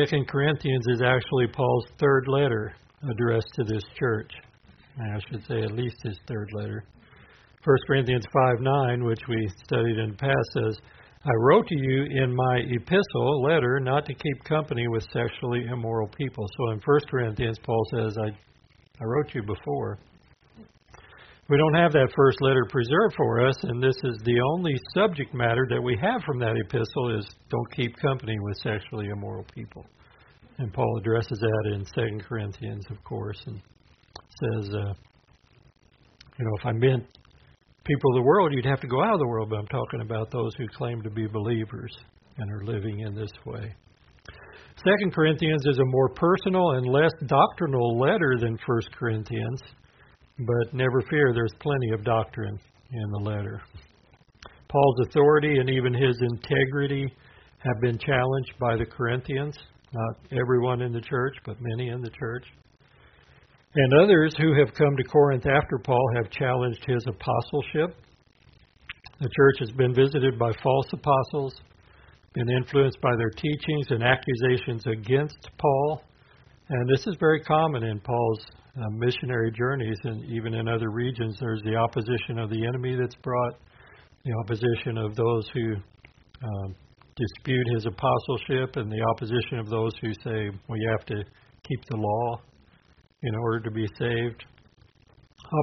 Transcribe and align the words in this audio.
Second 0.00 0.26
Corinthians 0.26 0.86
is 0.88 1.02
actually 1.02 1.48
Paul's 1.48 1.86
third 1.98 2.24
letter 2.26 2.74
addressed 3.10 3.48
to 3.56 3.64
this 3.64 3.82
church. 3.98 4.30
I 4.98 5.18
should 5.28 5.44
say 5.46 5.62
at 5.62 5.72
least 5.72 5.96
his 6.02 6.18
third 6.26 6.48
letter. 6.54 6.84
1 7.64 7.76
Corinthians 7.86 8.24
5 8.32 8.60
9, 8.60 9.04
which 9.04 9.20
we 9.28 9.48
studied 9.64 9.98
in 9.98 10.12
the 10.12 10.16
past, 10.16 10.48
says, 10.54 10.78
I 11.24 11.30
wrote 11.40 11.66
to 11.66 11.76
you 11.76 12.06
in 12.22 12.34
my 12.34 12.60
epistle 12.70 13.42
letter 13.42 13.80
not 13.80 14.06
to 14.06 14.14
keep 14.14 14.44
company 14.44 14.88
with 14.88 15.04
sexually 15.12 15.66
immoral 15.70 16.08
people. 16.08 16.46
So 16.56 16.72
in 16.72 16.80
1 16.84 17.00
Corinthians, 17.10 17.58
Paul 17.62 17.84
says, 17.94 18.16
I, 18.18 18.28
I 18.28 19.04
wrote 19.04 19.34
you 19.34 19.42
before. 19.42 19.98
We 21.52 21.58
don't 21.58 21.74
have 21.74 21.92
that 21.92 22.08
first 22.16 22.40
letter 22.40 22.64
preserved 22.70 23.14
for 23.14 23.46
us, 23.46 23.56
and 23.64 23.82
this 23.82 23.96
is 24.04 24.16
the 24.24 24.40
only 24.54 24.72
subject 24.94 25.34
matter 25.34 25.66
that 25.68 25.82
we 25.82 25.98
have 26.00 26.22
from 26.22 26.38
that 26.38 26.56
epistle 26.56 27.18
is 27.18 27.28
don't 27.50 27.76
keep 27.76 27.94
company 27.98 28.34
with 28.40 28.56
sexually 28.62 29.08
immoral 29.08 29.44
people. 29.54 29.84
And 30.56 30.72
Paul 30.72 30.96
addresses 30.96 31.38
that 31.38 31.72
in 31.74 31.84
2 31.84 32.24
Corinthians, 32.24 32.86
of 32.88 33.04
course, 33.04 33.38
and 33.44 33.60
says, 34.16 34.74
uh, 34.74 34.94
you 36.38 36.44
know, 36.46 36.52
if 36.58 36.64
I 36.64 36.72
meant 36.72 37.04
people 37.84 38.12
of 38.12 38.16
the 38.16 38.26
world, 38.26 38.54
you'd 38.54 38.64
have 38.64 38.80
to 38.80 38.88
go 38.88 39.02
out 39.04 39.12
of 39.12 39.20
the 39.20 39.28
world, 39.28 39.50
but 39.50 39.58
I'm 39.58 39.66
talking 39.66 40.00
about 40.00 40.30
those 40.30 40.54
who 40.56 40.66
claim 40.68 41.02
to 41.02 41.10
be 41.10 41.26
believers 41.26 41.94
and 42.38 42.50
are 42.50 42.64
living 42.64 43.00
in 43.00 43.14
this 43.14 43.32
way. 43.44 43.74
Second 44.76 45.12
Corinthians 45.12 45.66
is 45.66 45.78
a 45.78 45.84
more 45.84 46.08
personal 46.14 46.70
and 46.76 46.86
less 46.86 47.12
doctrinal 47.26 47.98
letter 47.98 48.36
than 48.40 48.56
First 48.66 48.88
Corinthians, 48.98 49.60
but 50.46 50.74
never 50.74 51.02
fear, 51.10 51.32
there's 51.34 51.52
plenty 51.60 51.90
of 51.90 52.04
doctrine 52.04 52.58
in 52.92 53.10
the 53.10 53.30
letter. 53.30 53.62
Paul's 54.68 55.06
authority 55.08 55.58
and 55.58 55.68
even 55.68 55.92
his 55.92 56.16
integrity 56.20 57.12
have 57.58 57.80
been 57.80 57.98
challenged 57.98 58.52
by 58.58 58.76
the 58.76 58.86
Corinthians, 58.86 59.56
not 59.92 60.16
everyone 60.32 60.80
in 60.82 60.92
the 60.92 61.00
church, 61.00 61.36
but 61.44 61.56
many 61.60 61.88
in 61.90 62.00
the 62.00 62.10
church. 62.10 62.44
And 63.74 63.92
others 64.02 64.34
who 64.38 64.54
have 64.58 64.74
come 64.74 64.96
to 64.96 65.04
Corinth 65.04 65.46
after 65.46 65.78
Paul 65.78 66.04
have 66.16 66.30
challenged 66.30 66.84
his 66.86 67.04
apostleship. 67.06 67.96
The 69.20 69.30
church 69.36 69.56
has 69.60 69.70
been 69.72 69.94
visited 69.94 70.38
by 70.38 70.52
false 70.62 70.86
apostles, 70.92 71.54
been 72.34 72.50
influenced 72.50 73.00
by 73.00 73.14
their 73.16 73.30
teachings 73.30 73.86
and 73.90 74.02
accusations 74.02 74.86
against 74.86 75.48
Paul. 75.58 76.02
And 76.68 76.88
this 76.88 77.06
is 77.06 77.16
very 77.20 77.40
common 77.40 77.84
in 77.84 78.00
Paul's 78.00 78.44
uh, 78.76 78.88
missionary 78.90 79.52
journeys, 79.52 79.98
and 80.04 80.24
even 80.24 80.54
in 80.54 80.68
other 80.68 80.90
regions, 80.90 81.36
there's 81.40 81.62
the 81.62 81.76
opposition 81.76 82.38
of 82.38 82.48
the 82.50 82.66
enemy 82.66 82.96
that's 82.98 83.14
brought, 83.16 83.54
the 84.24 84.32
opposition 84.44 84.96
of 84.96 85.14
those 85.14 85.48
who 85.52 85.74
um, 85.74 86.74
dispute 87.16 87.66
his 87.74 87.86
apostleship, 87.86 88.76
and 88.76 88.90
the 88.90 89.02
opposition 89.10 89.58
of 89.58 89.68
those 89.68 89.92
who 90.00 90.12
say, 90.24 90.50
well, 90.68 90.78
you 90.78 90.88
have 90.90 91.06
to 91.06 91.22
keep 91.68 91.84
the 91.90 91.96
law 91.96 92.40
in 93.22 93.34
order 93.34 93.60
to 93.60 93.70
be 93.70 93.86
saved, 93.98 94.44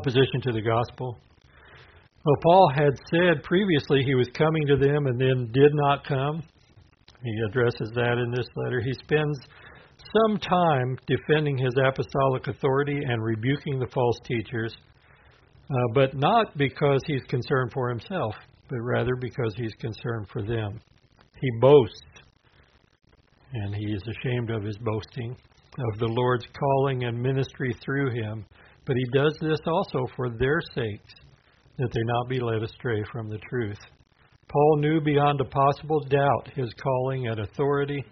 opposition 0.01 0.41
to 0.41 0.51
the 0.51 0.61
gospel. 0.61 1.17
Well, 2.25 2.35
Paul 2.43 2.71
had 2.75 2.93
said 3.11 3.43
previously 3.43 4.03
he 4.03 4.13
was 4.13 4.27
coming 4.37 4.67
to 4.67 4.77
them 4.77 5.07
and 5.07 5.19
then 5.19 5.51
did 5.51 5.71
not 5.73 6.05
come. 6.05 6.43
He 7.23 7.33
addresses 7.49 7.89
that 7.95 8.17
in 8.17 8.31
this 8.31 8.47
letter. 8.55 8.81
He 8.81 8.93
spends 8.93 9.39
some 10.13 10.37
time 10.39 10.97
defending 11.07 11.57
his 11.57 11.73
apostolic 11.85 12.47
authority 12.47 12.99
and 13.05 13.23
rebuking 13.23 13.79
the 13.79 13.87
false 13.93 14.19
teachers, 14.25 14.75
uh, 15.69 15.93
but 15.93 16.15
not 16.15 16.57
because 16.57 17.01
he's 17.05 17.23
concerned 17.29 17.71
for 17.73 17.89
himself, 17.89 18.33
but 18.69 18.79
rather 18.81 19.15
because 19.15 19.53
he's 19.55 19.73
concerned 19.79 20.27
for 20.31 20.41
them. 20.41 20.79
He 21.39 21.49
boasts, 21.61 22.23
and 23.53 23.75
he 23.75 23.85
is 23.85 24.03
ashamed 24.07 24.49
of 24.49 24.63
his 24.63 24.77
boasting 24.77 25.35
of 25.93 25.99
the 25.99 26.07
Lord's 26.07 26.45
calling 26.57 27.03
and 27.05 27.21
ministry 27.21 27.75
through 27.83 28.11
him, 28.11 28.45
but 28.85 28.95
he 28.95 29.05
does 29.13 29.37
this 29.41 29.59
also 29.65 30.07
for 30.15 30.29
their 30.29 30.59
sakes, 30.75 31.13
that 31.77 31.91
they 31.93 32.01
not 32.03 32.27
be 32.27 32.39
led 32.39 32.63
astray 32.63 33.03
from 33.11 33.29
the 33.29 33.39
truth. 33.49 33.77
Paul 34.49 34.77
knew 34.77 34.99
beyond 34.99 35.39
a 35.39 35.45
possible 35.45 36.01
doubt 36.09 36.49
his 36.55 36.69
calling 36.81 37.27
and 37.27 37.39
authority, 37.39 38.03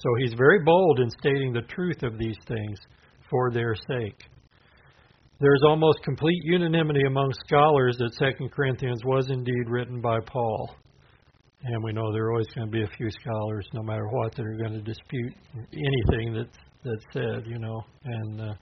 so 0.00 0.08
he's 0.20 0.34
very 0.34 0.60
bold 0.64 1.00
in 1.00 1.10
stating 1.10 1.52
the 1.52 1.62
truth 1.62 2.02
of 2.02 2.18
these 2.18 2.36
things 2.46 2.78
for 3.30 3.50
their 3.50 3.74
sake. 3.74 4.24
There's 5.40 5.62
almost 5.66 6.02
complete 6.04 6.40
unanimity 6.44 7.02
among 7.06 7.32
scholars 7.46 7.96
that 7.98 8.34
2 8.38 8.48
Corinthians 8.50 9.00
was 9.04 9.30
indeed 9.30 9.68
written 9.68 10.00
by 10.00 10.18
Paul. 10.20 10.76
And 11.64 11.82
we 11.84 11.92
know 11.92 12.12
there 12.12 12.26
are 12.26 12.32
always 12.32 12.48
going 12.54 12.66
to 12.66 12.72
be 12.72 12.82
a 12.82 12.96
few 12.96 13.08
scholars, 13.20 13.66
no 13.72 13.82
matter 13.82 14.06
what, 14.08 14.34
that 14.34 14.44
are 14.44 14.56
going 14.56 14.72
to 14.72 14.82
dispute 14.82 15.34
anything 15.72 16.34
that's 16.34 16.58
that 16.84 16.98
said, 17.12 17.46
you 17.46 17.58
know, 17.58 17.84
and 18.04 18.40
uh, 18.40 18.54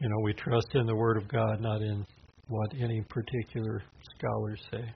you 0.00 0.08
know 0.08 0.16
we 0.22 0.34
trust 0.34 0.68
in 0.74 0.86
the 0.86 0.94
Word 0.94 1.16
of 1.16 1.28
God, 1.28 1.60
not 1.60 1.80
in 1.80 2.04
what 2.48 2.70
any 2.80 3.02
particular 3.08 3.82
scholars 4.18 4.60
say. 4.70 4.92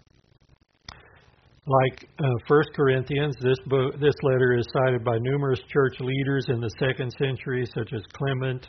Like 1.67 2.07
uh, 2.19 2.29
First 2.47 2.69
Corinthians, 2.77 3.35
this 3.41 3.57
book, 3.67 3.95
this 3.99 4.15
letter 4.23 4.55
is 4.59 4.67
cited 4.75 5.03
by 5.03 5.17
numerous 5.19 5.61
church 5.73 5.95
leaders 5.99 6.45
in 6.49 6.61
the 6.61 6.69
second 6.79 7.11
century, 7.19 7.67
such 7.75 7.91
as 7.95 8.03
Clement, 8.13 8.67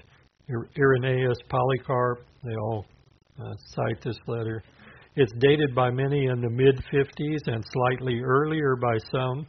Irenaeus, 0.78 1.38
Polycarp. 1.50 2.25
They 2.45 2.56
all 2.56 2.85
uh, 3.38 3.53
cite 3.73 4.01
this 4.01 4.17
letter. 4.28 4.63
It's 5.17 5.33
dated 5.39 5.75
by 5.75 5.91
many 5.91 6.28
in 6.28 6.39
the 6.39 6.50
mid 6.50 6.81
50s 6.94 7.53
and 7.53 7.66
slightly 7.73 8.22
earlier 8.23 8.78
by 8.78 8.97
some. 9.12 9.45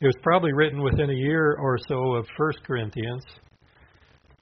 It 0.00 0.06
was 0.06 0.16
probably 0.22 0.52
written 0.52 0.82
within 0.82 1.08
a 1.08 1.14
year 1.14 1.56
or 1.58 1.78
so 1.88 2.16
of 2.16 2.26
First 2.36 2.58
Corinthians. 2.66 3.24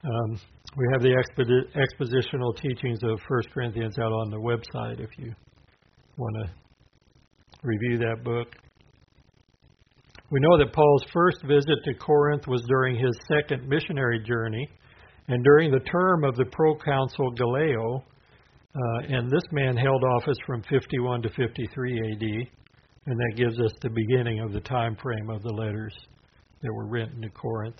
Um, 0.03 0.39
we 0.75 0.85
have 0.91 1.01
the 1.01 1.15
expedi- 1.15 1.71
expositional 1.75 2.57
teachings 2.57 2.99
of 3.03 3.21
First 3.29 3.51
Corinthians 3.53 3.97
out 3.97 4.11
on 4.11 4.31
the 4.31 4.37
website 4.37 4.99
if 4.99 5.09
you 5.17 5.33
want 6.17 6.35
to 6.45 6.66
review 7.67 7.97
that 7.99 8.23
book. 8.23 8.47
We 10.31 10.39
know 10.39 10.57
that 10.57 10.73
Paul's 10.73 11.05
first 11.13 11.41
visit 11.43 11.77
to 11.85 11.93
Corinth 11.95 12.47
was 12.47 12.61
during 12.67 12.95
his 12.95 13.15
second 13.27 13.67
missionary 13.67 14.19
journey 14.23 14.67
and 15.27 15.43
during 15.43 15.71
the 15.71 15.79
term 15.81 16.23
of 16.23 16.35
the 16.35 16.45
proconsul 16.45 17.31
Gallio. 17.31 18.03
Uh, 18.75 19.15
and 19.15 19.29
this 19.29 19.43
man 19.51 19.75
held 19.75 20.03
office 20.03 20.37
from 20.45 20.63
51 20.69 21.21
to 21.23 21.29
53 21.29 22.11
AD. 22.11 22.23
And 23.05 23.17
that 23.17 23.37
gives 23.37 23.59
us 23.59 23.71
the 23.81 23.89
beginning 23.89 24.39
of 24.41 24.51
the 24.51 24.59
time 24.61 24.97
frame 25.01 25.29
of 25.29 25.41
the 25.43 25.53
letters 25.53 25.95
that 26.61 26.73
were 26.73 26.87
written 26.87 27.21
to 27.21 27.29
Corinth. 27.29 27.79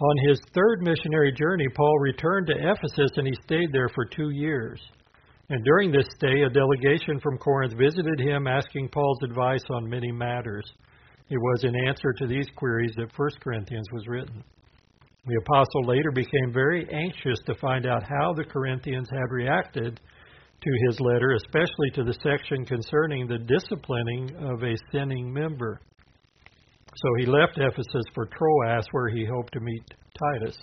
On 0.00 0.28
his 0.28 0.40
third 0.54 0.80
missionary 0.80 1.32
journey, 1.32 1.66
Paul 1.76 1.98
returned 1.98 2.46
to 2.46 2.54
Ephesus 2.56 3.10
and 3.16 3.26
he 3.26 3.34
stayed 3.44 3.70
there 3.72 3.90
for 3.94 4.06
two 4.06 4.30
years. 4.30 4.80
And 5.50 5.64
during 5.64 5.90
this 5.90 6.06
stay, 6.14 6.42
a 6.42 6.48
delegation 6.48 7.18
from 7.20 7.36
Corinth 7.36 7.74
visited 7.76 8.20
him 8.20 8.46
asking 8.46 8.88
Paul's 8.88 9.18
advice 9.24 9.64
on 9.68 9.90
many 9.90 10.12
matters. 10.12 10.64
It 11.28 11.38
was 11.38 11.64
in 11.64 11.74
answer 11.88 12.12
to 12.18 12.26
these 12.28 12.46
queries 12.54 12.92
that 12.96 13.10
1 13.16 13.28
Corinthians 13.42 13.86
was 13.92 14.06
written. 14.06 14.44
The 15.26 15.40
apostle 15.44 15.86
later 15.86 16.12
became 16.12 16.52
very 16.52 16.88
anxious 16.92 17.40
to 17.46 17.56
find 17.56 17.84
out 17.84 18.04
how 18.04 18.32
the 18.32 18.44
Corinthians 18.44 19.08
had 19.10 19.30
reacted 19.30 20.00
to 20.62 20.70
his 20.86 21.00
letter, 21.00 21.32
especially 21.32 21.90
to 21.94 22.04
the 22.04 22.18
section 22.22 22.64
concerning 22.64 23.26
the 23.26 23.38
disciplining 23.38 24.30
of 24.36 24.62
a 24.62 24.76
sinning 24.92 25.32
member. 25.32 25.80
So 26.94 27.08
he 27.18 27.26
left 27.26 27.58
Ephesus 27.58 28.04
for 28.14 28.26
Troas, 28.26 28.86
where 28.92 29.08
he 29.08 29.24
hoped 29.24 29.52
to 29.54 29.60
meet 29.60 29.82
Titus. 30.16 30.58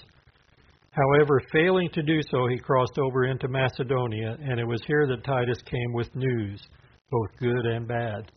However, 0.98 1.40
failing 1.52 1.90
to 1.94 2.02
do 2.02 2.20
so, 2.32 2.48
he 2.48 2.58
crossed 2.58 2.98
over 2.98 3.26
into 3.26 3.48
Macedonia, 3.48 4.36
and 4.42 4.60
it 4.60 4.66
was 4.66 4.82
here 4.88 5.06
that 5.08 5.24
Titus 5.24 5.62
came 5.64 5.94
with 5.94 6.16
news, 6.16 6.60
both 7.12 7.30
good 7.40 7.66
and 7.68 7.88
bad. 7.88 8.32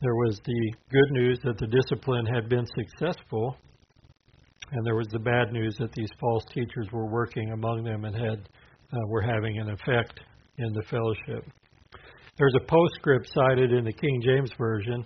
There 0.00 0.14
was 0.14 0.40
the 0.44 0.72
good 0.90 1.10
news 1.10 1.40
that 1.42 1.58
the 1.58 1.66
discipline 1.66 2.26
had 2.26 2.48
been 2.48 2.66
successful, 2.66 3.56
and 4.70 4.86
there 4.86 4.94
was 4.94 5.08
the 5.10 5.18
bad 5.18 5.52
news 5.52 5.74
that 5.80 5.92
these 5.92 6.10
false 6.20 6.44
teachers 6.54 6.86
were 6.92 7.10
working 7.10 7.50
among 7.50 7.82
them 7.82 8.04
and 8.04 8.14
had 8.14 8.48
uh, 8.92 9.06
were 9.08 9.22
having 9.22 9.58
an 9.58 9.70
effect 9.70 10.20
in 10.58 10.72
the 10.72 10.82
fellowship. 10.82 11.44
There's 12.38 12.54
a 12.56 12.66
postscript 12.66 13.28
cited 13.34 13.72
in 13.72 13.84
the 13.84 13.92
King 13.92 14.22
James 14.24 14.50
Version 14.56 15.04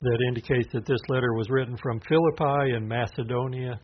that 0.00 0.18
indicates 0.28 0.72
that 0.72 0.86
this 0.86 1.00
letter 1.08 1.34
was 1.34 1.50
written 1.50 1.76
from 1.82 2.00
Philippi 2.08 2.74
in 2.76 2.88
Macedonia. 2.88 3.78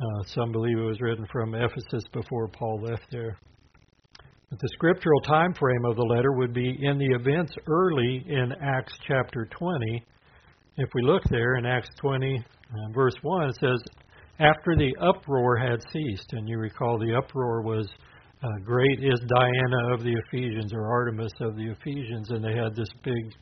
Uh, 0.00 0.24
some 0.26 0.50
believe 0.50 0.76
it 0.76 0.82
was 0.82 1.00
written 1.00 1.26
from 1.30 1.54
Ephesus 1.54 2.04
before 2.12 2.48
Paul 2.48 2.80
left 2.82 3.06
there. 3.12 3.38
But 4.50 4.58
the 4.58 4.68
scriptural 4.74 5.20
time 5.20 5.54
frame 5.54 5.84
of 5.84 5.96
the 5.96 6.02
letter 6.02 6.32
would 6.32 6.52
be 6.52 6.76
in 6.82 6.98
the 6.98 7.14
events 7.14 7.54
early 7.68 8.24
in 8.26 8.52
Acts 8.60 8.92
chapter 9.06 9.46
20. 9.46 10.04
If 10.78 10.88
we 10.94 11.02
look 11.02 11.22
there 11.30 11.56
in 11.56 11.66
Acts 11.66 11.90
20, 12.00 12.38
uh, 12.38 12.92
verse 12.92 13.14
1, 13.22 13.48
it 13.48 13.56
says, 13.60 13.80
After 14.40 14.74
the 14.76 14.94
uproar 15.00 15.56
had 15.56 15.80
ceased, 15.92 16.32
and 16.32 16.48
you 16.48 16.58
recall 16.58 16.98
the 16.98 17.14
uproar 17.14 17.62
was 17.62 17.88
uh, 18.42 18.48
great 18.64 18.98
is 19.00 19.20
Diana 19.28 19.94
of 19.94 20.02
the 20.02 20.14
Ephesians 20.26 20.74
or 20.74 20.86
Artemis 20.86 21.32
of 21.40 21.54
the 21.56 21.70
Ephesians, 21.70 22.30
and 22.30 22.44
they 22.44 22.54
had 22.54 22.74
this 22.74 22.90
big 23.04 23.32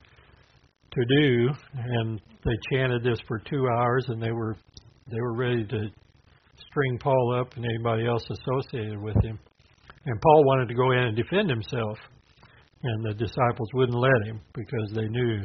to 0.92 1.04
do, 1.18 1.48
and 1.74 2.20
they 2.44 2.56
chanted 2.70 3.02
this 3.02 3.18
for 3.26 3.38
two 3.38 3.66
hours, 3.68 4.04
and 4.08 4.22
they 4.22 4.32
were 4.32 4.54
they 5.10 5.20
were 5.20 5.34
ready 5.34 5.66
to 5.66 5.88
string 6.70 6.98
Paul 6.98 7.40
up 7.40 7.56
and 7.56 7.64
anybody 7.64 8.06
else 8.06 8.24
associated 8.30 9.00
with 9.00 9.16
him. 9.22 9.38
And 10.04 10.20
Paul 10.20 10.44
wanted 10.44 10.68
to 10.68 10.74
go 10.74 10.90
in 10.92 10.98
and 10.98 11.16
defend 11.16 11.48
himself, 11.48 11.98
and 12.82 13.04
the 13.04 13.14
disciples 13.14 13.68
wouldn't 13.74 13.98
let 13.98 14.26
him 14.26 14.40
because 14.52 14.90
they 14.94 15.06
knew 15.08 15.42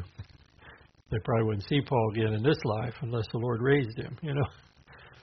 they 1.11 1.19
probably 1.23 1.45
wouldn't 1.45 1.69
see 1.69 1.81
Paul 1.81 2.11
again 2.13 2.33
in 2.33 2.43
this 2.43 2.57
life 2.65 2.95
unless 3.01 3.27
the 3.31 3.37
Lord 3.37 3.61
raised 3.61 3.97
him, 3.97 4.17
you 4.21 4.33
know. 4.33 4.47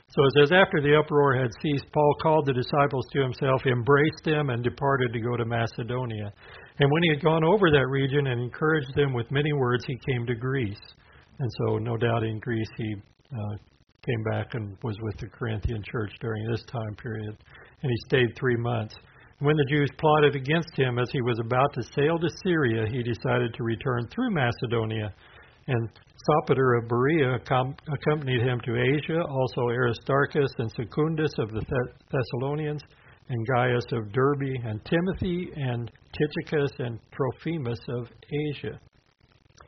So 0.09 0.23
it 0.25 0.33
says, 0.39 0.53
After 0.53 0.81
the 0.81 0.97
uproar 0.97 1.35
had 1.35 1.51
ceased, 1.61 1.87
Paul 1.93 2.15
called 2.23 2.47
the 2.47 2.53
disciples 2.53 3.07
to 3.13 3.21
himself, 3.21 3.63
embraced 3.67 4.23
them, 4.25 4.51
and 4.51 4.63
departed 4.63 5.13
to 5.13 5.21
go 5.21 5.37
to 5.37 5.45
Macedonia. 5.45 6.33
And 6.79 6.91
when 6.91 7.03
he 7.03 7.11
had 7.15 7.25
gone 7.25 7.43
over 7.43 7.71
that 7.71 7.89
region 7.89 8.29
and 8.29 8.41
encouraged 8.41 8.95
them 8.95 9.13
with 9.13 9.31
many 9.33 9.53
words, 9.53 9.85
he 9.87 9.99
came 10.07 10.25
to 10.27 10.35
Greece. 10.35 10.81
And 11.41 11.51
so, 11.59 11.79
no 11.79 11.97
doubt 11.97 12.23
in 12.23 12.39
Greece, 12.39 12.69
he 12.77 12.95
uh, 13.33 13.57
came 14.07 14.23
back 14.31 14.55
and 14.55 14.77
was 14.83 14.97
with 15.03 15.17
the 15.19 15.29
Corinthian 15.29 15.83
church 15.83 16.13
during 16.21 16.47
this 16.51 16.63
time 16.71 16.95
period. 16.97 17.37
And 17.83 17.91
he 17.91 17.97
stayed 18.07 18.37
three 18.39 18.57
months. 18.57 18.95
When 19.41 19.57
the 19.57 19.67
Jews 19.69 19.91
plotted 19.99 20.37
against 20.37 20.77
him 20.77 20.99
as 20.99 21.11
he 21.11 21.21
was 21.21 21.39
about 21.41 21.73
to 21.75 21.83
sail 21.83 22.19
to 22.19 22.29
Syria, 22.45 22.87
he 22.91 23.03
decided 23.03 23.53
to 23.55 23.65
return 23.65 24.07
through 24.09 24.31
Macedonia. 24.31 25.13
And 25.67 25.89
Sopater 26.29 26.79
of 26.79 26.89
Berea 26.89 27.35
accompanied 27.35 28.43
him 28.43 28.61
to 28.65 28.77
Asia, 28.77 29.23
also 29.23 29.69
Aristarchus 29.69 30.53
and 30.59 30.71
Secundus 30.71 31.33
of 31.39 31.51
the 31.51 31.63
Thessalonians, 32.11 32.83
and 33.29 33.47
Gaius 33.47 33.85
of 33.93 34.13
Derbe, 34.13 34.55
and 34.65 34.85
Timothy 34.85 35.51
and 35.57 35.91
Tychicus 36.13 36.71
and 36.79 36.99
Trophimus 37.13 37.81
of 37.89 38.09
Asia. 38.51 38.79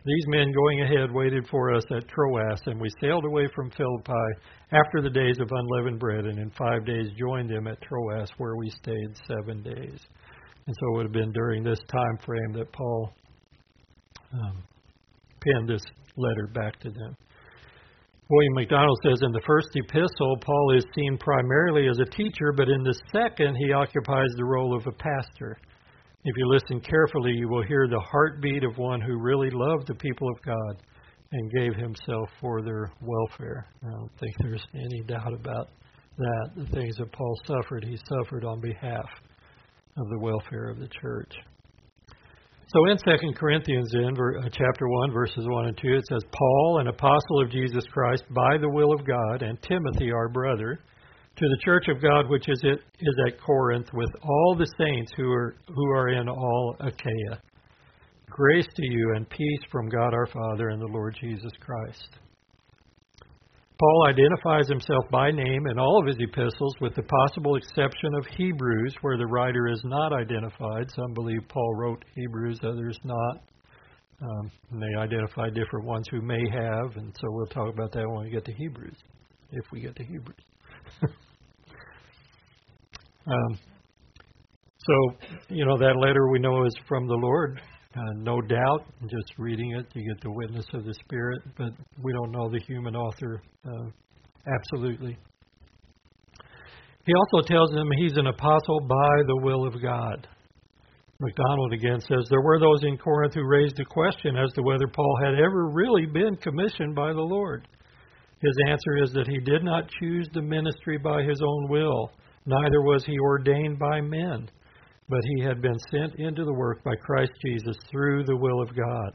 These 0.07 0.25
men 0.29 0.53
going 0.53 0.83
ahead 0.83 1.11
waited 1.11 1.49
for 1.49 1.75
us 1.75 1.83
at 1.91 2.07
Troas, 2.07 2.61
and 2.67 2.81
we 2.81 2.89
sailed 3.01 3.25
away 3.25 3.49
from 3.57 3.73
Philippi 3.73 4.13
after 4.71 5.03
the 5.03 5.11
days 5.11 5.37
of 5.41 5.51
unleavened 5.51 5.99
bread, 5.99 6.27
and 6.27 6.39
in 6.39 6.49
five 6.51 6.87
days 6.87 7.11
joined 7.19 7.51
them 7.51 7.67
at 7.67 7.83
Troas, 7.83 8.31
where 8.39 8.55
we 8.55 8.71
stayed 8.71 9.17
seven 9.27 9.65
days. 9.65 9.99
And 10.67 10.77
so 10.79 10.87
it 10.87 10.97
would 10.97 11.07
have 11.07 11.13
been 11.13 11.33
during 11.33 11.65
this 11.65 11.81
time 11.91 12.19
frame 12.25 12.53
that 12.53 12.73
Paul 12.73 13.13
um, 14.33 14.63
penned 15.41 15.69
this 15.69 15.83
letter 16.17 16.47
back 16.55 16.79
to 16.81 16.91
them. 16.91 17.17
William 18.31 18.55
MacDonald 18.55 18.99
says 19.03 19.19
in 19.23 19.33
the 19.33 19.43
first 19.45 19.69
epistle, 19.75 20.37
Paul 20.41 20.77
is 20.77 20.85
seen 20.95 21.19
primarily 21.19 21.89
as 21.89 21.99
a 21.99 22.11
teacher, 22.11 22.53
but 22.57 22.69
in 22.69 22.85
the 22.85 22.95
second, 23.13 23.57
he 23.57 23.73
occupies 23.73 24.31
the 24.37 24.45
role 24.45 24.77
of 24.77 24.87
a 24.87 24.93
pastor. 24.93 25.59
If 26.29 26.37
you 26.37 26.49
listen 26.49 26.81
carefully, 26.81 27.31
you 27.35 27.49
will 27.49 27.63
hear 27.63 27.87
the 27.87 28.01
heartbeat 28.01 28.65
of 28.65 28.77
one 28.79 29.01
who 29.01 29.17
really 29.17 29.49
loved 29.49 29.87
the 29.87 29.95
people 29.95 30.29
of 30.29 30.43
God 30.43 30.83
and 31.31 31.53
gave 31.53 31.77
himself 31.77 32.29
for 32.41 32.63
their 32.63 32.91
welfare. 33.01 33.65
I 33.85 33.91
don't 33.91 34.11
think 34.19 34.35
there's 34.41 34.67
any 34.75 35.03
doubt 35.07 35.33
about 35.33 35.69
that. 36.19 36.51
The 36.57 36.67
things 36.73 36.97
that 36.97 37.13
Paul 37.13 37.33
suffered, 37.47 37.85
he 37.85 37.97
suffered 38.09 38.45
on 38.45 38.61
behalf 38.61 39.07
of 39.97 40.09
the 40.09 40.19
welfare 40.19 40.69
of 40.69 40.81
the 40.81 40.89
church. 41.01 41.33
So 42.09 42.87
in 42.87 42.99
2 42.99 43.33
Corinthians, 43.37 43.89
in 43.95 44.17
uh, 44.19 44.49
chapter 44.51 44.89
1, 44.89 45.13
verses 45.13 45.47
1 45.47 45.67
and 45.67 45.79
2, 45.79 45.95
it 45.95 46.05
says, 46.09 46.23
Paul, 46.33 46.79
an 46.81 46.89
apostle 46.89 47.41
of 47.41 47.53
Jesus 47.53 47.85
Christ, 47.93 48.25
by 48.31 48.59
the 48.59 48.69
will 48.69 48.93
of 48.93 49.07
God, 49.07 49.43
and 49.43 49.63
Timothy, 49.63 50.11
our 50.11 50.29
brother, 50.29 50.81
to 51.37 51.49
the 51.49 51.59
church 51.63 51.87
of 51.89 52.01
God 52.01 52.29
which 52.29 52.49
is, 52.49 52.63
is 52.65 53.17
at 53.27 53.41
Corinth, 53.41 53.89
with 53.93 54.11
all 54.23 54.57
the 54.59 54.71
saints 54.79 55.13
who 55.17 55.31
are, 55.31 55.55
who 55.69 55.91
are 55.91 56.09
in 56.09 56.29
all 56.29 56.77
Achaia. 56.81 57.41
Grace 58.31 58.67
to 58.67 58.83
you 58.83 59.13
and 59.17 59.29
peace 59.29 59.61
from 59.71 59.89
God 59.89 60.15
our 60.15 60.27
Father 60.27 60.71
and 60.71 60.81
the 60.81 60.93
Lord 60.93 61.17
Jesus 61.21 61.53
Christ. 61.61 62.09
Paul 63.79 64.07
identifies 64.09 64.69
himself 64.69 65.05
by 65.11 65.31
name 65.31 65.67
in 65.71 65.79
all 65.79 66.01
of 66.01 66.07
his 66.07 66.17
epistles, 66.19 66.75
with 66.81 66.95
the 66.95 67.03
possible 67.03 67.57
exception 67.57 68.15
of 68.15 68.25
Hebrews, 68.27 68.95
where 69.03 69.19
the 69.19 69.27
writer 69.27 69.69
is 69.69 69.83
not 69.85 70.15
identified. 70.15 70.91
Some 70.97 71.13
believe 71.13 71.41
Paul 71.49 71.75
wrote 71.77 72.03
Hebrews, 72.15 72.61
others 72.63 72.99
not. 73.05 73.43
Um, 74.23 74.51
and 74.71 74.83
they 74.83 74.99
identify 74.99 75.51
different 75.51 75.85
ones 75.85 76.07
who 76.11 76.23
may 76.23 76.49
have, 76.51 76.97
and 76.97 77.15
so 77.21 77.29
we'll 77.31 77.47
talk 77.47 77.69
about 77.73 77.93
that 77.93 78.09
when 78.09 78.25
we 78.25 78.31
get 78.31 78.47
to 78.47 78.53
Hebrews, 78.55 78.97
if 79.53 79.65
we 79.71 79.81
get 79.81 79.95
to 79.97 80.05
Hebrews. 80.05 80.41
um, 83.27 83.59
so, 84.79 84.95
you 85.49 85.65
know, 85.65 85.77
that 85.79 85.97
letter 85.97 86.31
we 86.31 86.39
know 86.39 86.65
is 86.65 86.75
from 86.89 87.07
the 87.07 87.15
Lord. 87.15 87.61
Uh, 87.97 88.13
no 88.17 88.41
doubt, 88.41 88.85
just 89.03 89.33
reading 89.39 89.73
it, 89.73 89.87
you 89.95 90.15
get 90.15 90.23
the 90.23 90.31
witness 90.31 90.67
of 90.75 90.85
the 90.85 90.95
Spirit, 91.05 91.43
but 91.57 91.71
we 92.03 92.13
don't 92.13 92.31
know 92.31 92.49
the 92.51 92.61
human 92.61 92.95
author 92.95 93.43
uh, 93.67 93.87
absolutely. 94.47 95.17
He 97.07 97.13
also 97.15 97.47
tells 97.47 97.71
them 97.71 97.89
he's 97.97 98.17
an 98.17 98.27
apostle 98.27 98.81
by 98.81 99.23
the 99.27 99.41
will 99.43 99.67
of 99.67 99.81
God. 99.81 100.29
MacDonald 101.21 101.73
again 101.73 102.01
says 102.01 102.27
there 102.29 102.43
were 102.43 102.61
those 102.61 102.83
in 102.83 102.99
Corinth 102.99 103.33
who 103.35 103.47
raised 103.47 103.81
a 103.81 103.85
question 103.85 104.37
as 104.37 104.53
to 104.53 104.63
whether 104.63 104.87
Paul 104.87 105.19
had 105.25 105.35
ever 105.35 105.71
really 105.71 106.05
been 106.05 106.37
commissioned 106.37 106.95
by 106.95 107.13
the 107.13 107.23
Lord. 107.23 107.67
His 108.41 108.55
answer 108.69 109.03
is 109.03 109.13
that 109.13 109.27
he 109.27 109.39
did 109.39 109.65
not 109.65 109.89
choose 109.99 110.29
the 110.35 110.43
ministry 110.43 110.99
by 110.99 111.23
his 111.23 111.41
own 111.41 111.69
will, 111.71 112.11
neither 112.47 112.83
was 112.83 113.05
he 113.05 113.19
ordained 113.19 113.79
by 113.79 114.01
men 114.01 114.49
but 115.09 115.21
he 115.25 115.43
had 115.43 115.63
been 115.63 115.79
sent 115.91 116.17
into 116.19 116.45
the 116.45 116.53
work 116.53 116.83
by 116.83 116.95
Christ 116.97 117.33
Jesus 117.45 117.77
through 117.91 118.25
the 118.25 118.37
will 118.37 118.61
of 118.61 118.75
God. 118.75 119.13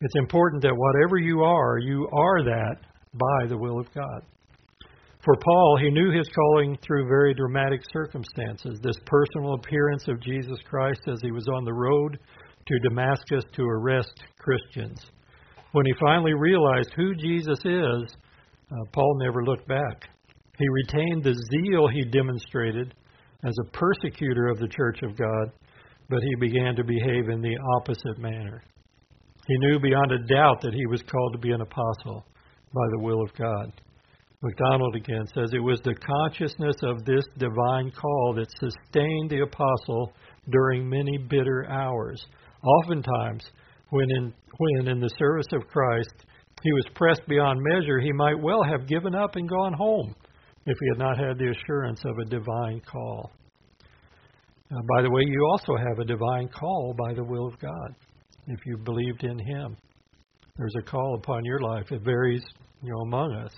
It's 0.00 0.16
important 0.16 0.62
that 0.62 0.74
whatever 0.74 1.18
you 1.18 1.42
are, 1.42 1.78
you 1.78 2.08
are 2.12 2.42
that 2.44 2.76
by 3.14 3.46
the 3.48 3.58
will 3.58 3.78
of 3.78 3.92
God. 3.94 4.22
For 5.22 5.36
Paul, 5.36 5.78
he 5.80 5.90
knew 5.90 6.10
his 6.10 6.28
calling 6.34 6.78
through 6.82 7.06
very 7.06 7.34
dramatic 7.34 7.82
circumstances. 7.92 8.80
This 8.82 8.96
personal 9.04 9.54
appearance 9.54 10.08
of 10.08 10.20
Jesus 10.20 10.58
Christ 10.68 11.02
as 11.06 11.18
he 11.22 11.30
was 11.30 11.46
on 11.48 11.64
the 11.64 11.74
road 11.74 12.18
to 12.66 12.88
Damascus 12.88 13.44
to 13.52 13.62
arrest 13.62 14.12
Christians. 14.38 14.98
When 15.72 15.84
he 15.84 15.92
finally 16.00 16.32
realized 16.32 16.90
who 16.96 17.14
Jesus 17.14 17.58
is, 17.64 18.16
uh, 18.72 18.84
Paul 18.92 19.18
never 19.18 19.44
looked 19.44 19.68
back. 19.68 20.08
He 20.60 20.68
retained 20.68 21.24
the 21.24 21.34
zeal 21.50 21.88
he 21.88 22.04
demonstrated 22.04 22.94
as 23.42 23.54
a 23.58 23.70
persecutor 23.70 24.48
of 24.48 24.58
the 24.58 24.68
church 24.68 25.00
of 25.02 25.16
God, 25.16 25.52
but 26.10 26.22
he 26.22 26.34
began 26.38 26.76
to 26.76 26.84
behave 26.84 27.30
in 27.30 27.40
the 27.40 27.56
opposite 27.78 28.18
manner. 28.18 28.62
He 29.46 29.56
knew 29.56 29.80
beyond 29.80 30.12
a 30.12 30.26
doubt 30.26 30.60
that 30.60 30.74
he 30.74 30.86
was 30.86 31.02
called 31.02 31.32
to 31.32 31.38
be 31.38 31.52
an 31.52 31.62
apostle 31.62 32.26
by 32.74 32.86
the 32.90 32.98
will 33.02 33.22
of 33.22 33.32
God. 33.38 33.72
MacDonald 34.42 34.96
again 34.96 35.24
says 35.34 35.50
it 35.54 35.60
was 35.60 35.80
the 35.80 35.94
consciousness 35.94 36.76
of 36.82 37.06
this 37.06 37.24
divine 37.38 37.90
call 37.90 38.34
that 38.36 38.50
sustained 38.60 39.30
the 39.30 39.40
apostle 39.40 40.12
during 40.50 40.86
many 40.86 41.16
bitter 41.16 41.66
hours. 41.70 42.22
Oftentimes, 42.62 43.44
when 43.88 44.10
in, 44.10 44.34
when 44.58 44.88
in 44.88 45.00
the 45.00 45.10
service 45.18 45.48
of 45.52 45.68
Christ 45.68 46.26
he 46.62 46.72
was 46.72 46.84
pressed 46.94 47.26
beyond 47.26 47.62
measure, 47.62 47.98
he 47.98 48.12
might 48.12 48.38
well 48.38 48.62
have 48.62 48.86
given 48.86 49.14
up 49.14 49.36
and 49.36 49.48
gone 49.48 49.72
home 49.72 50.14
if 50.70 50.78
he 50.78 50.88
had 50.90 50.98
not 50.98 51.18
had 51.18 51.36
the 51.36 51.50
assurance 51.50 52.00
of 52.04 52.18
a 52.18 52.24
divine 52.30 52.80
call. 52.90 53.32
Uh, 54.70 54.78
by 54.94 55.02
the 55.02 55.10
way, 55.10 55.22
you 55.26 55.44
also 55.50 55.74
have 55.76 55.98
a 55.98 56.04
divine 56.04 56.48
call 56.48 56.94
by 56.96 57.12
the 57.12 57.24
will 57.24 57.48
of 57.48 57.58
God 57.58 57.94
if 58.46 58.60
you 58.64 58.76
believed 58.78 59.24
in 59.24 59.36
Him. 59.36 59.76
There's 60.56 60.74
a 60.78 60.82
call 60.82 61.16
upon 61.16 61.44
your 61.44 61.58
life. 61.60 61.90
It 61.90 62.02
varies, 62.02 62.44
you 62.82 62.92
know, 62.92 63.00
among 63.00 63.34
us. 63.34 63.52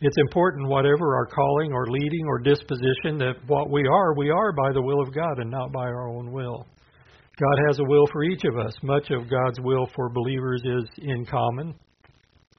It's 0.00 0.16
important, 0.18 0.68
whatever 0.68 1.16
our 1.16 1.26
calling 1.26 1.72
or 1.72 1.86
leading 1.90 2.26
or 2.26 2.40
disposition, 2.40 3.16
that 3.16 3.36
what 3.46 3.70
we 3.70 3.86
are, 3.86 4.14
we 4.14 4.28
are 4.28 4.52
by 4.52 4.72
the 4.74 4.82
will 4.82 5.00
of 5.00 5.14
God 5.14 5.38
and 5.38 5.50
not 5.50 5.72
by 5.72 5.84
our 5.84 6.10
own 6.10 6.30
will. 6.30 6.66
God 7.40 7.58
has 7.68 7.78
a 7.78 7.84
will 7.84 8.06
for 8.12 8.22
each 8.22 8.44
of 8.44 8.58
us. 8.58 8.74
Much 8.82 9.10
of 9.10 9.30
God's 9.30 9.60
will 9.60 9.88
for 9.94 10.10
believers 10.10 10.60
is 10.62 10.84
in 10.98 11.24
common, 11.24 11.74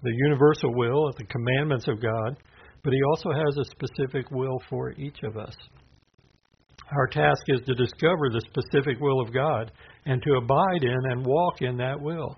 the 0.02 0.14
universal 0.26 0.74
will, 0.74 1.12
the 1.18 1.26
commandments 1.26 1.88
of 1.88 2.02
God 2.02 2.38
but 2.88 2.94
He 2.94 3.04
also 3.04 3.32
has 3.34 3.58
a 3.58 3.66
specific 3.66 4.32
will 4.32 4.62
for 4.70 4.92
each 4.92 5.18
of 5.24 5.36
us. 5.36 5.54
Our 6.90 7.08
task 7.08 7.42
is 7.48 7.60
to 7.66 7.76
discover 7.76 8.30
the 8.30 8.42
specific 8.50 9.02
will 9.02 9.20
of 9.20 9.34
God 9.34 9.74
and 10.06 10.24
to 10.24 10.36
abide 10.36 10.84
in 10.84 11.12
and 11.12 11.26
walk 11.26 11.56
in 11.60 11.76
that 11.76 12.00
will. 12.00 12.38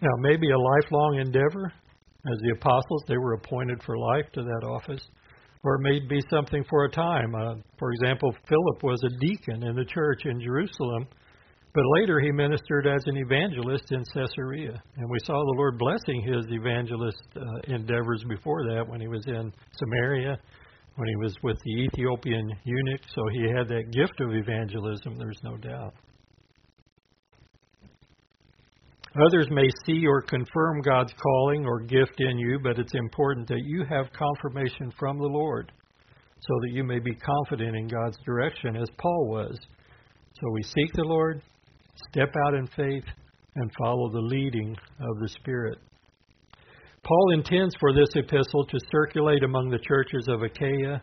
Now, 0.00 0.12
maybe 0.20 0.52
a 0.52 0.56
lifelong 0.56 1.18
endeavor, 1.18 1.72
as 2.30 2.38
the 2.44 2.54
apostles, 2.60 3.02
they 3.08 3.16
were 3.16 3.32
appointed 3.32 3.82
for 3.82 3.98
life 3.98 4.26
to 4.34 4.44
that 4.44 4.64
office, 4.64 5.04
or 5.64 5.74
it 5.74 5.80
may 5.80 5.98
be 5.98 6.20
something 6.30 6.62
for 6.70 6.84
a 6.84 6.90
time. 6.92 7.34
Uh, 7.34 7.54
for 7.76 7.90
example, 7.90 8.32
Philip 8.48 8.84
was 8.84 9.02
a 9.02 9.18
deacon 9.18 9.64
in 9.64 9.74
the 9.74 9.84
church 9.84 10.26
in 10.26 10.40
Jerusalem 10.40 11.08
but 11.74 11.84
later 12.00 12.20
he 12.20 12.30
ministered 12.30 12.86
as 12.86 13.02
an 13.06 13.16
evangelist 13.16 13.92
in 13.92 14.04
Caesarea. 14.12 14.82
And 14.96 15.10
we 15.10 15.18
saw 15.24 15.32
the 15.32 15.56
Lord 15.56 15.78
blessing 15.78 16.22
his 16.22 16.44
evangelist 16.50 17.22
uh, 17.36 17.74
endeavors 17.74 18.22
before 18.28 18.64
that 18.64 18.86
when 18.86 19.00
he 19.00 19.08
was 19.08 19.24
in 19.26 19.52
Samaria, 19.78 20.38
when 20.96 21.08
he 21.08 21.16
was 21.16 21.34
with 21.42 21.56
the 21.64 21.82
Ethiopian 21.84 22.50
eunuch. 22.64 23.00
So 23.14 23.22
he 23.32 23.42
had 23.56 23.68
that 23.68 23.90
gift 23.90 24.20
of 24.20 24.34
evangelism, 24.34 25.16
there's 25.16 25.40
no 25.42 25.56
doubt. 25.56 25.94
Others 29.26 29.48
may 29.50 29.68
see 29.86 30.06
or 30.06 30.22
confirm 30.22 30.80
God's 30.80 31.12
calling 31.22 31.66
or 31.66 31.80
gift 31.80 32.18
in 32.18 32.38
you, 32.38 32.58
but 32.62 32.78
it's 32.78 32.94
important 32.94 33.46
that 33.48 33.62
you 33.64 33.84
have 33.88 34.06
confirmation 34.12 34.90
from 34.98 35.18
the 35.18 35.24
Lord 35.24 35.70
so 36.40 36.54
that 36.62 36.70
you 36.72 36.82
may 36.82 36.98
be 36.98 37.14
confident 37.14 37.76
in 37.76 37.88
God's 37.88 38.16
direction, 38.24 38.74
as 38.76 38.88
Paul 38.98 39.28
was. 39.28 39.56
So 40.40 40.50
we 40.50 40.62
seek 40.62 40.92
the 40.94 41.04
Lord, 41.04 41.42
step 42.10 42.32
out 42.46 42.54
in 42.54 42.66
faith, 42.68 43.04
and 43.56 43.70
follow 43.78 44.10
the 44.10 44.20
leading 44.20 44.76
of 45.00 45.18
the 45.20 45.28
Spirit. 45.28 45.78
Paul 47.04 47.32
intends 47.34 47.74
for 47.80 47.92
this 47.92 48.08
epistle 48.14 48.64
to 48.66 48.78
circulate 48.90 49.42
among 49.42 49.68
the 49.68 49.78
churches 49.80 50.26
of 50.28 50.42
Achaia, 50.42 51.02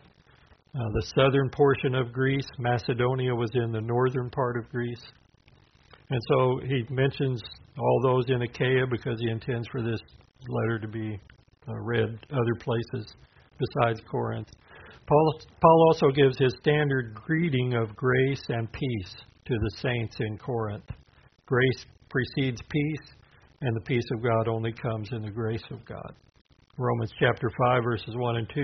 uh, 0.74 0.88
the 0.94 1.06
southern 1.14 1.50
portion 1.50 1.94
of 1.94 2.12
Greece. 2.12 2.46
Macedonia 2.58 3.34
was 3.34 3.50
in 3.54 3.70
the 3.70 3.80
northern 3.80 4.30
part 4.30 4.56
of 4.56 4.70
Greece. 4.70 5.02
And 6.08 6.20
so 6.28 6.60
he 6.66 6.84
mentions 6.90 7.40
all 7.78 8.00
those 8.02 8.24
in 8.28 8.42
Achaia 8.42 8.86
because 8.90 9.20
he 9.20 9.30
intends 9.30 9.68
for 9.70 9.82
this 9.82 10.00
letter 10.48 10.78
to 10.80 10.88
be 10.88 11.20
uh, 11.68 11.78
read 11.80 12.18
other 12.32 12.54
places 12.58 13.14
besides 13.58 14.00
Corinth. 14.10 14.48
Paul, 15.06 15.40
Paul 15.60 15.86
also 15.88 16.08
gives 16.10 16.38
his 16.38 16.54
standard 16.60 17.14
greeting 17.14 17.74
of 17.74 17.94
grace 17.94 18.42
and 18.48 18.72
peace 18.72 19.14
to 19.50 19.58
the 19.58 19.76
saints 19.82 20.16
in 20.20 20.38
Corinth. 20.38 20.88
Grace 21.46 21.84
precedes 22.08 22.60
peace, 22.70 23.14
and 23.60 23.76
the 23.76 23.84
peace 23.84 24.04
of 24.12 24.22
God 24.22 24.46
only 24.46 24.72
comes 24.72 25.08
in 25.10 25.22
the 25.22 25.30
grace 25.30 25.64
of 25.72 25.84
God. 25.84 26.14
Romans 26.78 27.10
chapter 27.18 27.50
5, 27.68 27.82
verses 27.82 28.14
1 28.14 28.36
and 28.36 28.48
2. 28.54 28.62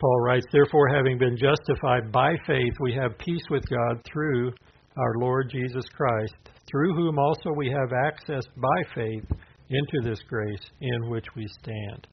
Paul 0.00 0.20
writes, 0.22 0.46
Therefore, 0.50 0.88
having 0.88 1.18
been 1.18 1.36
justified 1.36 2.10
by 2.10 2.34
faith, 2.46 2.72
we 2.80 2.94
have 2.94 3.18
peace 3.18 3.44
with 3.50 3.62
God 3.68 4.02
through 4.10 4.52
our 4.96 5.14
Lord 5.18 5.50
Jesus 5.50 5.84
Christ, 5.94 6.34
through 6.70 6.94
whom 6.94 7.18
also 7.18 7.50
we 7.54 7.68
have 7.68 7.92
access 8.06 8.44
by 8.56 8.94
faith 8.94 9.24
into 9.68 10.00
this 10.02 10.22
grace 10.26 10.70
in 10.80 11.10
which 11.10 11.26
we 11.36 11.46
stand. 11.62 12.06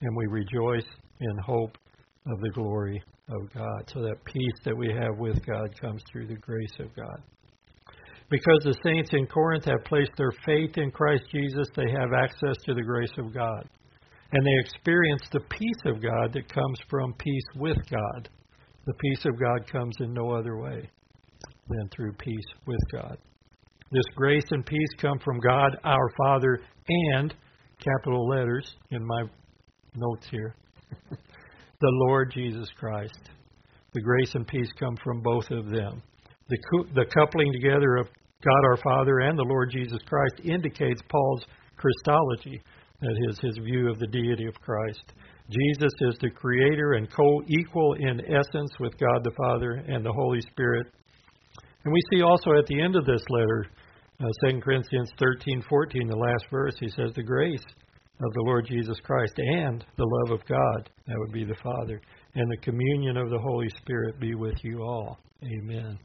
And 0.00 0.16
we 0.16 0.26
rejoice 0.28 0.88
in 1.20 1.38
hope 1.44 1.76
of 2.26 2.40
the 2.40 2.50
glory 2.54 3.02
of 3.28 3.52
God. 3.52 3.90
So 3.92 4.00
that 4.00 4.24
peace 4.24 4.60
that 4.64 4.76
we 4.76 4.88
have 4.88 5.18
with 5.18 5.44
God 5.44 5.78
comes 5.78 6.02
through 6.10 6.28
the 6.28 6.36
grace 6.36 6.74
of 6.80 6.94
God. 6.96 7.22
Because 8.30 8.60
the 8.64 8.76
saints 8.82 9.10
in 9.12 9.26
Corinth 9.26 9.64
have 9.66 9.84
placed 9.84 10.12
their 10.16 10.32
faith 10.46 10.76
in 10.76 10.90
Christ 10.90 11.24
Jesus, 11.30 11.68
they 11.76 11.90
have 11.90 12.12
access 12.12 12.56
to 12.64 12.74
the 12.74 12.82
grace 12.82 13.12
of 13.18 13.34
God. 13.34 13.68
And 14.32 14.44
they 14.44 14.60
experience 14.60 15.22
the 15.30 15.40
peace 15.50 15.82
of 15.86 16.02
God 16.02 16.32
that 16.32 16.52
comes 16.52 16.78
from 16.88 17.12
peace 17.14 17.44
with 17.56 17.76
God. 17.90 18.28
The 18.86 18.94
peace 18.94 19.24
of 19.26 19.38
God 19.38 19.70
comes 19.70 19.94
in 20.00 20.12
no 20.12 20.30
other 20.30 20.56
way 20.58 20.90
than 21.68 21.88
through 21.94 22.14
peace 22.14 22.46
with 22.66 22.80
God. 22.92 23.16
This 23.92 24.04
grace 24.16 24.44
and 24.50 24.66
peace 24.66 24.88
come 25.00 25.18
from 25.18 25.38
God 25.38 25.76
our 25.84 26.10
Father 26.16 26.60
and, 26.88 27.34
capital 27.78 28.28
letters 28.28 28.74
in 28.90 29.04
my 29.04 29.22
notes 29.94 30.26
here, 30.30 30.56
the 31.10 31.92
Lord 32.08 32.32
Jesus 32.34 32.68
Christ. 32.78 33.30
The 33.92 34.02
grace 34.02 34.34
and 34.34 34.46
peace 34.46 34.70
come 34.78 34.96
from 35.04 35.20
both 35.22 35.50
of 35.50 35.66
them. 35.66 36.02
The, 36.48 36.58
the 36.94 37.06
coupling 37.14 37.52
together 37.52 37.96
of 37.96 38.08
God 38.44 38.64
our 38.64 38.76
Father 38.76 39.20
and 39.20 39.38
the 39.38 39.46
Lord 39.48 39.70
Jesus 39.70 39.98
Christ 40.06 40.40
indicates 40.44 41.00
Paul's 41.08 41.44
Christology, 41.76 42.60
that 43.00 43.16
is, 43.30 43.38
his 43.40 43.58
view 43.64 43.90
of 43.90 43.98
the 43.98 44.06
deity 44.06 44.46
of 44.46 44.54
Christ. 44.60 45.12
Jesus 45.50 45.92
is 46.00 46.16
the 46.20 46.30
creator 46.30 46.94
and 46.94 47.10
co 47.10 47.42
equal 47.48 47.94
in 47.94 48.20
essence 48.20 48.72
with 48.80 48.98
God 48.98 49.22
the 49.22 49.34
Father 49.36 49.72
and 49.88 50.04
the 50.04 50.12
Holy 50.12 50.40
Spirit. 50.40 50.86
And 51.84 51.92
we 51.92 52.00
see 52.10 52.22
also 52.22 52.52
at 52.58 52.66
the 52.66 52.80
end 52.80 52.96
of 52.96 53.04
this 53.04 53.22
letter, 53.28 53.66
uh, 54.20 54.48
2 54.48 54.60
Corinthians 54.60 55.10
13:14, 55.18 56.08
the 56.08 56.16
last 56.16 56.46
verse, 56.50 56.74
he 56.80 56.88
says, 56.88 57.12
The 57.14 57.22
grace 57.22 57.64
of 58.22 58.32
the 58.32 58.42
Lord 58.42 58.66
Jesus 58.66 58.98
Christ 59.00 59.34
and 59.36 59.84
the 59.96 60.06
love 60.06 60.38
of 60.40 60.46
God, 60.46 60.88
that 61.06 61.18
would 61.18 61.32
be 61.32 61.44
the 61.44 61.56
Father, 61.62 62.00
and 62.34 62.50
the 62.50 62.62
communion 62.62 63.16
of 63.16 63.28
the 63.28 63.40
Holy 63.40 63.68
Spirit 63.80 64.18
be 64.20 64.34
with 64.34 64.56
you 64.62 64.82
all. 64.82 65.18
Amen. 65.42 65.98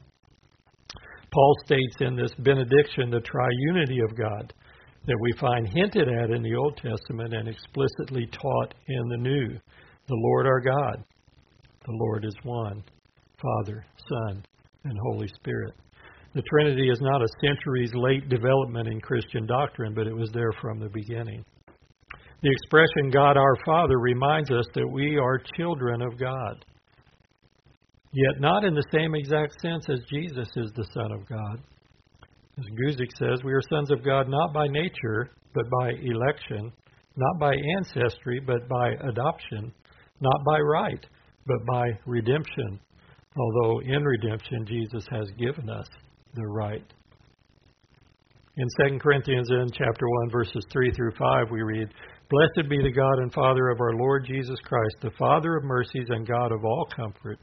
Paul 1.32 1.54
states 1.64 1.96
in 2.00 2.16
this 2.16 2.32
benediction 2.38 3.10
the 3.10 3.20
triunity 3.20 4.02
of 4.04 4.16
God 4.16 4.52
that 5.06 5.18
we 5.20 5.32
find 5.40 5.68
hinted 5.68 6.08
at 6.08 6.30
in 6.30 6.42
the 6.42 6.54
Old 6.54 6.76
Testament 6.76 7.34
and 7.34 7.48
explicitly 7.48 8.26
taught 8.32 8.74
in 8.88 9.08
the 9.08 9.16
New. 9.16 9.48
The 10.08 10.16
Lord 10.16 10.46
our 10.46 10.60
God, 10.60 11.04
the 11.86 11.92
Lord 11.92 12.24
is 12.24 12.34
one 12.42 12.82
Father, 13.40 13.86
Son, 14.08 14.44
and 14.84 14.98
Holy 15.02 15.28
Spirit. 15.28 15.74
The 16.34 16.42
Trinity 16.42 16.90
is 16.90 17.00
not 17.00 17.22
a 17.22 17.28
centuries 17.42 17.90
late 17.94 18.28
development 18.28 18.88
in 18.88 19.00
Christian 19.00 19.46
doctrine, 19.46 19.94
but 19.94 20.06
it 20.06 20.14
was 20.14 20.30
there 20.32 20.52
from 20.60 20.78
the 20.78 20.88
beginning. 20.88 21.44
The 22.42 22.50
expression 22.50 23.10
God 23.10 23.36
our 23.36 23.56
Father 23.64 23.98
reminds 23.98 24.50
us 24.50 24.64
that 24.74 24.86
we 24.86 25.16
are 25.16 25.42
children 25.56 26.02
of 26.02 26.18
God, 26.18 26.64
yet 28.12 28.40
not 28.40 28.64
in 28.64 28.74
the 28.74 28.84
same 28.92 29.14
exact 29.14 29.60
sense 29.60 29.86
as 29.88 30.00
Jesus 30.10 30.48
is 30.56 30.70
the 30.74 30.88
Son 30.92 31.12
of 31.12 31.28
God. 31.28 31.60
As 32.58 32.64
Guzik 32.66 33.10
says, 33.16 33.42
we 33.44 33.52
are 33.52 33.62
sons 33.70 33.90
of 33.90 34.04
God 34.04 34.28
not 34.28 34.52
by 34.52 34.66
nature, 34.66 35.30
but 35.54 35.64
by 35.80 35.92
election, 36.02 36.72
not 37.16 37.38
by 37.38 37.54
ancestry, 37.78 38.40
but 38.40 38.68
by 38.68 38.90
adoption, 39.08 39.72
not 40.20 40.44
by 40.44 40.58
right, 40.58 41.04
but 41.46 41.64
by 41.66 41.86
redemption. 42.06 42.80
Although 43.36 43.80
in 43.80 44.04
redemption, 44.04 44.66
Jesus 44.66 45.04
has 45.10 45.30
given 45.38 45.70
us 45.70 45.86
the 46.34 46.46
right. 46.46 46.84
In 48.56 48.66
2 48.90 48.98
Corinthians 48.98 49.48
in 49.48 49.70
chapter 49.72 50.08
1 50.26 50.30
verses 50.30 50.66
3 50.72 50.92
through 50.92 51.12
5 51.12 51.50
we 51.50 51.62
read, 51.62 51.88
Blessed 52.28 52.68
be 52.68 52.78
the 52.82 52.92
God 52.92 53.18
and 53.18 53.32
Father 53.32 53.68
of 53.70 53.80
our 53.80 53.94
Lord 53.94 54.26
Jesus 54.26 54.58
Christ, 54.64 54.96
the 55.02 55.10
Father 55.18 55.56
of 55.56 55.64
mercies 55.64 56.08
and 56.10 56.26
God 56.26 56.52
of 56.52 56.64
all 56.64 56.86
comfort, 56.94 57.38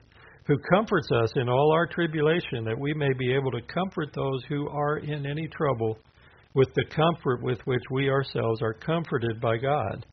who 0.48 0.58
comforts 0.74 1.10
us 1.12 1.34
in 1.36 1.50
all 1.50 1.72
our 1.74 1.86
tribulation, 1.86 2.64
that 2.64 2.80
we 2.80 2.94
may 2.94 3.12
be 3.20 3.34
able 3.34 3.52
to 3.52 3.62
comfort 3.62 4.10
those 4.14 4.44
who 4.48 4.70
are 4.70 5.00
in 5.00 5.26
any 5.26 5.48
trouble 5.50 5.98
with 6.56 6.70
the 6.74 6.86
comfort 6.86 7.44
with 7.44 7.60
which 7.66 7.84
we 7.92 8.10
ourselves 8.10 8.62
are 8.62 8.74
comforted 8.74 9.42
by 9.42 9.58
God. 9.58 10.06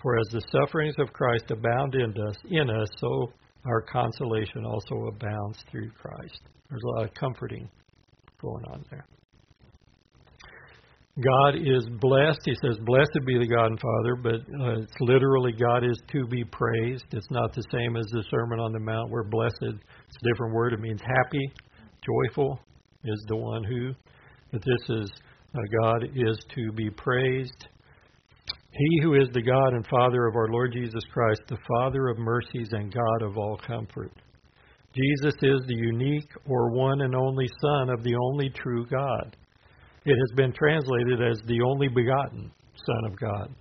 For 0.00 0.18
as 0.18 0.26
the 0.32 0.42
sufferings 0.52 0.94
of 0.98 1.12
Christ 1.12 1.50
abound 1.50 1.94
in 1.94 2.10
us, 2.10 2.36
in 2.48 2.70
us, 2.70 2.88
so 2.98 3.32
our 3.66 3.82
consolation 3.82 4.64
also 4.64 5.06
abounds 5.06 5.58
through 5.70 5.90
Christ. 5.90 6.40
There's 6.70 6.82
a 6.82 6.98
lot 6.98 7.08
of 7.08 7.14
comforting 7.14 7.68
going 8.40 8.64
on 8.72 8.84
there. 8.90 9.06
God 11.20 11.56
is 11.56 11.86
blessed. 12.00 12.40
He 12.46 12.54
says, 12.62 12.78
Blessed 12.86 13.18
be 13.26 13.38
the 13.38 13.46
God 13.46 13.66
and 13.66 13.80
Father, 13.80 14.16
but 14.16 14.40
uh, 14.64 14.80
it's 14.80 14.94
literally 15.00 15.52
God 15.52 15.84
is 15.84 16.00
to 16.10 16.26
be 16.26 16.42
praised. 16.44 17.04
It's 17.10 17.30
not 17.30 17.54
the 17.54 17.64
same 17.70 17.96
as 17.96 18.06
the 18.12 18.24
Sermon 18.30 18.58
on 18.60 18.72
the 18.72 18.80
Mount 18.80 19.10
where 19.10 19.24
blessed, 19.24 19.54
it's 19.60 20.16
a 20.22 20.28
different 20.32 20.54
word. 20.54 20.72
It 20.72 20.80
means 20.80 21.02
happy, 21.02 21.52
joyful 22.02 22.58
is 23.04 23.22
the 23.28 23.36
one 23.36 23.62
who. 23.64 23.92
But 24.52 24.62
this 24.62 24.96
is 25.00 25.12
uh, 25.54 25.58
God 25.82 26.04
is 26.14 26.42
to 26.54 26.72
be 26.72 26.88
praised. 26.88 27.68
He 28.70 29.02
who 29.02 29.14
is 29.14 29.28
the 29.34 29.42
God 29.42 29.74
and 29.74 29.86
Father 29.88 30.26
of 30.26 30.34
our 30.34 30.48
Lord 30.48 30.72
Jesus 30.72 31.04
Christ, 31.12 31.42
the 31.46 31.58
Father 31.76 32.08
of 32.08 32.18
mercies 32.18 32.68
and 32.72 32.92
God 32.92 33.22
of 33.22 33.36
all 33.36 33.60
comfort. 33.66 34.12
Jesus 34.94 35.34
is 35.42 35.60
the 35.66 35.74
unique 35.74 36.30
or 36.46 36.70
one 36.70 37.02
and 37.02 37.14
only 37.14 37.48
Son 37.60 37.90
of 37.90 38.02
the 38.02 38.14
only 38.14 38.48
true 38.48 38.86
God. 38.86 39.36
It 40.04 40.16
has 40.16 40.36
been 40.36 40.52
translated 40.52 41.22
as 41.22 41.38
the 41.46 41.60
only 41.62 41.88
begotten 41.88 42.50
Son 42.86 43.04
of 43.12 43.18
God. 43.20 43.54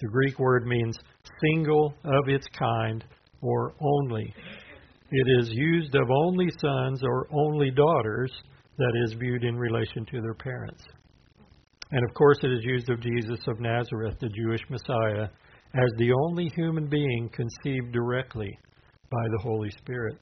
The 0.00 0.08
Greek 0.08 0.38
word 0.40 0.66
means 0.66 0.96
single 1.40 1.94
of 2.04 2.28
its 2.28 2.46
kind 2.58 3.04
or 3.40 3.74
only. 3.80 4.34
It 5.10 5.40
is 5.40 5.50
used 5.52 5.94
of 5.94 6.10
only 6.10 6.48
sons 6.60 7.02
or 7.04 7.28
only 7.30 7.70
daughters 7.70 8.32
that 8.76 8.92
is 9.04 9.14
viewed 9.14 9.44
in 9.44 9.56
relation 9.56 10.04
to 10.06 10.20
their 10.20 10.34
parents. 10.34 10.82
And 11.92 12.04
of 12.08 12.14
course, 12.14 12.38
it 12.42 12.50
is 12.50 12.64
used 12.64 12.90
of 12.90 13.00
Jesus 13.00 13.38
of 13.46 13.60
Nazareth, 13.60 14.16
the 14.20 14.28
Jewish 14.30 14.62
Messiah, 14.68 15.28
as 15.74 15.90
the 15.98 16.12
only 16.12 16.50
human 16.56 16.88
being 16.88 17.30
conceived 17.32 17.92
directly 17.92 18.58
by 19.10 19.22
the 19.30 19.42
Holy 19.42 19.70
Spirit. 19.70 20.18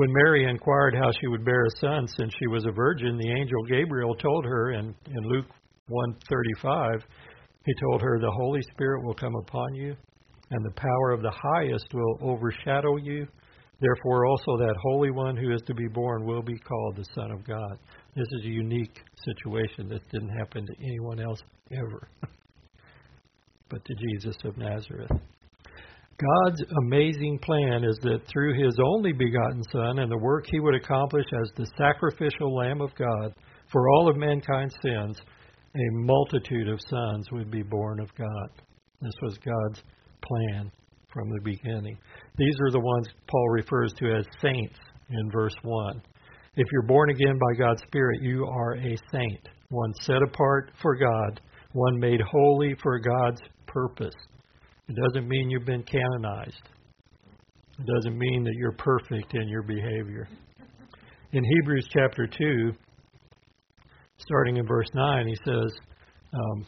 When 0.00 0.14
Mary 0.14 0.48
inquired 0.48 0.94
how 0.94 1.12
she 1.20 1.26
would 1.26 1.44
bear 1.44 1.62
a 1.62 1.78
son 1.78 2.06
since 2.06 2.32
she 2.38 2.46
was 2.46 2.64
a 2.64 2.72
virgin, 2.72 3.18
the 3.18 3.32
angel 3.32 3.62
Gabriel 3.64 4.14
told 4.14 4.46
her 4.46 4.72
in, 4.72 4.94
in 5.06 5.22
Luke 5.24 5.44
1:35, 5.90 7.02
he 7.66 7.72
told 7.82 8.00
her, 8.00 8.18
The 8.18 8.30
Holy 8.30 8.62
Spirit 8.72 9.04
will 9.04 9.12
come 9.12 9.34
upon 9.34 9.74
you, 9.74 9.94
and 10.52 10.64
the 10.64 10.74
power 10.74 11.10
of 11.10 11.20
the 11.20 11.30
highest 11.30 11.84
will 11.92 12.16
overshadow 12.22 12.96
you. 12.96 13.26
Therefore, 13.78 14.24
also 14.24 14.56
that 14.56 14.74
Holy 14.84 15.10
One 15.10 15.36
who 15.36 15.52
is 15.52 15.60
to 15.66 15.74
be 15.74 15.88
born 15.88 16.24
will 16.24 16.40
be 16.42 16.56
called 16.56 16.96
the 16.96 17.04
Son 17.14 17.30
of 17.30 17.44
God. 17.44 17.78
This 18.16 18.28
is 18.38 18.46
a 18.46 18.48
unique 18.48 19.02
situation 19.26 19.86
that 19.90 20.08
didn't 20.10 20.34
happen 20.34 20.64
to 20.64 20.82
anyone 20.82 21.20
else 21.20 21.42
ever, 21.72 22.08
but 23.68 23.84
to 23.84 23.94
Jesus 23.96 24.36
of 24.46 24.56
Nazareth. 24.56 25.12
God's 26.20 26.62
amazing 26.82 27.38
plan 27.42 27.82
is 27.82 27.96
that 28.02 28.26
through 28.30 28.62
his 28.62 28.76
only 28.84 29.12
begotten 29.12 29.62
Son 29.72 30.00
and 30.00 30.10
the 30.10 30.18
work 30.18 30.44
he 30.50 30.60
would 30.60 30.74
accomplish 30.74 31.24
as 31.42 31.50
the 31.56 31.70
sacrificial 31.78 32.54
Lamb 32.54 32.82
of 32.82 32.94
God 32.94 33.34
for 33.72 33.88
all 33.88 34.10
of 34.10 34.16
mankind's 34.16 34.74
sins, 34.82 35.18
a 35.74 35.92
multitude 35.92 36.68
of 36.68 36.80
sons 36.88 37.26
would 37.32 37.50
be 37.50 37.62
born 37.62 38.00
of 38.00 38.14
God. 38.16 38.50
This 39.00 39.14
was 39.22 39.38
God's 39.38 39.82
plan 40.22 40.70
from 41.10 41.30
the 41.30 41.40
beginning. 41.42 41.96
These 42.36 42.56
are 42.66 42.72
the 42.72 42.80
ones 42.80 43.08
Paul 43.26 43.48
refers 43.50 43.92
to 43.94 44.14
as 44.16 44.26
saints 44.42 44.78
in 45.08 45.30
verse 45.30 45.54
1. 45.62 46.02
If 46.56 46.66
you're 46.70 46.82
born 46.82 47.10
again 47.10 47.38
by 47.38 47.64
God's 47.64 47.82
Spirit, 47.86 48.20
you 48.20 48.44
are 48.46 48.74
a 48.74 48.96
saint, 49.10 49.48
one 49.70 49.94
set 50.02 50.22
apart 50.22 50.72
for 50.82 50.96
God, 50.96 51.40
one 51.72 51.98
made 51.98 52.20
holy 52.20 52.74
for 52.82 52.98
God's 52.98 53.40
purpose. 53.66 54.14
It 54.90 54.96
doesn't 54.96 55.28
mean 55.28 55.50
you've 55.50 55.64
been 55.64 55.84
canonized. 55.84 56.68
It 57.78 57.86
doesn't 57.86 58.18
mean 58.18 58.42
that 58.42 58.54
you're 58.56 58.72
perfect 58.72 59.34
in 59.34 59.48
your 59.48 59.62
behavior. 59.62 60.28
In 61.30 61.44
Hebrews 61.44 61.86
chapter 61.92 62.26
2, 62.26 62.72
starting 64.18 64.56
in 64.56 64.66
verse 64.66 64.88
9, 64.92 65.28
he 65.28 65.36
says, 65.46 65.72
um, 66.34 66.66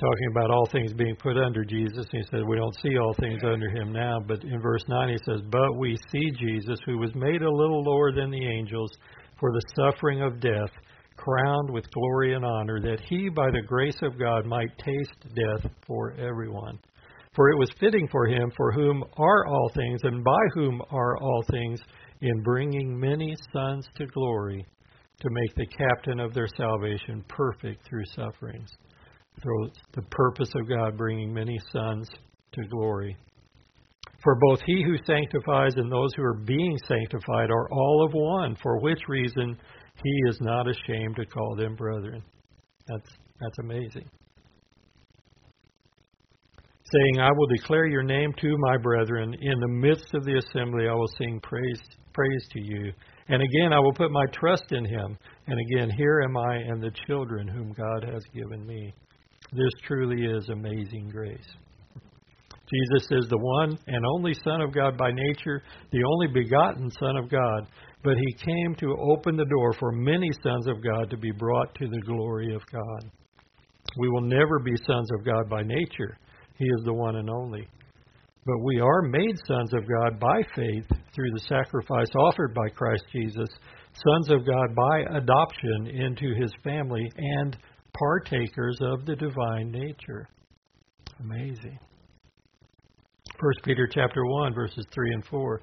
talking 0.00 0.28
about 0.32 0.50
all 0.50 0.66
things 0.72 0.92
being 0.92 1.14
put 1.14 1.36
under 1.36 1.64
Jesus. 1.64 2.06
He 2.10 2.24
said, 2.28 2.40
We 2.44 2.56
don't 2.56 2.74
see 2.82 2.98
all 2.98 3.14
things 3.20 3.40
under 3.44 3.70
him 3.70 3.92
now. 3.92 4.18
But 4.26 4.42
in 4.42 4.60
verse 4.60 4.82
9, 4.88 5.10
he 5.10 5.18
says, 5.24 5.42
But 5.48 5.78
we 5.78 5.96
see 6.10 6.32
Jesus, 6.40 6.80
who 6.86 6.98
was 6.98 7.14
made 7.14 7.42
a 7.42 7.50
little 7.50 7.84
lower 7.84 8.10
than 8.10 8.32
the 8.32 8.46
angels 8.58 8.90
for 9.38 9.52
the 9.52 9.62
suffering 9.76 10.22
of 10.22 10.40
death, 10.40 10.70
crowned 11.20 11.70
with 11.70 11.90
glory 11.92 12.34
and 12.34 12.44
honor, 12.44 12.80
that 12.80 13.00
he, 13.08 13.28
by 13.28 13.50
the 13.50 13.62
grace 13.66 13.98
of 14.02 14.18
God, 14.18 14.46
might 14.46 14.76
taste 14.78 15.34
death 15.34 15.70
for 15.86 16.12
everyone. 16.12 16.78
For 17.34 17.50
it 17.50 17.58
was 17.58 17.70
fitting 17.78 18.08
for 18.10 18.26
him, 18.26 18.50
for 18.56 18.72
whom 18.72 19.04
are 19.16 19.46
all 19.46 19.70
things, 19.74 20.00
and 20.02 20.24
by 20.24 20.40
whom 20.54 20.82
are 20.90 21.18
all 21.18 21.44
things, 21.50 21.80
in 22.20 22.42
bringing 22.42 22.98
many 22.98 23.36
sons 23.52 23.86
to 23.96 24.06
glory, 24.06 24.66
to 25.20 25.28
make 25.30 25.54
the 25.54 25.66
captain 25.66 26.20
of 26.20 26.34
their 26.34 26.48
salvation 26.56 27.24
perfect 27.28 27.86
through 27.86 28.04
sufferings 28.16 28.70
through 29.42 29.70
the 29.94 30.02
purpose 30.10 30.50
of 30.54 30.68
God 30.68 30.96
bringing 30.96 31.32
many 31.32 31.58
sons 31.72 32.08
to 32.52 32.62
glory. 32.68 33.16
For 34.22 34.36
both 34.38 34.60
he 34.66 34.82
who 34.82 34.96
sanctifies 35.06 35.74
and 35.76 35.90
those 35.90 36.10
who 36.14 36.22
are 36.22 36.40
being 36.44 36.76
sanctified 36.86 37.50
are 37.50 37.72
all 37.72 38.04
of 38.06 38.12
one, 38.12 38.56
for 38.62 38.78
which 38.80 39.00
reason 39.08 39.56
he 40.02 40.20
is 40.28 40.38
not 40.40 40.66
ashamed 40.68 41.16
to 41.16 41.26
call 41.26 41.56
them 41.56 41.76
brethren. 41.76 42.22
That's, 42.86 43.10
that's 43.40 43.58
amazing. 43.60 44.08
Saying, 46.92 47.20
I 47.20 47.30
will 47.30 47.46
declare 47.46 47.86
your 47.86 48.02
name 48.02 48.32
to 48.40 48.56
my 48.58 48.76
brethren. 48.78 49.34
In 49.40 49.60
the 49.60 49.68
midst 49.68 50.12
of 50.14 50.24
the 50.24 50.38
assembly, 50.38 50.88
I 50.88 50.94
will 50.94 51.10
sing 51.18 51.40
praise, 51.42 51.80
praise 52.12 52.48
to 52.52 52.60
you. 52.60 52.92
And 53.28 53.40
again, 53.40 53.72
I 53.72 53.78
will 53.78 53.92
put 53.92 54.10
my 54.10 54.24
trust 54.32 54.72
in 54.72 54.84
him. 54.84 55.16
And 55.46 55.58
again, 55.60 55.90
here 55.96 56.22
am 56.22 56.36
I 56.36 56.56
and 56.56 56.82
the 56.82 56.90
children 57.06 57.46
whom 57.46 57.72
God 57.72 58.04
has 58.12 58.24
given 58.34 58.66
me. 58.66 58.92
This 59.52 59.70
truly 59.86 60.24
is 60.24 60.48
amazing 60.48 61.10
grace. 61.10 61.46
Jesus 62.70 63.08
is 63.10 63.28
the 63.28 63.38
one 63.38 63.78
and 63.86 64.04
only 64.14 64.34
Son 64.44 64.60
of 64.60 64.72
God 64.72 64.96
by 64.96 65.10
nature, 65.12 65.62
the 65.90 66.04
only 66.04 66.28
begotten 66.28 66.90
Son 67.00 67.16
of 67.16 67.28
God, 67.28 67.66
but 68.02 68.14
he 68.16 68.44
came 68.44 68.74
to 68.76 68.96
open 69.00 69.36
the 69.36 69.44
door 69.44 69.72
for 69.74 69.92
many 69.92 70.30
sons 70.42 70.66
of 70.66 70.82
God 70.82 71.10
to 71.10 71.16
be 71.16 71.32
brought 71.32 71.74
to 71.74 71.88
the 71.88 72.00
glory 72.00 72.54
of 72.54 72.62
God. 72.72 73.10
We 73.98 74.08
will 74.08 74.22
never 74.22 74.58
be 74.58 74.74
sons 74.86 75.08
of 75.18 75.24
God 75.24 75.48
by 75.50 75.62
nature. 75.62 76.16
He 76.56 76.64
is 76.64 76.84
the 76.84 76.92
one 76.92 77.16
and 77.16 77.28
only. 77.28 77.66
But 78.46 78.64
we 78.64 78.80
are 78.80 79.02
made 79.02 79.36
sons 79.46 79.72
of 79.74 79.82
God 79.86 80.18
by 80.18 80.42
faith 80.54 80.86
through 81.14 81.30
the 81.32 81.44
sacrifice 81.48 82.08
offered 82.18 82.54
by 82.54 82.68
Christ 82.74 83.04
Jesus, 83.12 83.48
sons 83.92 84.30
of 84.30 84.46
God 84.46 84.74
by 84.74 85.18
adoption 85.18 85.88
into 85.88 86.34
his 86.40 86.52
family, 86.64 87.10
and 87.16 87.56
partakers 87.92 88.78
of 88.80 89.04
the 89.04 89.16
divine 89.16 89.70
nature. 89.70 90.28
Amazing. 91.20 91.78
1 93.38 93.52
Peter 93.64 93.88
chapter 93.92 94.24
1 94.24 94.54
verses 94.54 94.84
3 94.92 95.14
and 95.14 95.24
4 95.26 95.60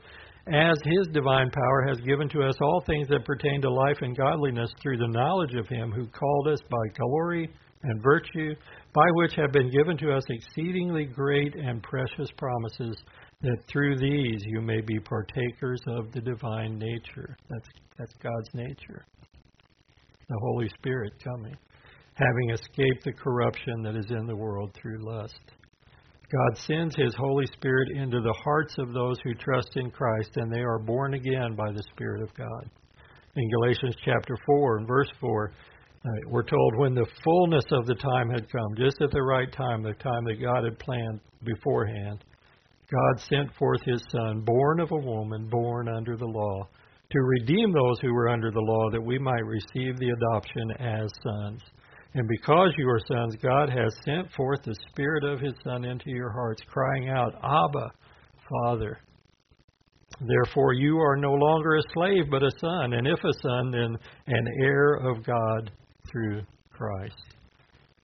as 0.54 0.78
his 0.84 1.08
divine 1.14 1.50
power 1.52 1.86
has 1.88 2.00
given 2.02 2.30
to 2.30 2.44
us 2.44 2.56
all 2.62 2.84
things 2.86 3.08
that 3.10 3.26
pertain 3.26 3.62
to 3.62 3.72
life 3.72 3.98
and 4.02 4.18
godliness 4.18 4.72
through 4.82 4.98
the 4.98 5.08
knowledge 5.08 5.56
of 5.56 5.68
him 5.68 5.92
who 5.92 6.08
called 6.08 6.48
us 6.48 6.60
by 6.70 7.00
glory 7.00 7.50
and 7.84 8.04
virtue 8.04 8.56
by 8.94 9.06
which 9.14 9.34
have 9.36 9.52
been 9.52 9.70
given 9.70 9.98
to 9.98 10.12
us 10.12 10.24
exceedingly 10.30 11.06
great 11.06 11.56
and 11.56 11.84
precious 11.84 12.30
promises 12.38 12.98
that 13.42 13.58
through 13.72 13.98
these 13.98 14.42
you 14.46 14.62
may 14.62 14.82
be 14.82 15.00
partakers 15.00 15.82
of 15.88 16.12
the 16.12 16.22
divine 16.22 16.78
nature 16.78 17.38
that's 17.50 17.70
that's 17.98 18.14
God's 18.22 18.50
nature 18.54 19.06
the 20.30 20.40
holy 20.42 20.70
spirit 20.80 21.14
coming 21.24 21.56
having 22.18 22.50
escaped 22.50 23.04
the 23.06 23.14
corruption 23.14 23.84
that 23.84 23.96
is 23.96 24.10
in 24.10 24.26
the 24.26 24.36
world 24.36 24.72
through 24.74 25.06
lust. 25.06 25.40
God 26.32 26.58
sends 26.58 26.94
His 26.96 27.16
Holy 27.16 27.46
Spirit 27.54 27.90
into 27.96 28.20
the 28.20 28.36
hearts 28.44 28.76
of 28.78 28.92
those 28.92 29.18
who 29.24 29.34
trust 29.34 29.78
in 29.78 29.90
Christ, 29.90 30.32
and 30.36 30.52
they 30.52 30.60
are 30.60 30.80
born 30.80 31.14
again 31.14 31.56
by 31.56 31.72
the 31.72 31.84
Spirit 31.94 32.22
of 32.22 32.34
God. 32.36 32.70
In 33.36 33.50
Galatians 33.50 33.96
chapter 34.04 34.36
4 34.46 34.78
and 34.80 34.88
verse 34.88 35.10
4, 35.22 35.52
uh, 36.06 36.10
we're 36.28 36.44
told 36.44 36.76
when 36.76 36.94
the 36.94 37.08
fullness 37.24 37.64
of 37.72 37.86
the 37.86 37.96
time 37.96 38.30
had 38.30 38.52
come, 38.52 38.76
just 38.78 39.02
at 39.02 39.12
the 39.12 39.22
right 39.22 39.52
time, 39.54 39.84
the 39.84 39.94
time 39.94 40.26
that 40.26 40.42
God 40.42 40.66
had 40.66 40.78
planned 40.80 41.22
beforehand, 41.44 42.26
God 42.92 43.22
sent 43.30 43.54
forth 43.56 43.82
His 43.86 44.04
Son, 44.12 44.42
born 44.42 44.82
of 44.82 44.92
a 44.92 44.98
woman, 44.98 45.48
born 45.50 45.88
under 45.88 46.18
the 46.18 46.26
law, 46.26 46.68
to 47.10 47.20
redeem 47.22 47.72
those 47.72 48.00
who 48.02 48.14
were 48.14 48.30
under 48.30 48.52
the 48.52 48.60
law, 48.60 48.90
that 48.92 49.02
we 49.02 49.18
might 49.18 49.46
receive 49.46 49.98
the 49.98 50.10
adoption 50.10 50.72
as 50.80 51.10
sons. 51.24 51.62
And 52.18 52.28
because 52.28 52.74
you 52.80 52.90
are 52.90 53.00
sons, 53.08 53.36
God 53.44 53.70
has 53.70 53.94
sent 54.04 54.32
forth 54.32 54.64
the 54.64 54.76
Spirit 54.90 55.24
of 55.24 55.40
His 55.40 55.54
Son 55.64 55.86
into 55.86 56.10
your 56.10 56.32
hearts, 56.32 56.64
crying 56.68 57.10
out, 57.10 57.36
Abba, 57.44 57.92
Father. 58.50 58.98
Therefore, 60.28 60.74
you 60.74 60.98
are 60.98 61.16
no 61.16 61.34
longer 61.34 61.76
a 61.76 61.82
slave, 61.94 62.24
but 62.32 62.42
a 62.42 62.50
son, 62.60 62.94
and 62.94 63.06
if 63.06 63.20
a 63.24 63.34
son, 63.44 63.70
then 63.70 63.96
an 64.26 64.48
heir 64.64 64.96
of 64.96 65.24
God 65.24 65.70
through 66.12 66.42
Christ. 66.72 67.22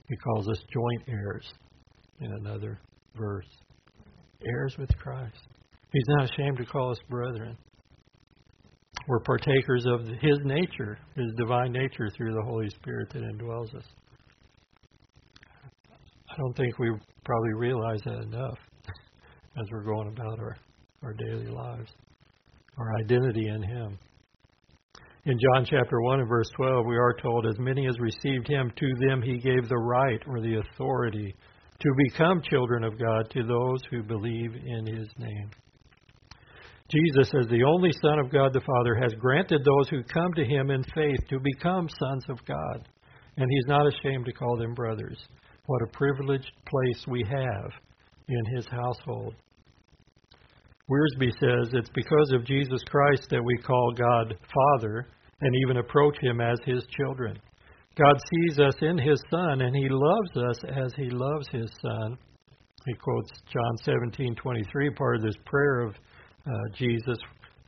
He 0.08 0.16
calls 0.18 0.48
us 0.48 0.64
joint 0.72 1.02
heirs 1.08 1.52
in 2.20 2.32
another 2.34 2.80
verse. 3.16 3.50
Heirs 4.46 4.76
with 4.78 4.96
Christ. 5.00 5.42
He's 5.92 6.06
not 6.10 6.30
ashamed 6.32 6.58
to 6.58 6.66
call 6.66 6.92
us 6.92 7.00
brethren. 7.10 7.58
We're 9.08 9.22
partakers 9.22 9.88
of 9.88 10.02
His 10.06 10.38
nature, 10.44 11.00
His 11.16 11.34
divine 11.36 11.72
nature, 11.72 12.12
through 12.16 12.36
the 12.36 12.46
Holy 12.46 12.70
Spirit 12.70 13.10
that 13.14 13.24
indwells 13.24 13.74
us. 13.74 13.86
I 16.34 16.36
don't 16.38 16.58
think 16.58 16.80
we 16.80 16.90
probably 17.24 17.54
realize 17.54 18.02
that 18.06 18.24
enough 18.24 18.58
as 18.88 19.68
we're 19.72 19.84
going 19.84 20.08
about 20.08 20.40
our, 20.40 20.58
our 21.04 21.14
daily 21.14 21.46
lives, 21.46 21.92
our 22.76 22.96
identity 23.02 23.50
in 23.50 23.62
Him. 23.62 24.00
In 25.26 25.38
John 25.40 25.64
chapter 25.64 26.02
1 26.02 26.22
and 26.22 26.28
verse 26.28 26.50
12, 26.58 26.86
we 26.88 26.98
are 26.98 27.16
told, 27.22 27.46
As 27.46 27.60
many 27.60 27.86
as 27.86 28.00
received 28.00 28.48
Him, 28.48 28.72
to 28.76 29.08
them 29.08 29.22
He 29.22 29.38
gave 29.38 29.70
the 29.70 29.78
right 29.78 30.20
or 30.26 30.42
the 30.42 30.56
authority 30.58 31.36
to 31.80 31.90
become 32.10 32.42
children 32.50 32.84
of 32.84 32.98
God 32.98 33.30
to 33.30 33.44
those 33.44 33.84
who 33.92 34.02
believe 34.02 34.56
in 34.56 34.88
His 34.88 35.10
name. 35.20 35.52
Jesus, 36.90 37.32
as 37.40 37.48
the 37.48 37.64
only 37.64 37.92
Son 38.02 38.18
of 38.18 38.32
God 38.32 38.54
the 38.54 38.62
Father, 38.62 38.96
has 38.96 39.14
granted 39.20 39.62
those 39.64 39.90
who 39.90 40.04
come 40.04 40.34
to 40.34 40.46
Him 40.46 40.72
in 40.72 40.84
faith 40.96 41.20
to 41.30 41.40
become 41.40 41.88
sons 41.90 42.26
of 42.28 42.44
God, 42.46 42.90
and 43.38 43.48
He's 43.48 43.68
not 43.68 43.86
ashamed 43.86 44.26
to 44.26 44.34
call 44.34 44.58
them 44.58 44.74
brothers. 44.74 45.24
What 45.66 45.82
a 45.82 45.98
privileged 45.98 46.52
place 46.68 47.06
we 47.08 47.24
have 47.30 47.72
in 48.28 48.56
his 48.56 48.68
household. 48.68 49.36
Wiersbe 50.90 51.32
says 51.40 51.74
it's 51.74 51.90
because 51.96 52.32
of 52.34 52.46
Jesus 52.46 52.84
Christ 52.90 53.30
that 53.30 53.44
we 53.44 53.58
call 53.66 53.94
God 53.94 54.36
Father 54.54 55.08
and 55.40 55.56
even 55.64 55.78
approach 55.78 56.18
him 56.22 56.42
as 56.42 56.60
his 56.66 56.84
children. 56.98 57.40
God 57.98 58.16
sees 58.32 58.60
us 58.60 58.76
in 58.82 58.98
his 58.98 59.22
Son 59.30 59.62
and 59.62 59.76
he 59.76 59.88
loves 59.90 60.36
us 60.36 60.64
as 60.66 60.94
he 60.98 61.10
loves 61.10 61.48
his 61.50 61.70
Son. 61.82 62.18
He 62.86 62.94
quotes 62.96 63.32
John 63.52 63.78
17:23, 63.86 64.96
part 64.96 65.18
of 65.18 65.22
this 65.22 65.38
prayer 65.46 65.82
of 65.82 65.96
uh, 66.46 66.52
Jesus. 66.76 67.18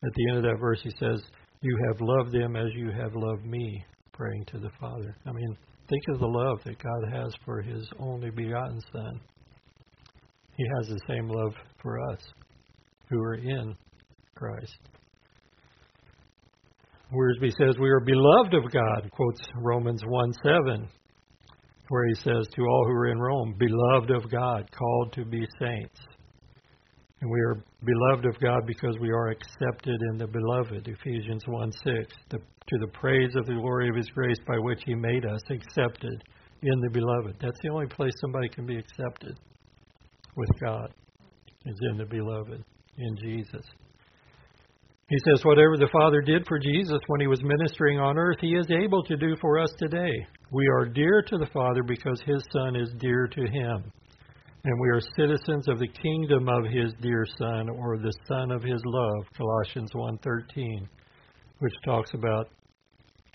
At 0.04 0.14
the 0.14 0.30
end 0.30 0.38
of 0.38 0.44
that 0.44 0.60
verse, 0.60 0.82
he 0.84 0.92
says, 1.00 1.24
"You 1.62 1.78
have 1.88 2.02
loved 2.02 2.34
them 2.34 2.58
as 2.58 2.74
you 2.74 2.92
have 2.92 3.16
loved 3.16 3.46
me," 3.46 3.86
praying 4.12 4.44
to 4.48 4.60
the 4.60 4.72
Father. 4.80 5.16
I 5.26 5.32
mean, 5.32 5.58
Think 5.88 6.04
of 6.10 6.20
the 6.20 6.28
love 6.28 6.60
that 6.66 6.82
God 6.82 7.14
has 7.14 7.34
for 7.46 7.62
His 7.62 7.88
only 8.00 8.32
begotten 8.32 8.82
Son. 8.92 9.20
He 10.58 10.66
has 10.78 10.88
the 10.88 11.00
same 11.08 11.28
love 11.28 11.54
for 11.82 12.00
us 12.12 12.20
who 13.10 13.22
are 13.22 13.36
in 13.36 13.76
Christ. 14.36 14.78
Wiersbe 17.14 17.52
says, 17.60 17.78
We 17.80 17.90
are 17.90 18.00
beloved 18.00 18.54
of 18.56 18.72
God, 18.72 19.12
quotes 19.12 19.42
Romans 19.58 20.02
1 20.06 20.34
7, 20.44 20.88
where 21.90 22.08
he 22.08 22.16
says, 22.16 22.48
To 22.56 22.62
all 22.62 22.86
who 22.88 22.94
are 22.94 23.08
in 23.08 23.20
Rome, 23.20 23.56
beloved 23.58 24.12
of 24.12 24.32
God, 24.32 24.70
called 24.72 25.14
to 25.14 25.26
be 25.26 25.46
saints. 25.60 26.00
And 27.22 27.30
we 27.30 27.40
are 27.42 27.64
beloved 27.84 28.26
of 28.26 28.40
God 28.42 28.66
because 28.66 28.98
we 29.00 29.12
are 29.12 29.30
accepted 29.30 30.02
in 30.12 30.18
the 30.18 30.28
beloved, 30.28 30.88
Ephesians 30.88 31.44
1 31.48 31.72
6, 31.72 32.16
the, 32.30 32.40
to 32.68 32.78
the 32.80 32.88
praise 32.88 33.36
of 33.36 33.46
the 33.46 33.54
glory 33.54 33.90
of 33.90 33.96
his 33.96 34.10
grace 34.10 34.40
by 34.48 34.58
which 34.60 34.82
he 34.86 34.96
made 34.96 35.26
us 35.26 35.42
accepted 35.50 36.24
in 36.62 36.80
the 36.82 36.90
beloved. 36.90 37.38
That's 37.40 37.60
the 37.62 37.70
only 37.70 37.88
place 37.88 38.14
somebody 38.22 38.50
can 38.50 38.66
be 38.66 38.78
accepted 38.78 39.38
with 40.36 40.50
God, 40.60 40.94
is 41.66 41.76
in 41.92 41.98
the 41.98 42.06
beloved, 42.06 42.64
in 42.98 43.18
Jesus. 43.18 43.66
He 45.08 45.18
says, 45.30 45.46
Whatever 45.46 45.78
the 45.78 45.90
Father 45.92 46.22
did 46.22 46.48
for 46.48 46.58
Jesus 46.58 47.00
when 47.08 47.22
he 47.22 47.28
was 47.28 47.44
ministering 47.44 48.00
on 48.00 48.18
earth, 48.18 48.38
he 48.42 48.56
is 48.56 48.68
able 48.72 49.04
to 49.04 49.16
do 49.16 49.36
for 49.40 49.60
us 49.60 49.70
today. 49.78 50.12
We 50.52 50.68
are 50.68 50.86
dear 50.86 51.22
to 51.28 51.38
the 51.38 51.50
Father 51.54 51.84
because 51.84 52.20
his 52.26 52.44
Son 52.52 52.76
is 52.76 52.90
dear 52.98 53.28
to 53.28 53.42
him. 53.42 53.92
And 54.64 54.80
we 54.80 54.90
are 54.90 55.02
citizens 55.16 55.68
of 55.68 55.78
the 55.78 55.88
kingdom 55.88 56.50
of 56.50 56.66
his 56.72 56.92
dear 57.00 57.24
Son, 57.38 57.70
or 57.70 58.00
the 58.00 58.14
Son 58.28 58.50
of 58.50 58.64
his 58.64 58.82
love, 58.84 59.26
Colossians 59.38 59.92
1.13, 59.94 60.88
which 61.60 61.74
talks 61.84 62.14
about 62.14 62.50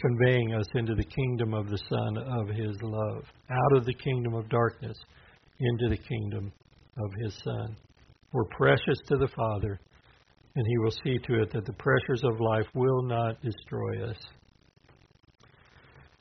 conveying 0.01 0.55
us 0.55 0.67
into 0.75 0.95
the 0.95 1.05
kingdom 1.05 1.55
of 1.55 1.69
the 1.69 1.81
Son 1.89 2.17
of 2.17 2.49
his 2.49 2.77
love, 2.83 3.25
out 3.51 3.77
of 3.77 3.85
the 3.85 3.95
kingdom 3.95 4.35
of 4.35 4.49
darkness 4.49 4.99
into 5.59 5.89
the 5.89 6.03
kingdom 6.03 6.53
of 6.99 7.11
his 7.23 7.35
Son. 7.45 7.77
We're 8.33 8.45
precious 8.57 8.99
to 9.09 9.17
the 9.17 9.29
Father 9.37 9.81
and 10.57 10.67
he 10.67 10.79
will 10.79 10.91
see 11.05 11.19
to 11.27 11.43
it 11.43 11.53
that 11.53 11.65
the 11.65 11.73
pressures 11.75 12.23
of 12.25 12.41
life 12.41 12.67
will 12.75 13.03
not 13.03 13.41
destroy 13.43 14.09
us. 14.09 14.17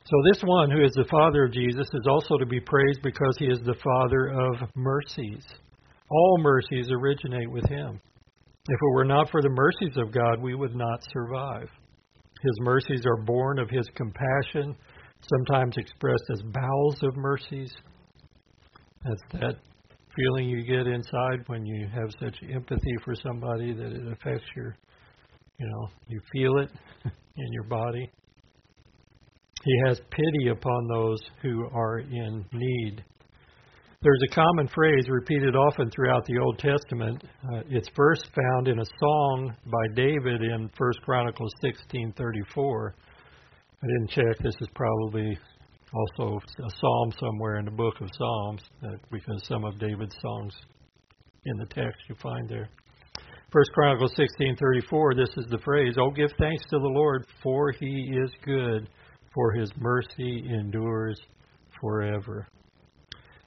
So, 0.06 0.16
this 0.32 0.42
one 0.44 0.72
who 0.72 0.84
is 0.84 0.94
the 0.94 1.08
Father 1.10 1.46
of 1.46 1.54
Jesus 1.54 1.88
is 1.94 2.08
also 2.10 2.38
to 2.38 2.46
be 2.46 2.60
praised 2.60 3.02
because 3.04 3.36
he 3.38 3.46
is 3.46 3.60
the 3.60 3.76
Father 3.84 4.28
of 4.28 4.70
mercies. 4.76 5.46
All 6.10 6.40
mercies 6.40 6.90
originate 6.90 7.52
with 7.52 7.68
him. 7.70 8.02
If 8.68 8.76
it 8.76 8.96
were 8.96 9.06
not 9.06 9.30
for 9.30 9.42
the 9.42 9.50
mercies 9.50 9.98
of 9.98 10.12
God, 10.12 10.42
we 10.42 10.56
would 10.56 10.76
not 10.76 11.04
survive. 11.12 11.70
His 12.42 12.58
mercies 12.62 13.02
are 13.06 13.24
born 13.24 13.60
of 13.60 13.70
his 13.70 13.88
compassion, 13.96 14.76
sometimes 15.30 15.76
expressed 15.78 16.24
as 16.32 16.42
bowels 16.42 16.98
of 17.04 17.16
mercies. 17.18 17.72
That's 19.04 19.22
that 19.34 19.56
feeling 20.16 20.50
you 20.50 20.64
get 20.64 20.88
inside 20.88 21.48
when 21.48 21.66
you 21.66 21.88
have 21.94 22.10
such 22.20 22.36
empathy 22.52 22.94
for 23.04 23.16
somebody 23.16 23.74
that 23.74 23.92
it 23.92 24.08
affects 24.12 24.46
your, 24.56 24.76
you 25.60 25.68
know, 25.68 25.88
you 26.08 26.22
feel 26.32 26.58
it 26.58 26.70
in 27.06 27.54
your 27.54 27.64
body. 27.64 28.10
He 29.64 29.74
has 29.88 30.00
pity 30.10 30.48
upon 30.50 30.88
those 30.88 31.20
who 31.42 31.68
are 31.74 32.00
in 32.00 32.46
need. 32.54 33.04
There's 34.02 34.24
a 34.32 34.34
common 34.34 34.70
phrase 34.70 35.10
repeated 35.10 35.58
often 35.58 35.92
throughout 35.92 36.24
the 36.26 36.38
Old 36.38 36.58
Testament. 36.58 37.22
Uh, 37.44 37.64
it's 37.68 37.90
first 37.98 38.30
found 38.34 38.70
in 38.70 38.80
a 38.80 38.86
song 38.98 39.54
by 39.66 39.94
David 39.94 40.42
in 40.42 40.70
1 40.78 40.92
Chronicles 41.04 41.52
16:34. 41.62 42.94
I 43.84 43.88
didn't 43.88 44.10
check. 44.10 44.38
This 44.42 44.56
is 44.62 44.70
probably 44.74 45.38
also 45.94 46.40
a 46.60 46.70
psalm 46.80 47.12
somewhere 47.20 47.58
in 47.58 47.66
the 47.66 47.72
book 47.72 48.00
of 48.00 48.08
Psalms, 48.18 48.62
because 49.12 49.46
some 49.46 49.66
of 49.66 49.78
David's 49.80 50.16
songs 50.22 50.56
in 51.44 51.58
the 51.58 51.66
text 51.66 52.00
you 52.08 52.16
find 52.24 52.48
there. 52.48 52.70
First 53.52 53.74
Chronicles 53.74 54.16
sixteen 54.16 54.56
thirty 54.56 54.82
four. 54.90 55.14
This 55.14 55.36
is 55.36 55.48
the 55.50 55.60
phrase: 55.60 55.98
"Oh, 56.00 56.10
give 56.10 56.32
thanks 56.40 56.64
to 56.70 56.80
the 56.80 56.88
Lord, 56.88 57.26
for 57.44 57.74
He 57.74 58.14
is 58.24 58.32
good, 58.46 58.88
for 59.34 59.52
His 59.52 59.70
mercy 59.76 60.48
endures 60.48 61.20
forever." 61.82 62.48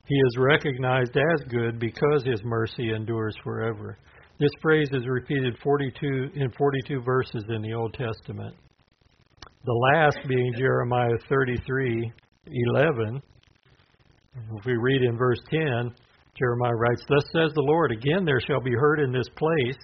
He 0.07 0.17
is 0.17 0.37
recognized 0.37 1.17
as 1.17 1.49
good 1.49 1.79
because 1.79 2.25
His 2.25 2.43
mercy 2.45 2.91
endures 2.91 3.37
forever. 3.45 3.99
This 4.39 4.51
phrase 4.61 4.89
is 4.93 5.07
repeated 5.07 5.57
42 5.63 6.31
in 6.35 6.51
42 6.59 7.03
verses 7.03 7.45
in 7.49 7.63
the 7.63 7.75
Old 7.75 7.95
Testament. 7.95 8.57
The 9.65 9.93
last 9.95 10.19
being 10.27 10.55
Jeremiah 10.57 11.17
33:11. 11.31 13.23
if 14.35 14.65
we 14.65 14.77
read 14.77 15.03
in 15.03 15.17
verse 15.17 15.39
10, 15.51 15.95
Jeremiah 16.37 16.75
writes, 16.75 17.05
Thus 17.09 17.25
says 17.33 17.53
the 17.55 17.63
Lord, 17.63 17.93
again 17.93 18.25
there 18.25 18.41
shall 18.41 18.61
be 18.61 18.73
heard 18.73 18.99
in 18.99 19.13
this 19.13 19.29
place, 19.37 19.79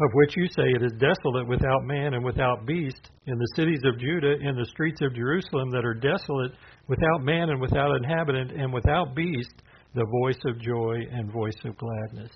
of 0.00 0.10
which 0.14 0.36
you 0.36 0.46
say 0.56 0.70
it 0.70 0.82
is 0.82 0.92
desolate 0.92 1.46
without 1.46 1.84
man 1.84 2.14
and 2.14 2.24
without 2.24 2.64
beast, 2.64 3.10
in 3.26 3.36
the 3.36 3.52
cities 3.56 3.82
of 3.84 3.98
Judah, 3.98 4.36
in 4.40 4.56
the 4.56 4.64
streets 4.66 5.02
of 5.02 5.14
Jerusalem 5.14 5.70
that 5.70 5.84
are 5.84 5.94
desolate, 5.94 6.52
without 6.88 7.22
man 7.22 7.50
and 7.50 7.60
without 7.60 7.96
inhabitant, 7.96 8.52
and 8.52 8.72
without 8.72 9.14
beast, 9.14 9.54
the 9.94 10.06
voice 10.22 10.38
of 10.46 10.60
joy 10.60 10.96
and 11.12 11.32
voice 11.32 11.58
of 11.64 11.76
gladness, 11.76 12.30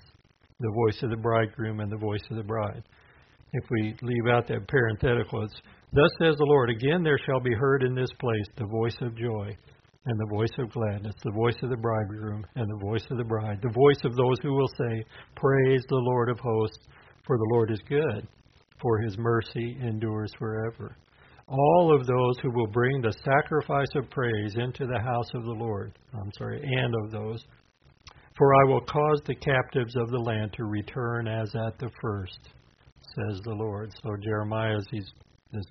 the 0.59 0.73
voice 0.85 1.01
of 1.03 1.09
the 1.09 1.17
bridegroom 1.17 1.79
and 1.79 1.91
the 1.91 1.97
voice 1.97 2.23
of 2.29 2.37
the 2.37 2.43
bride. 2.43 2.83
If 3.53 3.63
we 3.71 3.95
leave 4.01 4.27
out 4.29 4.47
that 4.47 4.67
parenthetical, 4.67 5.43
it's 5.43 5.55
Thus 5.93 6.11
says 6.19 6.35
the 6.35 6.45
Lord, 6.45 6.69
again 6.69 7.01
there 7.01 7.19
shall 7.25 7.39
be 7.39 7.53
heard 7.53 7.81
in 7.83 7.95
this 7.95 8.11
place 8.19 8.45
the 8.57 8.65
voice 8.65 8.97
of 9.01 9.15
joy 9.15 9.55
and 10.05 10.19
the 10.19 10.35
voice 10.35 10.51
of 10.59 10.71
gladness, 10.71 11.15
the 11.23 11.31
voice 11.31 11.55
of 11.63 11.69
the 11.69 11.77
bridegroom 11.77 12.45
and 12.55 12.69
the 12.69 12.85
voice 12.85 13.05
of 13.09 13.17
the 13.17 13.23
bride, 13.23 13.59
the 13.61 13.73
voice 13.73 13.99
of 14.03 14.15
those 14.15 14.37
who 14.41 14.53
will 14.53 14.69
say, 14.77 15.03
Praise 15.35 15.83
the 15.87 15.95
Lord 15.95 16.29
of 16.29 16.39
hosts, 16.39 16.87
for 17.25 17.37
the 17.37 17.49
Lord 17.53 17.71
is 17.71 17.81
good, 17.87 18.27
for 18.81 18.99
his 18.99 19.17
mercy 19.17 19.77
endures 19.81 20.31
forever. 20.37 20.97
All 21.47 21.95
of 21.95 22.05
those 22.05 22.35
who 22.41 22.51
will 22.51 22.67
bring 22.67 23.01
the 23.01 23.15
sacrifice 23.23 23.87
of 23.95 24.09
praise 24.09 24.55
into 24.55 24.85
the 24.85 24.99
house 24.99 25.29
of 25.33 25.43
the 25.43 25.51
Lord, 25.51 25.97
I'm 26.13 26.31
sorry, 26.37 26.61
and 26.61 26.93
of 27.03 27.11
those. 27.11 27.43
For 28.37 28.53
I 28.53 28.65
will 28.65 28.81
cause 28.81 29.21
the 29.25 29.35
captives 29.35 29.95
of 29.95 30.09
the 30.09 30.19
land 30.19 30.53
to 30.53 30.65
return 30.65 31.27
as 31.27 31.49
at 31.55 31.79
the 31.79 31.89
first, 32.01 32.39
says 33.15 33.39
the 33.43 33.55
Lord. 33.55 33.91
So 34.03 34.11
Jeremiah, 34.21 34.77
he's 34.91 35.09
this 35.53 35.65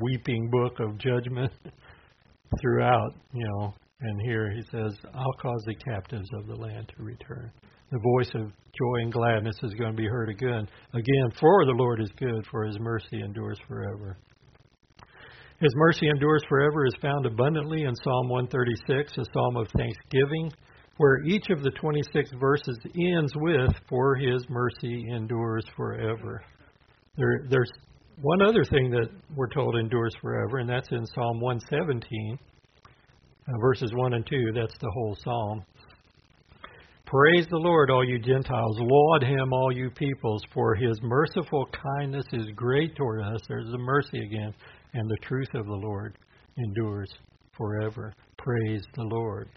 weeping 0.00 0.50
book 0.50 0.78
of 0.78 0.98
judgment 0.98 1.52
throughout, 2.60 3.14
you 3.32 3.46
know. 3.46 3.74
And 4.00 4.20
here 4.22 4.52
he 4.52 4.62
says, 4.70 4.94
I'll 5.12 5.42
cause 5.42 5.62
the 5.66 5.74
captives 5.74 6.28
of 6.34 6.46
the 6.46 6.54
land 6.54 6.92
to 6.96 7.02
return. 7.02 7.50
The 7.90 7.98
voice 7.98 8.30
of 8.34 8.52
joy 8.78 9.02
and 9.02 9.12
gladness 9.12 9.56
is 9.62 9.74
going 9.74 9.90
to 9.90 9.96
be 9.96 10.06
heard 10.06 10.28
again. 10.28 10.68
Again, 10.92 11.30
for 11.40 11.64
the 11.64 11.72
Lord 11.72 12.00
is 12.00 12.10
good, 12.18 12.46
for 12.50 12.64
his 12.64 12.78
mercy 12.78 13.20
endures 13.20 13.58
forever. 13.66 14.18
His 15.60 15.72
mercy 15.74 16.08
endures 16.08 16.44
forever 16.48 16.86
is 16.86 16.94
found 17.02 17.26
abundantly 17.26 17.82
in 17.82 17.94
Psalm 17.96 18.28
136, 18.28 19.18
a 19.18 19.24
psalm 19.32 19.56
of 19.56 19.66
thanksgiving, 19.76 20.52
where 20.98 21.24
each 21.24 21.50
of 21.50 21.62
the 21.62 21.72
26 21.72 22.30
verses 22.38 22.78
ends 22.96 23.32
with, 23.36 23.72
For 23.88 24.14
his 24.14 24.44
mercy 24.48 25.04
endures 25.10 25.64
forever. 25.76 26.42
There, 27.16 27.46
there's 27.50 27.70
one 28.22 28.40
other 28.40 28.62
thing 28.64 28.90
that 28.90 29.08
we're 29.34 29.48
told 29.48 29.74
endures 29.74 30.14
forever, 30.22 30.58
and 30.58 30.70
that's 30.70 30.88
in 30.92 31.04
Psalm 31.06 31.40
117, 31.40 32.38
uh, 33.48 33.52
verses 33.60 33.90
1 33.94 34.12
and 34.12 34.26
2. 34.26 34.52
That's 34.54 34.78
the 34.78 34.90
whole 34.94 35.16
psalm. 35.24 35.64
Praise 37.04 37.46
the 37.50 37.56
Lord, 37.56 37.90
all 37.90 38.04
you 38.04 38.18
Gentiles. 38.20 38.76
Laud 38.78 39.22
him, 39.24 39.52
all 39.52 39.72
you 39.72 39.90
peoples, 39.90 40.42
for 40.52 40.74
his 40.76 41.00
merciful 41.02 41.66
kindness 41.96 42.26
is 42.32 42.46
great 42.54 42.94
toward 42.94 43.22
us. 43.22 43.40
There's 43.48 43.70
the 43.70 43.78
mercy 43.78 44.18
again. 44.20 44.54
And 44.94 45.08
the 45.08 45.26
truth 45.26 45.54
of 45.54 45.66
the 45.66 45.72
Lord 45.72 46.16
endures 46.56 47.10
forever. 47.56 48.14
Praise 48.38 48.82
the 48.94 49.02
Lord. 49.02 49.48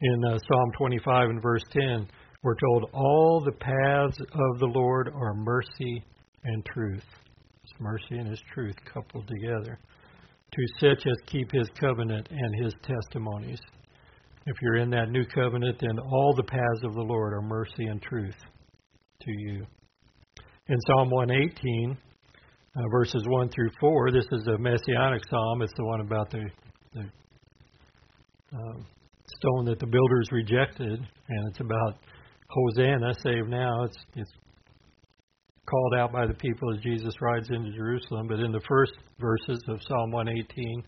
In 0.00 0.24
uh, 0.24 0.38
Psalm 0.38 0.70
25 0.78 1.30
and 1.30 1.42
verse 1.42 1.62
10, 1.72 2.06
we're 2.42 2.54
told, 2.54 2.90
All 2.92 3.42
the 3.44 3.52
paths 3.52 4.18
of 4.20 4.58
the 4.60 4.66
Lord 4.66 5.08
are 5.08 5.34
mercy 5.34 6.04
and 6.44 6.64
truth 6.66 7.02
It's 7.64 7.72
mercy 7.80 8.18
and 8.18 8.28
his 8.28 8.40
truth 8.54 8.76
coupled 8.92 9.26
together, 9.26 9.78
to 10.52 10.66
such 10.80 11.06
as 11.06 11.16
keep 11.26 11.50
his 11.50 11.68
covenant 11.80 12.28
and 12.30 12.64
his 12.64 12.72
testimonies. 12.82 13.58
If 14.46 14.56
you're 14.62 14.76
in 14.76 14.90
that 14.90 15.10
new 15.10 15.24
covenant, 15.24 15.78
then 15.80 15.98
all 15.98 16.34
the 16.36 16.44
paths 16.44 16.84
of 16.84 16.94
the 16.94 17.02
Lord 17.02 17.32
are 17.32 17.42
mercy 17.42 17.86
and 17.86 18.00
truth 18.00 18.36
to 19.22 19.32
you. 19.38 19.66
In 20.68 20.76
Psalm 20.86 21.10
118, 21.10 21.96
uh, 22.76 22.88
verses 22.90 23.22
1 23.26 23.48
through 23.48 23.70
4, 23.80 24.10
this 24.12 24.26
is 24.32 24.46
a 24.48 24.58
messianic 24.58 25.22
psalm. 25.30 25.62
It's 25.62 25.72
the 25.76 25.84
one 25.84 26.00
about 26.00 26.30
the, 26.30 26.44
the 26.92 27.00
uh, 28.54 28.78
stone 29.38 29.64
that 29.64 29.78
the 29.78 29.86
builders 29.86 30.28
rejected, 30.30 30.98
and 31.00 31.48
it's 31.48 31.60
about 31.60 31.98
Hosanna, 32.48 33.14
save 33.22 33.48
now. 33.48 33.84
It's, 33.84 33.96
it's 34.14 34.32
called 35.68 35.94
out 35.98 36.12
by 36.12 36.26
the 36.26 36.34
people 36.34 36.72
as 36.74 36.80
Jesus 36.82 37.14
rides 37.20 37.48
into 37.50 37.72
Jerusalem. 37.72 38.28
But 38.28 38.40
in 38.40 38.52
the 38.52 38.60
first 38.68 38.92
verses 39.18 39.62
of 39.68 39.80
Psalm 39.88 40.10
118, 40.12 40.78
it 40.78 40.84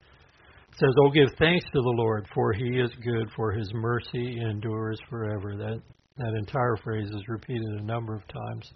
says, 0.79 0.95
Oh, 1.03 1.11
give 1.11 1.35
thanks 1.39 1.65
to 1.65 1.81
the 1.81 1.95
Lord, 1.97 2.27
for 2.35 2.53
he 2.53 2.81
is 2.81 2.91
good, 3.03 3.31
for 3.35 3.53
his 3.53 3.69
mercy 3.75 4.39
endures 4.41 5.01
forever. 5.09 5.57
That, 5.57 5.81
that 6.19 6.35
entire 6.39 6.77
phrase 6.85 7.09
is 7.09 7.23
repeated 7.29 7.81
a 7.81 7.85
number 7.85 8.15
of 8.15 8.23
times, 8.29 8.73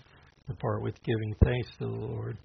the 0.48 0.54
part 0.54 0.82
with 0.82 0.94
giving 1.04 1.34
thanks 1.44 1.68
to 1.78 1.84
the 1.84 2.06
Lord. 2.06 2.38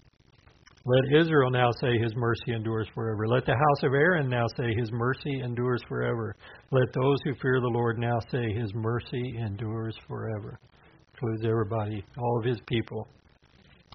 Let 0.88 1.20
Israel 1.20 1.52
now 1.52 1.70
say 1.82 1.98
his 2.02 2.16
mercy 2.16 2.54
endures 2.54 2.88
forever. 2.96 3.28
Let 3.28 3.46
the 3.46 3.52
house 3.52 3.84
of 3.84 3.94
Aaron 3.94 4.30
now 4.30 4.46
say 4.56 4.74
his 4.74 4.90
mercy 4.94 5.42
endures 5.42 5.82
forever. 5.90 6.34
Let 6.72 6.94
those 6.94 7.18
who 7.26 7.36
fear 7.42 7.60
the 7.60 7.74
Lord 7.74 8.00
now 8.00 8.18
say 8.32 8.54
his 8.54 8.72
mercy 8.74 9.36
endures 9.38 9.98
forever. 10.08 10.58
Includes 11.14 11.44
everybody, 11.44 12.06
all 12.18 12.40
of 12.40 12.46
his 12.46 12.62
people. 12.68 13.06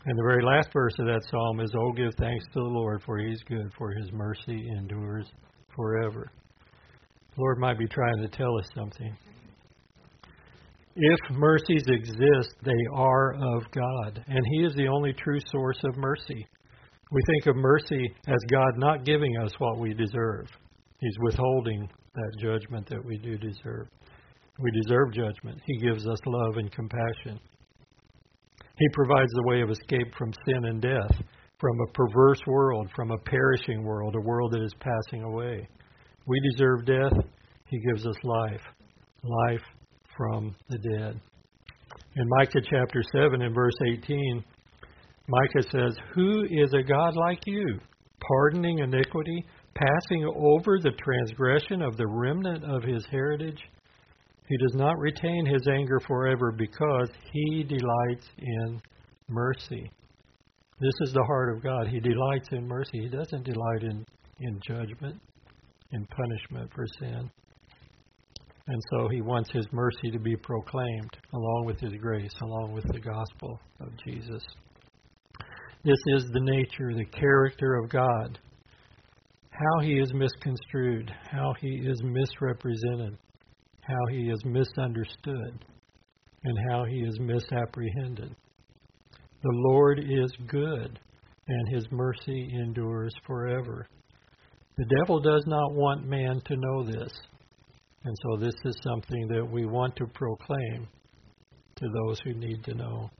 And 0.04 0.18
the 0.18 0.22
very 0.22 0.44
last 0.44 0.68
verse 0.70 0.92
of 0.98 1.06
that 1.06 1.22
psalm 1.30 1.60
is, 1.60 1.70
Oh, 1.74 1.92
give 1.92 2.12
thanks 2.18 2.44
to 2.52 2.60
the 2.60 2.68
Lord, 2.68 3.00
for 3.06 3.18
he 3.18 3.32
is 3.32 3.42
good, 3.48 3.72
for 3.78 3.90
his 3.92 4.12
mercy 4.12 4.68
endures 4.76 5.32
forever. 5.74 6.30
The 7.34 7.40
Lord 7.40 7.58
might 7.58 7.78
be 7.78 7.86
trying 7.86 8.20
to 8.20 8.28
tell 8.28 8.58
us 8.58 8.66
something. 8.74 9.16
If 10.94 11.18
mercies 11.30 11.84
exist, 11.86 12.54
they 12.62 12.84
are 12.92 13.32
of 13.32 13.62
God, 13.70 14.22
and 14.26 14.46
He 14.52 14.64
is 14.66 14.74
the 14.74 14.88
only 14.88 15.14
true 15.14 15.38
source 15.50 15.80
of 15.84 15.96
mercy. 15.96 16.46
We 17.12 17.20
think 17.26 17.46
of 17.46 17.56
mercy 17.56 18.14
as 18.26 18.38
God 18.50 18.78
not 18.78 19.04
giving 19.04 19.36
us 19.36 19.52
what 19.58 19.78
we 19.78 19.92
deserve. 19.92 20.46
He's 20.98 21.16
withholding 21.20 21.86
that 22.14 22.32
judgment 22.40 22.88
that 22.88 23.04
we 23.04 23.18
do 23.18 23.36
deserve. 23.36 23.88
We 24.58 24.70
deserve 24.82 25.12
judgment. 25.12 25.60
He 25.66 25.76
gives 25.76 26.06
us 26.06 26.18
love 26.24 26.56
and 26.56 26.72
compassion. 26.72 27.38
He 28.78 28.88
provides 28.94 29.30
the 29.34 29.46
way 29.46 29.60
of 29.60 29.68
escape 29.68 30.14
from 30.16 30.32
sin 30.46 30.64
and 30.64 30.80
death, 30.80 31.22
from 31.60 31.78
a 31.80 31.92
perverse 31.92 32.40
world, 32.46 32.88
from 32.96 33.10
a 33.10 33.18
perishing 33.18 33.82
world, 33.82 34.14
a 34.16 34.26
world 34.26 34.52
that 34.52 34.62
is 34.62 34.74
passing 34.80 35.22
away. 35.22 35.68
We 36.26 36.40
deserve 36.52 36.86
death. 36.86 37.26
He 37.68 37.78
gives 37.90 38.06
us 38.06 38.16
life, 38.24 38.62
life 39.22 39.64
from 40.16 40.56
the 40.70 40.78
dead. 40.78 41.20
In 42.16 42.28
Micah 42.38 42.62
chapter 42.70 43.02
7 43.12 43.42
and 43.42 43.54
verse 43.54 43.76
18, 43.86 44.44
Micah 45.28 45.68
says, 45.70 45.96
Who 46.14 46.44
is 46.44 46.72
a 46.72 46.82
God 46.82 47.14
like 47.16 47.40
you, 47.46 47.78
pardoning 48.20 48.80
iniquity, 48.80 49.44
passing 49.74 50.24
over 50.24 50.78
the 50.78 50.92
transgression 51.02 51.82
of 51.82 51.96
the 51.96 52.06
remnant 52.06 52.64
of 52.64 52.82
his 52.82 53.04
heritage? 53.10 53.60
He 54.48 54.56
does 54.58 54.74
not 54.74 54.98
retain 54.98 55.46
his 55.46 55.66
anger 55.68 56.00
forever 56.06 56.52
because 56.52 57.08
he 57.32 57.62
delights 57.62 58.26
in 58.38 58.82
mercy. 59.28 59.90
This 60.80 60.94
is 61.02 61.12
the 61.12 61.24
heart 61.24 61.56
of 61.56 61.62
God. 61.62 61.86
He 61.86 62.00
delights 62.00 62.48
in 62.50 62.66
mercy. 62.66 63.02
He 63.02 63.08
doesn't 63.08 63.44
delight 63.44 63.82
in, 63.82 64.04
in 64.40 64.60
judgment, 64.66 65.20
in 65.92 66.06
punishment 66.06 66.70
for 66.74 66.86
sin. 66.98 67.30
And 68.66 68.82
so 68.90 69.08
he 69.08 69.20
wants 69.20 69.50
his 69.52 69.66
mercy 69.72 70.10
to 70.10 70.18
be 70.18 70.36
proclaimed 70.36 71.16
along 71.32 71.64
with 71.66 71.80
his 71.80 71.92
grace, 72.00 72.32
along 72.42 72.72
with 72.72 72.84
the 72.92 73.00
gospel 73.00 73.60
of 73.80 73.88
Jesus. 74.04 74.42
This 75.84 75.98
is 76.14 76.30
the 76.32 76.40
nature, 76.40 76.94
the 76.94 77.04
character 77.04 77.74
of 77.74 77.90
God. 77.90 78.38
How 79.50 79.80
he 79.80 79.98
is 79.98 80.12
misconstrued, 80.14 81.12
how 81.30 81.54
he 81.60 81.82
is 81.84 82.00
misrepresented, 82.04 83.18
how 83.80 84.06
he 84.10 84.30
is 84.30 84.40
misunderstood, 84.44 85.64
and 86.44 86.58
how 86.70 86.84
he 86.84 87.00
is 87.00 87.18
misapprehended. 87.18 88.34
The 89.42 89.52
Lord 89.68 89.98
is 89.98 90.32
good, 90.46 91.00
and 91.48 91.74
his 91.74 91.84
mercy 91.90 92.48
endures 92.54 93.12
forever. 93.26 93.88
The 94.76 94.86
devil 95.00 95.20
does 95.20 95.42
not 95.46 95.72
want 95.72 96.06
man 96.06 96.40
to 96.46 96.56
know 96.56 96.84
this. 96.84 97.12
And 98.04 98.16
so 98.22 98.36
this 98.36 98.54
is 98.64 98.76
something 98.84 99.26
that 99.28 99.44
we 99.44 99.66
want 99.66 99.96
to 99.96 100.06
proclaim 100.06 100.86
to 101.76 101.88
those 101.88 102.18
who 102.24 102.34
need 102.34 102.62
to 102.64 102.74
know. 102.74 103.10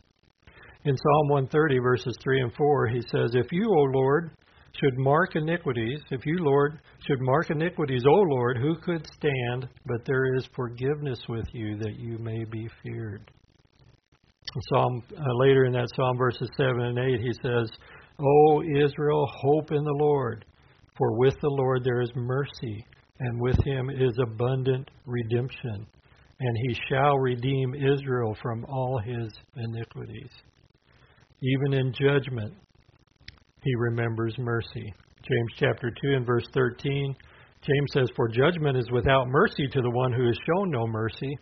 In 0.85 0.97
Psalm 0.97 1.29
130, 1.29 1.79
verses 1.79 2.16
3 2.25 2.40
and 2.40 2.55
4, 2.55 2.88
he 2.88 3.01
says, 3.03 3.35
If 3.35 3.47
you, 3.53 3.68
O 3.68 3.83
Lord, 3.95 4.33
should 4.81 4.99
mark 4.99 5.37
iniquities, 5.37 6.01
if 6.11 6.27
you, 6.27 6.38
Lord, 6.38 6.81
should 7.07 7.21
mark 7.21 7.51
iniquities, 7.51 8.03
O 8.05 8.14
Lord, 8.14 8.57
who 8.57 8.75
could 8.77 9.07
stand? 9.07 9.68
But 9.87 10.05
there 10.07 10.35
is 10.35 10.49
forgiveness 10.57 11.21
with 11.29 11.47
you 11.53 11.77
that 11.79 12.01
you 12.01 12.18
may 12.18 12.45
be 12.45 12.68
feared. 12.83 13.31
Psalm 14.71 15.05
uh, 15.16 15.23
later 15.37 15.66
in 15.66 15.73
that 15.73 15.88
psalm, 15.95 16.18
verses 16.18 16.51
seven 16.57 16.81
and 16.81 16.99
eight, 16.99 17.21
he 17.21 17.33
says, 17.42 17.71
"O 18.18 18.62
Israel, 18.62 19.27
hope 19.40 19.71
in 19.71 19.85
the 19.85 19.99
Lord, 20.01 20.45
for 20.99 21.16
with 21.16 21.35
the 21.40 21.49
Lord 21.49 21.85
there 21.85 22.01
is 22.01 22.11
mercy, 22.16 22.85
and 23.21 23.40
with 23.40 23.57
him 23.64 23.88
is 23.88 24.18
abundant 24.21 24.90
redemption, 25.07 25.87
and 26.40 26.57
he 26.66 26.77
shall 26.88 27.18
redeem 27.18 27.75
Israel 27.75 28.37
from 28.42 28.64
all 28.64 28.99
his 28.99 29.33
iniquities. 29.57 30.31
Even 31.42 31.74
in 31.74 31.92
judgment, 31.92 32.55
he 33.64 33.74
remembers 33.76 34.35
mercy. 34.38 34.94
James 35.22 35.52
chapter 35.57 35.90
2 35.90 36.14
and 36.14 36.26
verse 36.26 36.46
13, 36.55 37.16
James 37.62 37.90
says, 37.92 38.09
For 38.14 38.28
judgment 38.28 38.76
is 38.76 38.88
without 38.92 39.26
mercy 39.26 39.66
to 39.72 39.83
the 39.83 39.90
one 39.90 40.12
who 40.12 40.26
has 40.26 40.37
shown 40.46 40.70
no 40.70 40.87
mercy. 40.87 41.37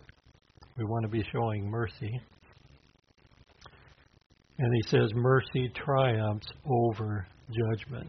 We 0.75 0.85
want 0.85 1.03
to 1.03 1.09
be 1.09 1.23
showing 1.31 1.69
mercy. 1.69 2.19
And 4.57 4.73
he 4.75 4.89
says, 4.89 5.11
Mercy 5.13 5.71
triumphs 5.75 6.47
over 6.65 7.27
judgment. 7.51 8.07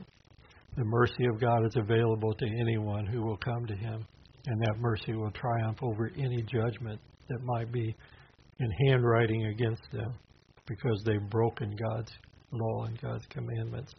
The 0.76 0.84
mercy 0.84 1.26
of 1.26 1.40
God 1.40 1.66
is 1.66 1.76
available 1.76 2.32
to 2.32 2.46
anyone 2.46 3.04
who 3.04 3.22
will 3.22 3.36
come 3.36 3.66
to 3.66 3.76
Him, 3.76 4.06
and 4.46 4.60
that 4.62 4.78
mercy 4.78 5.12
will 5.12 5.30
triumph 5.32 5.82
over 5.82 6.10
any 6.16 6.42
judgment 6.42 6.98
that 7.28 7.42
might 7.42 7.70
be 7.70 7.94
in 8.58 8.70
handwriting 8.86 9.46
against 9.46 9.82
them 9.92 10.14
because 10.76 11.02
they've 11.04 11.30
broken 11.30 11.74
God's 11.76 12.12
law 12.52 12.84
and 12.84 13.00
God's 13.00 13.26
commandments. 13.30 13.94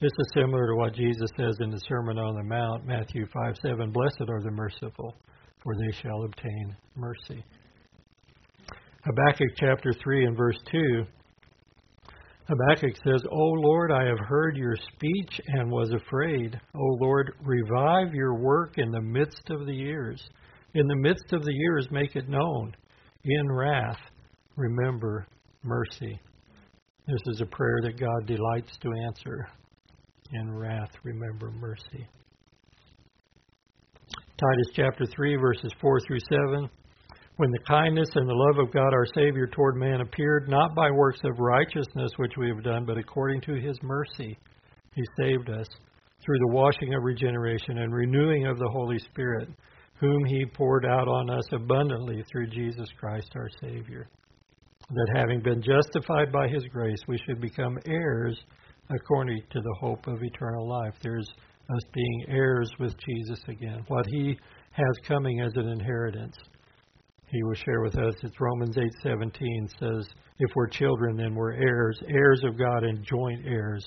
This 0.00 0.12
is 0.18 0.30
similar 0.34 0.68
to 0.68 0.76
what 0.76 0.94
Jesus 0.94 1.30
says 1.36 1.56
in 1.60 1.70
the 1.70 1.80
Sermon 1.88 2.18
on 2.18 2.36
the 2.36 2.44
Mount, 2.44 2.86
Matthew 2.86 3.26
5 3.32 3.56
7. 3.62 3.90
Blessed 3.90 4.22
are 4.28 4.42
the 4.42 4.50
merciful, 4.50 5.16
for 5.62 5.74
they 5.74 5.96
shall 6.00 6.22
obtain 6.22 6.76
mercy. 6.94 7.44
Habakkuk 9.04 9.56
chapter 9.56 9.92
3 9.92 10.26
and 10.26 10.36
verse 10.36 10.58
2 10.70 11.04
Habakkuk 12.48 12.96
says, 13.04 13.22
O 13.30 13.36
Lord, 13.36 13.92
I 13.92 14.06
have 14.06 14.26
heard 14.26 14.56
your 14.56 14.74
speech 14.74 15.40
and 15.48 15.70
was 15.70 15.90
afraid. 15.92 16.58
O 16.74 16.96
Lord, 16.98 17.34
revive 17.42 18.14
your 18.14 18.36
work 18.36 18.78
in 18.78 18.90
the 18.90 19.02
midst 19.02 19.50
of 19.50 19.66
the 19.66 19.74
years. 19.74 20.22
In 20.72 20.86
the 20.86 20.96
midst 20.96 21.30
of 21.32 21.44
the 21.44 21.52
years, 21.52 21.88
make 21.90 22.16
it 22.16 22.26
known. 22.26 22.74
In 23.24 23.52
wrath, 23.52 23.98
remember 24.56 25.26
mercy. 25.68 26.18
This 27.06 27.34
is 27.34 27.40
a 27.40 27.46
prayer 27.46 27.80
that 27.82 28.00
God 28.00 28.26
delights 28.26 28.76
to 28.82 28.90
answer. 29.06 29.48
In 30.32 30.52
wrath, 30.52 30.90
remember 31.04 31.50
mercy. 31.50 32.06
Titus 34.36 34.70
chapter 34.74 35.04
3, 35.06 35.36
verses 35.36 35.72
4 35.80 36.00
through 36.06 36.20
7 36.20 36.70
when 37.38 37.52
the 37.52 37.64
kindness 37.68 38.08
and 38.16 38.28
the 38.28 38.34
love 38.34 38.66
of 38.66 38.74
God 38.74 38.92
our 38.92 39.06
Savior 39.14 39.46
toward 39.46 39.76
man 39.76 40.00
appeared, 40.00 40.48
not 40.48 40.74
by 40.74 40.90
works 40.90 41.20
of 41.22 41.38
righteousness 41.38 42.10
which 42.16 42.32
we 42.36 42.48
have 42.48 42.64
done, 42.64 42.84
but 42.84 42.98
according 42.98 43.40
to 43.42 43.54
his 43.54 43.78
mercy, 43.80 44.36
he 44.92 45.02
saved 45.16 45.48
us 45.48 45.68
through 46.20 46.38
the 46.40 46.52
washing 46.52 46.94
of 46.94 47.04
regeneration 47.04 47.78
and 47.78 47.94
renewing 47.94 48.48
of 48.48 48.58
the 48.58 48.68
Holy 48.72 48.98
Spirit, 48.98 49.48
whom 50.00 50.24
he 50.24 50.46
poured 50.46 50.84
out 50.84 51.06
on 51.06 51.30
us 51.30 51.44
abundantly 51.52 52.24
through 52.24 52.48
Jesus 52.48 52.88
Christ 52.98 53.30
our 53.36 53.48
Savior. 53.60 54.08
That 54.90 55.12
having 55.16 55.40
been 55.40 55.62
justified 55.62 56.32
by 56.32 56.48
his 56.48 56.64
grace, 56.72 57.00
we 57.06 57.18
should 57.18 57.40
become 57.40 57.78
heirs 57.86 58.38
according 58.88 59.42
to 59.50 59.60
the 59.60 59.76
hope 59.80 60.06
of 60.06 60.22
eternal 60.22 60.66
life. 60.66 60.94
There's 61.02 61.28
us 61.28 61.82
being 61.92 62.24
heirs 62.28 62.70
with 62.78 62.94
Jesus 63.06 63.40
again, 63.48 63.84
what 63.88 64.06
he 64.06 64.38
has 64.72 64.98
coming 65.06 65.40
as 65.40 65.52
an 65.56 65.68
inheritance 65.68 66.36
he 67.30 67.42
will 67.42 67.54
share 67.54 67.82
with 67.82 67.96
us. 67.98 68.14
It's 68.22 68.40
Romans 68.40 68.76
8:17 68.78 69.68
says, 69.78 70.08
"If 70.38 70.50
we're 70.54 70.68
children, 70.68 71.16
then 71.16 71.34
we're 71.34 71.52
heirs, 71.52 72.02
heirs 72.08 72.42
of 72.44 72.56
God 72.56 72.84
and 72.84 73.04
joint 73.04 73.46
heirs 73.46 73.86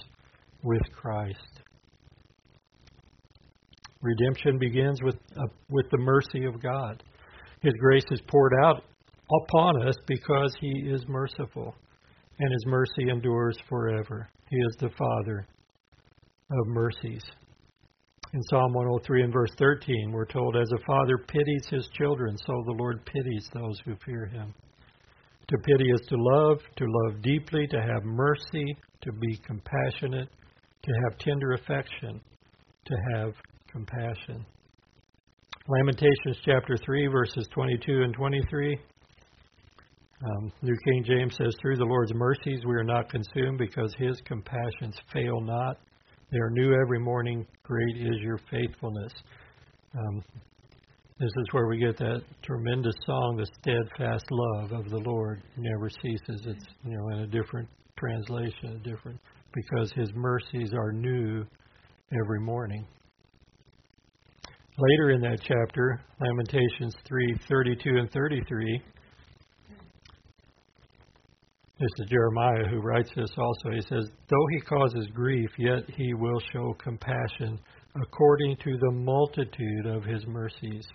with 0.64 0.82
Christ." 0.92 1.62
Redemption 4.02 4.58
begins 4.58 5.02
with 5.02 5.18
uh, 5.36 5.48
with 5.70 5.90
the 5.90 5.98
mercy 5.98 6.46
of 6.46 6.62
God. 6.62 7.04
His 7.62 7.74
grace 7.76 8.06
is 8.12 8.22
poured 8.22 8.54
out 8.64 8.84
upon 9.44 9.88
us 9.88 9.96
because 10.08 10.54
he 10.60 10.89
is 10.89 11.04
merciful, 11.08 11.76
and 12.39 12.52
his 12.52 12.65
mercy 12.65 13.10
endures 13.10 13.58
forever. 13.70 14.30
He 14.50 14.58
is 14.58 14.76
the 14.80 14.89
Father 14.98 15.48
of 16.52 16.67
mercies. 16.67 17.24
In 18.34 18.41
Psalm 18.44 18.74
103 18.74 19.24
and 19.24 19.34
verse 19.34 19.52
13, 19.58 20.12
we're 20.12 20.26
told, 20.26 20.56
As 20.56 20.72
a 20.72 20.86
father 20.86 21.17
pities 21.17 21.67
his 21.70 21.88
children, 21.98 22.38
so 22.38 22.63
the 22.65 22.78
Lord 22.80 23.06
pities 23.06 23.50
those 23.54 23.80
who 23.84 23.96
fear 24.06 24.26
him. 24.26 24.54
To 25.50 25.58
pity 25.58 25.89
is 25.91 26.02
to 26.08 26.15
love, 26.17 26.60
to 26.78 26.86
love 26.88 27.22
deeply, 27.22 27.67
to 27.67 27.82
have 27.82 28.06
mercy, 28.06 28.65
to 29.02 29.12
be 29.12 29.38
compassionate, 29.46 30.30
to 30.84 30.91
have 31.04 31.17
tender 31.20 31.54
affection, 31.54 32.22
to 32.86 32.96
have 33.13 33.34
compassion. 33.70 34.46
Lamentations 35.67 36.38
chapter 36.46 36.78
3, 36.78 37.08
verses 37.08 37.48
22 37.54 38.04
and 38.04 38.13
23. 38.13 38.80
Um, 40.24 40.52
New 40.62 40.76
King 40.86 41.04
James 41.04 41.36
says, 41.36 41.56
Through 41.62 41.78
the 41.78 41.86
Lord's 41.86 42.14
mercies 42.14 42.62
we 42.66 42.76
are 42.76 42.84
not 42.84 43.10
consumed 43.10 43.58
because 43.58 43.94
his 43.98 44.22
compassions 44.26 44.96
fail 45.12 45.42
not. 45.42 45.78
They 46.32 46.38
are 46.38 46.52
new 46.52 46.74
every 46.74 47.00
morning. 47.00 47.46
Great 47.64 47.98
is 47.98 48.22
your 48.22 48.40
faithfulness. 48.50 49.12
Um, 49.98 50.24
this 51.20 51.30
is 51.30 51.46
where 51.52 51.68
we 51.68 51.80
get 51.80 51.98
that 51.98 52.22
tremendous 52.44 52.96
song, 53.06 53.38
the 53.38 53.48
steadfast 53.62 54.26
love 54.32 54.72
of 54.72 54.90
the 54.90 54.98
Lord 54.98 55.42
never 55.58 55.90
ceases. 55.90 56.42
It's 56.46 56.66
you 56.84 56.98
know 56.98 57.10
in 57.10 57.20
a 57.20 57.28
different 57.28 57.68
translation, 57.98 58.82
a 58.82 58.90
different 58.90 59.20
because 59.54 59.92
His 59.94 60.10
mercies 60.16 60.72
are 60.74 60.92
new 60.92 61.46
every 62.14 62.40
morning. 62.40 62.88
Later 64.78 65.12
in 65.12 65.22
that 65.22 65.40
chapter, 65.44 66.02
Lamentations 66.20 66.96
3:32 67.08 68.00
and 68.00 68.12
33, 68.12 68.82
this 71.82 72.06
is 72.06 72.12
Jeremiah 72.12 72.67
who 72.70 72.80
writes 72.80 73.10
this 73.15 73.32
also. 73.36 73.76
He 73.76 73.82
says, 73.82 74.08
Though 74.30 74.48
he 74.52 74.62
causes 74.62 75.08
grief, 75.15 75.50
yet 75.58 75.84
he 75.98 76.13
will 76.13 76.39
show 76.54 76.76
compassion 76.82 77.60
according 78.00 78.58
to 78.58 78.78
the 78.78 78.91
multitude 78.91 79.88
of 79.88 80.04
his 80.04 80.26
mercies. 80.28 80.86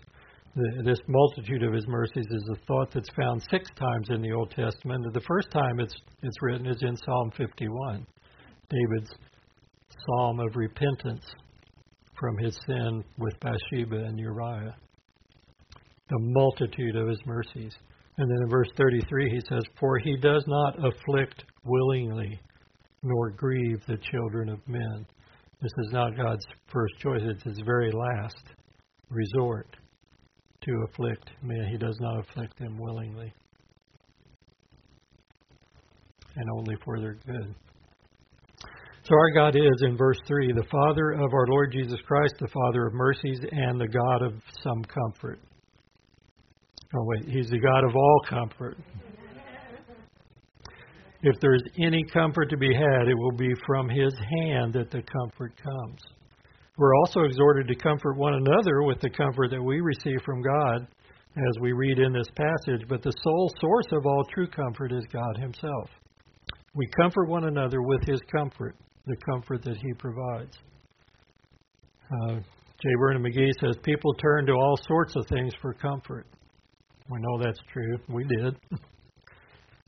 The, 0.55 0.83
this 0.85 1.01
multitude 1.09 1.65
of 1.65 1.73
his 1.75 1.87
mercies 1.89 2.27
is 2.31 2.51
a 2.53 2.67
thought 2.67 2.93
that's 2.95 3.11
found 3.17 3.43
six 3.51 3.69
times 3.77 4.11
in 4.11 4.23
the 4.23 4.33
Old 4.33 4.53
Testament. 4.53 5.05
The 5.13 5.21
first 5.27 5.51
time 5.51 5.81
it's, 5.81 5.95
it's 6.23 6.37
written 6.41 6.67
is 6.67 6.81
in 6.81 6.97
Psalm 6.97 7.33
51, 7.37 8.07
David's 8.71 9.11
psalm 10.07 10.39
of 10.39 10.55
repentance 10.55 11.25
from 12.19 12.39
his 12.39 12.57
sin 12.65 13.03
with 13.19 13.35
Bathsheba 13.41 14.05
and 14.05 14.19
Uriah. 14.21 14.77
The 16.09 16.19
multitude 16.21 16.95
of 16.95 17.09
his 17.09 17.19
mercies. 17.27 17.75
And 18.19 18.31
then 18.31 18.39
in 18.43 18.49
verse 18.49 18.69
33 18.77 19.31
he 19.31 19.41
says, 19.49 19.63
For 19.79 19.99
he 19.99 20.17
does 20.17 20.45
not 20.47 20.77
afflict 20.79 21.45
willingly, 21.65 22.41
nor 23.03 23.31
grieve 23.31 23.81
the 23.87 23.99
children 24.11 24.49
of 24.49 24.67
men. 24.67 25.07
This 25.61 25.73
is 25.85 25.93
not 25.93 26.17
God's 26.17 26.47
first 26.73 26.95
choice, 26.99 27.23
it's 27.23 27.43
his 27.43 27.61
very 27.65 27.91
last 27.93 28.43
resort 29.11 29.69
to 30.63 30.85
afflict 30.89 31.31
men. 31.43 31.69
He 31.71 31.79
does 31.79 31.97
not 32.01 32.21
afflict 32.21 32.59
them 32.59 32.79
willingly, 32.79 33.33
and 36.37 36.51
only 36.59 36.77
for 36.85 37.01
their 37.01 37.17
good. 37.27 37.55
So 39.05 39.15
our 39.15 39.31
God 39.31 39.55
is, 39.55 39.83
in 39.83 39.97
verse 39.97 40.19
3, 40.27 40.53
the 40.53 40.67
Father 40.71 41.13
of 41.13 41.33
our 41.33 41.47
Lord 41.49 41.71
Jesus 41.73 42.01
Christ, 42.07 42.35
the 42.41 42.49
Father 42.49 42.89
of 42.89 42.93
mercies, 42.93 43.39
and 43.53 43.81
the 43.81 43.87
God 43.87 44.23
of 44.23 44.33
some 44.65 44.83
comfort. 44.83 45.39
Oh, 46.97 47.05
wait, 47.05 47.25
He's 47.29 47.49
the 47.51 47.59
God 47.59 47.85
of 47.85 47.95
all 47.95 48.21
comfort. 48.29 48.79
If 51.23 51.41
there's 51.41 51.63
any 51.83 52.05
comfort 52.13 52.51
to 52.51 52.57
be 52.57 52.73
had, 52.73 53.09
it 53.09 53.19
will 53.19 53.37
be 53.37 53.53
from 53.67 53.89
His 53.89 54.15
hand 54.15 54.73
that 54.75 54.91
the 54.91 55.03
comfort 55.03 55.53
comes. 55.63 56.01
We're 56.79 56.95
also 56.97 57.23
exhorted 57.23 57.69
to 57.69 57.75
comfort 57.75 58.17
one 58.17 58.35
another 58.35 58.83
with 58.83 59.01
the 59.01 59.11
comfort 59.11 59.51
that 59.51 59.63
we 59.63 59.81
receive 59.81 60.21
from 60.25 60.43
God, 60.43 60.87
as 61.37 61.61
we 61.61 61.73
read 61.73 61.99
in 61.99 62.13
this 62.13 62.29
passage, 62.37 62.87
but 62.89 63.03
the 63.03 63.13
sole 63.23 63.53
source 63.61 63.87
of 63.93 64.07
all 64.07 64.25
true 64.33 64.47
comfort 64.47 64.93
is 64.93 65.05
God 65.13 65.37
Himself. 65.39 65.91
We 66.75 66.87
comfort 67.01 67.29
one 67.29 67.45
another 67.45 67.83
with 67.83 68.05
His 68.07 68.21
comfort, 68.35 68.77
the 69.07 69.17
comfort 69.31 69.63
that 69.65 69.77
He 69.77 69.93
provides. 69.99 70.57
Uh, 72.11 72.37
J. 72.37 72.89
Vernon 73.01 73.23
McGee 73.23 73.53
says 73.61 73.77
people 73.83 74.15
turn 74.15 74.47
to 74.47 74.53
all 74.53 74.79
sorts 74.87 75.17
of 75.17 75.27
things 75.27 75.53
for 75.61 75.75
comfort. 75.75 76.27
We 77.11 77.19
know 77.21 77.43
that's 77.43 77.61
true. 77.73 77.99
We 78.09 78.25
did. 78.25 78.57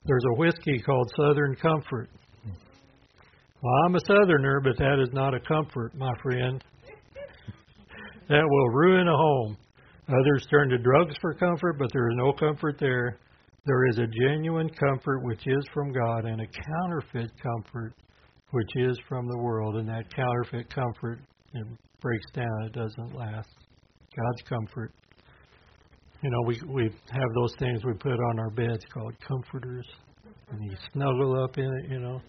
There's 0.04 0.24
a 0.32 0.38
whiskey 0.38 0.78
called 0.84 1.10
Southern 1.16 1.56
Comfort. 1.56 2.08
Well, 3.60 3.74
I'm 3.84 3.96
a 3.96 4.00
Southerner, 4.06 4.60
but 4.62 4.78
that 4.78 5.02
is 5.02 5.12
not 5.12 5.34
a 5.34 5.40
comfort, 5.40 5.94
my 5.96 6.12
friend. 6.22 6.62
That 8.28 8.44
will 8.48 8.68
ruin 8.68 9.08
a 9.08 9.16
home. 9.16 9.56
Others 10.08 10.46
turn 10.50 10.68
to 10.68 10.78
drugs 10.78 11.14
for 11.20 11.34
comfort, 11.34 11.76
but 11.78 11.90
there 11.92 12.08
is 12.08 12.16
no 12.16 12.32
comfort 12.32 12.76
there. 12.78 13.18
There 13.66 13.86
is 13.88 13.98
a 13.98 14.06
genuine 14.06 14.70
comfort 14.70 15.24
which 15.24 15.46
is 15.46 15.64
from 15.74 15.92
God 15.92 16.24
and 16.24 16.40
a 16.40 16.46
counterfeit 16.46 17.30
comfort 17.42 17.94
which 18.50 18.70
is 18.76 18.98
from 19.08 19.26
the 19.26 19.38
world. 19.38 19.76
And 19.76 19.88
that 19.88 20.14
counterfeit 20.14 20.72
comfort 20.72 21.20
it 21.52 21.66
breaks 22.00 22.30
down, 22.32 22.64
it 22.64 22.72
doesn't 22.72 23.14
last. 23.14 23.48
God's 24.16 24.42
comfort 24.48 24.92
you 26.22 26.30
know, 26.30 26.42
we 26.46 26.60
we 26.68 26.84
have 26.84 27.30
those 27.34 27.54
things 27.58 27.84
we 27.84 27.92
put 27.94 28.12
on 28.12 28.38
our 28.40 28.50
beds 28.50 28.84
called 28.92 29.14
comforters, 29.20 29.86
and 30.50 30.60
you 30.64 30.76
snuggle 30.92 31.42
up 31.44 31.56
in 31.58 31.64
it. 31.64 31.90
You 31.90 32.00
know, 32.00 32.20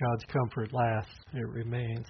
God's 0.00 0.24
comfort 0.32 0.72
lasts; 0.72 1.14
it 1.32 1.48
remains. 1.48 2.06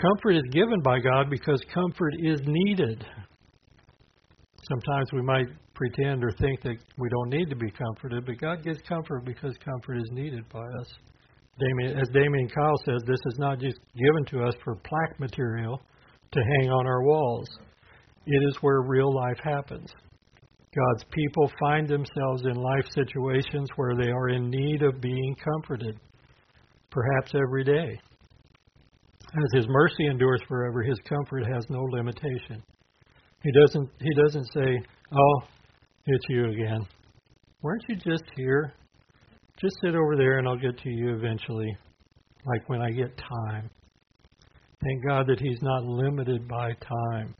Comfort 0.00 0.32
is 0.32 0.42
given 0.52 0.80
by 0.82 0.98
God 1.00 1.30
because 1.30 1.60
comfort 1.72 2.14
is 2.18 2.40
needed. 2.46 3.04
Sometimes 4.68 5.12
we 5.12 5.22
might 5.22 5.46
pretend 5.74 6.24
or 6.24 6.32
think 6.32 6.62
that 6.62 6.76
we 6.98 7.08
don't 7.08 7.28
need 7.28 7.48
to 7.50 7.56
be 7.56 7.70
comforted, 7.70 8.26
but 8.26 8.38
God 8.38 8.64
gives 8.64 8.80
comfort 8.88 9.24
because 9.24 9.54
comfort 9.64 9.98
is 9.98 10.08
needed 10.12 10.44
by 10.52 10.64
us. 10.80 10.86
Damian, 11.58 11.98
as 11.98 12.08
Damian 12.08 12.48
Kyle 12.48 12.76
says, 12.84 13.02
this 13.06 13.20
is 13.26 13.38
not 13.38 13.58
just 13.58 13.78
given 13.96 14.24
to 14.30 14.46
us 14.46 14.54
for 14.64 14.74
plaque 14.74 15.18
material 15.18 15.80
to 16.32 16.40
hang 16.58 16.70
on 16.70 16.86
our 16.86 17.02
walls. 17.02 17.48
It 18.26 18.42
is 18.48 18.56
where 18.60 18.82
real 18.82 19.14
life 19.14 19.38
happens. 19.42 19.90
God's 20.74 21.04
people 21.10 21.50
find 21.60 21.88
themselves 21.88 22.44
in 22.44 22.54
life 22.54 22.84
situations 22.92 23.68
where 23.76 23.94
they 23.96 24.10
are 24.10 24.28
in 24.30 24.50
need 24.50 24.82
of 24.82 25.00
being 25.00 25.36
comforted, 25.42 25.98
perhaps 26.90 27.32
every 27.34 27.64
day. 27.64 27.98
As 29.28 29.50
his 29.54 29.66
mercy 29.68 30.06
endures 30.06 30.42
forever, 30.48 30.82
his 30.82 30.98
comfort 31.08 31.44
has 31.46 31.64
no 31.70 31.80
limitation. 31.90 32.62
He 33.42 33.52
doesn't 33.52 33.90
he 34.00 34.14
doesn't 34.22 34.52
say, 34.52 34.82
"Oh, 35.12 35.42
it's 36.06 36.24
you 36.28 36.46
again. 36.50 36.86
Weren't 37.62 37.84
you 37.88 37.96
just 37.96 38.24
here? 38.34 38.72
Just 39.60 39.76
sit 39.82 39.94
over 39.94 40.16
there 40.16 40.38
and 40.38 40.48
I'll 40.48 40.58
get 40.58 40.78
to 40.78 40.90
you 40.90 41.14
eventually, 41.14 41.76
like 42.44 42.68
when 42.68 42.82
I 42.82 42.90
get 42.90 43.16
time." 43.16 43.70
Thank 44.82 45.06
God 45.06 45.26
that 45.28 45.40
he's 45.40 45.62
not 45.62 45.84
limited 45.84 46.46
by 46.48 46.72
time. 46.74 47.34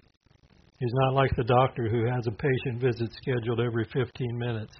He's 0.78 0.92
not 0.92 1.14
like 1.14 1.34
the 1.36 1.44
doctor 1.44 1.88
who 1.88 2.04
has 2.04 2.26
a 2.26 2.32
patient 2.32 2.80
visit 2.80 3.10
scheduled 3.14 3.60
every 3.60 3.86
15 3.92 4.38
minutes 4.38 4.74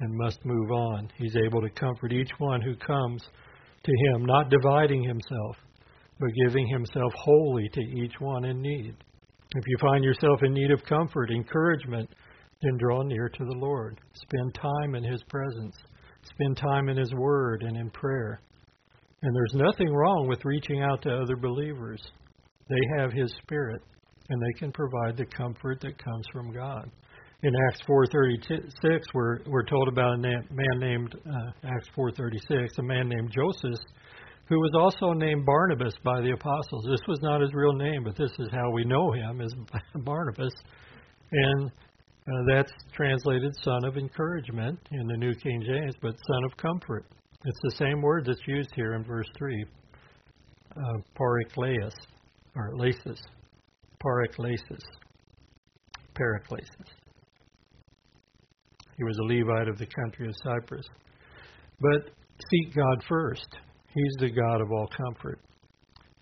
and 0.00 0.14
must 0.14 0.44
move 0.44 0.70
on. 0.70 1.10
He's 1.16 1.36
able 1.36 1.60
to 1.60 1.70
comfort 1.70 2.12
each 2.12 2.30
one 2.38 2.60
who 2.60 2.74
comes 2.74 3.22
to 3.84 3.92
him, 4.06 4.24
not 4.24 4.50
dividing 4.50 5.04
himself, 5.04 5.56
but 6.18 6.30
giving 6.44 6.66
himself 6.66 7.12
wholly 7.14 7.68
to 7.72 7.80
each 7.80 8.14
one 8.18 8.44
in 8.44 8.60
need. 8.60 8.94
If 9.54 9.64
you 9.66 9.76
find 9.80 10.02
yourself 10.02 10.42
in 10.42 10.54
need 10.54 10.70
of 10.70 10.82
comfort, 10.84 11.30
encouragement, 11.30 12.08
then 12.62 12.78
draw 12.78 13.02
near 13.02 13.28
to 13.28 13.44
the 13.44 13.58
Lord. 13.58 14.00
Spend 14.14 14.54
time 14.54 14.94
in 14.94 15.04
His 15.04 15.22
presence. 15.24 15.76
Spend 16.22 16.56
time 16.56 16.88
in 16.88 16.96
His 16.96 17.12
Word 17.12 17.62
and 17.62 17.76
in 17.76 17.90
prayer. 17.90 18.40
And 19.22 19.36
there's 19.36 19.54
nothing 19.54 19.92
wrong 19.92 20.26
with 20.28 20.44
reaching 20.44 20.80
out 20.82 21.02
to 21.02 21.14
other 21.14 21.36
believers. 21.36 22.02
They 22.68 22.98
have 22.98 23.12
His 23.12 23.32
Spirit 23.42 23.82
and 24.32 24.40
they 24.40 24.58
can 24.58 24.72
provide 24.72 25.16
the 25.16 25.26
comfort 25.26 25.78
that 25.82 26.02
comes 26.02 26.24
from 26.32 26.52
God. 26.52 26.90
In 27.42 27.52
Acts 27.68 27.80
4:36, 27.86 29.02
we're 29.12 29.40
we're 29.46 29.64
told 29.64 29.88
about 29.88 30.14
a 30.14 30.18
man 30.18 30.78
named 30.78 31.14
uh, 31.14 31.50
Acts 31.64 31.88
4:36, 31.96 32.78
a 32.78 32.82
man 32.82 33.08
named 33.08 33.30
Joseph, 33.30 33.78
who 34.48 34.58
was 34.58 34.70
also 34.74 35.12
named 35.12 35.44
Barnabas 35.44 35.92
by 36.02 36.20
the 36.22 36.30
apostles. 36.30 36.86
This 36.88 37.06
was 37.08 37.20
not 37.20 37.40
his 37.40 37.52
real 37.52 37.74
name, 37.74 38.04
but 38.04 38.16
this 38.16 38.30
is 38.38 38.48
how 38.52 38.70
we 38.70 38.84
know 38.84 39.12
him 39.12 39.40
as 39.40 39.52
Barnabas, 40.04 40.52
and 41.32 41.68
uh, 41.68 42.32
that's 42.48 42.72
translated 42.94 43.52
"son 43.62 43.84
of 43.84 43.98
encouragement" 43.98 44.78
in 44.92 45.06
the 45.08 45.16
New 45.16 45.34
King 45.34 45.62
James, 45.66 45.94
but 46.00 46.14
"son 46.26 46.44
of 46.44 46.56
comfort." 46.56 47.04
It's 47.44 47.60
the 47.64 47.84
same 47.84 48.00
word 48.00 48.24
that's 48.24 48.46
used 48.46 48.70
here 48.76 48.94
in 48.94 49.04
verse 49.04 49.28
three, 49.36 49.66
uh, 50.76 50.98
parakleus 51.18 51.92
or 52.54 52.70
lasis. 52.76 53.20
Paraklesis. 54.04 54.82
Paraklesis. 56.14 56.90
He 58.96 59.04
was 59.04 59.16
a 59.18 59.24
Levite 59.24 59.68
of 59.68 59.78
the 59.78 59.86
country 59.86 60.28
of 60.28 60.34
Cyprus. 60.44 60.86
But 61.80 62.10
seek 62.50 62.74
God 62.74 63.02
first. 63.08 63.48
He's 63.94 64.14
the 64.20 64.30
God 64.30 64.60
of 64.60 64.70
all 64.70 64.88
comfort. 64.96 65.40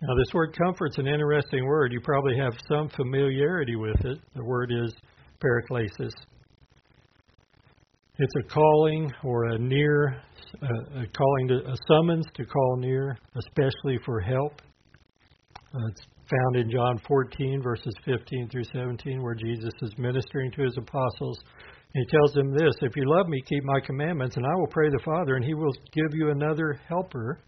Now, 0.03 0.15
this 0.17 0.33
word 0.33 0.57
comfort's 0.57 0.99
an 0.99 1.07
interesting 1.07 1.67
word. 1.67 1.93
You 1.93 2.01
probably 2.01 2.37
have 2.39 2.55
some 2.69 2.89
familiarity 2.89 3.77
with 3.77 4.03
it. 4.05 4.19
The 4.35 4.45
word 4.45 4.73
is 4.73 4.95
paraklesis. 5.43 6.13
It's 8.19 8.35
a 8.39 8.49
calling 8.53 9.11
or 9.25 9.45
a 9.45 9.59
near, 9.59 10.23
a 10.63 11.07
calling 11.17 11.49
to 11.49 11.71
a 11.71 11.77
summons 11.89 12.27
to 12.35 12.45
call 12.45 12.77
near, 12.79 13.19
especially 13.37 13.99
for 14.05 14.21
help. 14.21 14.61
Uh, 15.75 15.87
it's 15.91 16.03
found 16.31 16.57
in 16.57 16.71
John 16.71 17.01
14, 17.07 17.63
verses 17.63 17.93
15 18.05 18.49
through 18.51 18.65
17, 18.73 19.23
where 19.23 19.35
Jesus 19.35 19.73
is 19.83 19.93
ministering 19.99 20.51
to 20.53 20.63
his 20.63 20.77
apostles. 20.77 21.39
And 21.95 22.07
he 22.07 22.17
tells 22.17 22.33
them 22.33 22.53
this 22.53 22.75
If 22.83 22.97
you 22.97 23.03
love 23.07 23.29
me, 23.29 23.43
keep 23.49 23.65
my 23.65 23.81
commandments, 23.85 24.37
and 24.37 24.47
I 24.47 24.55
will 24.57 24.69
pray 24.69 24.89
the 24.89 25.03
Father, 25.05 25.35
and 25.35 25.45
he 25.45 25.55
will 25.55 25.73
give 25.93 26.15
you 26.15 26.31
another 26.31 26.81
helper. 26.89 27.41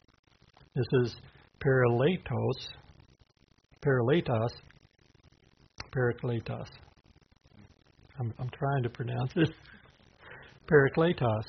This 0.75 0.87
is 1.05 1.17
paraletos, 1.65 2.69
paraletos, 3.85 4.51
parakletos. 5.95 6.69
I'm, 8.19 8.35
I'm 8.39 8.51
trying 8.51 8.83
to 8.83 8.91
pronounce 8.91 9.33
it. 9.37 9.51
Parakletos. 10.71 11.45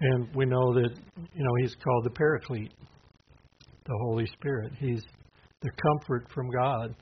And 0.00 0.28
we 0.34 0.46
know 0.46 0.74
that, 0.74 0.90
you 1.34 1.44
know, 1.44 1.54
he's 1.60 1.74
called 1.82 2.04
the 2.04 2.10
Paraclete, 2.10 2.72
the 3.84 3.98
Holy 4.02 4.26
Spirit. 4.26 4.72
He's 4.78 5.02
the 5.62 5.70
comfort 5.82 6.26
from 6.32 6.50
God, 6.50 6.94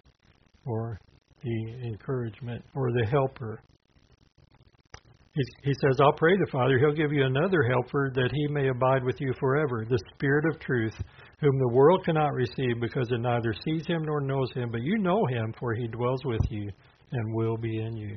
or 0.64 0.98
the 1.42 1.86
encouragement 1.86 2.64
or 2.74 2.90
the 2.92 3.06
helper. 3.06 3.60
He, 5.34 5.42
he 5.64 5.74
says, 5.82 5.98
I'll 6.00 6.14
pray 6.14 6.34
the 6.36 6.50
Father, 6.50 6.78
he'll 6.78 6.94
give 6.94 7.12
you 7.12 7.24
another 7.24 7.62
helper 7.62 8.10
that 8.14 8.30
he 8.32 8.48
may 8.48 8.68
abide 8.68 9.04
with 9.04 9.16
you 9.20 9.34
forever, 9.38 9.84
the 9.88 10.02
Spirit 10.14 10.46
of 10.46 10.58
truth, 10.60 10.94
whom 11.40 11.58
the 11.58 11.74
world 11.74 12.04
cannot 12.04 12.32
receive 12.32 12.80
because 12.80 13.06
it 13.10 13.20
neither 13.20 13.52
sees 13.64 13.86
him 13.86 14.02
nor 14.04 14.20
knows 14.22 14.50
him, 14.54 14.70
but 14.70 14.80
you 14.80 14.96
know 14.98 15.26
him, 15.26 15.54
for 15.60 15.74
he 15.74 15.86
dwells 15.88 16.24
with 16.24 16.40
you 16.48 16.70
and 17.12 17.34
will 17.34 17.58
be 17.58 17.78
in 17.78 17.96
you. 17.96 18.16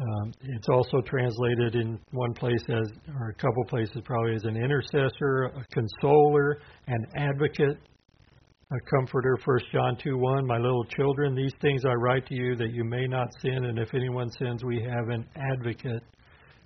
Um, 0.00 0.32
it's 0.42 0.68
also 0.68 1.00
translated 1.02 1.76
in 1.76 2.00
one 2.10 2.34
place 2.34 2.64
as, 2.68 2.90
or 3.20 3.28
a 3.28 3.34
couple 3.34 3.64
places 3.68 3.98
probably, 4.04 4.34
as 4.34 4.44
an 4.44 4.56
intercessor, 4.56 5.52
a 5.54 5.64
consoler, 5.72 6.58
an 6.88 7.06
advocate, 7.16 7.78
a 8.74 8.90
comforter. 8.90 9.38
1 9.44 9.58
John 9.72 9.96
2 10.02 10.16
1, 10.18 10.46
My 10.46 10.58
little 10.58 10.84
children, 10.84 11.34
these 11.34 11.54
things 11.60 11.84
I 11.84 11.92
write 11.92 12.26
to 12.26 12.34
you 12.34 12.56
that 12.56 12.72
you 12.72 12.84
may 12.84 13.06
not 13.06 13.28
sin, 13.40 13.66
and 13.66 13.78
if 13.78 13.94
anyone 13.94 14.30
sins, 14.38 14.64
we 14.64 14.82
have 14.82 15.08
an 15.08 15.26
advocate 15.36 16.02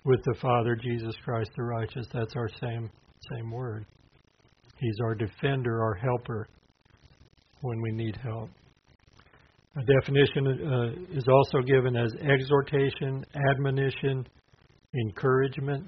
with 0.04 0.20
the 0.24 0.34
Father, 0.40 0.76
Jesus 0.76 1.14
Christ 1.24 1.50
the 1.56 1.64
righteous. 1.64 2.06
That's 2.12 2.34
our 2.36 2.48
same 2.60 2.90
same 3.32 3.50
word. 3.50 3.84
He's 4.78 4.96
our 5.02 5.14
defender, 5.14 5.82
our 5.82 5.94
helper 5.94 6.48
when 7.60 7.80
we 7.82 7.90
need 7.92 8.16
help. 8.22 8.48
A 9.76 10.00
definition 10.00 10.46
uh, 10.46 11.16
is 11.16 11.24
also 11.28 11.60
given 11.66 11.96
as 11.96 12.12
exhortation, 12.22 13.24
admonition, 13.50 14.26
encouragement. 14.94 15.84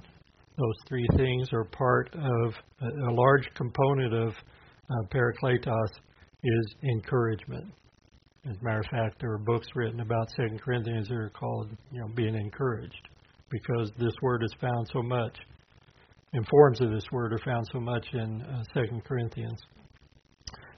Those 0.58 0.76
three 0.88 1.06
things 1.16 1.48
are 1.54 1.64
part 1.64 2.10
of 2.14 2.54
a, 2.82 3.10
a 3.10 3.12
large 3.12 3.48
component 3.54 4.12
of 4.12 4.28
uh, 4.90 4.94
parakletos 5.14 5.88
is 6.43 6.74
encouragement. 6.82 7.66
As 8.49 8.57
a 8.61 8.64
matter 8.64 8.80
of 8.80 8.86
fact, 8.86 9.20
there 9.20 9.32
are 9.32 9.38
books 9.38 9.66
written 9.74 10.01
about 10.01 10.30
Second 10.30 10.61
Corinthians 10.62 11.09
that 11.09 11.14
are 11.14 11.30
called, 11.30 11.68
you 11.93 12.01
know, 12.01 12.09
being 12.14 12.34
encouraged, 12.34 13.09
because 13.51 13.91
this 13.99 14.14
word 14.22 14.43
is 14.43 14.55
found 14.61 14.88
so 14.93 15.03
much, 15.03 15.36
and 16.32 16.47
forms 16.49 16.80
of 16.80 16.91
this 16.91 17.05
word 17.12 17.32
are 17.32 17.45
found 17.45 17.66
so 17.72 17.80
much 17.80 18.07
in 18.14 18.43
uh, 18.43 18.62
Second 18.72 19.05
Corinthians. 19.05 19.61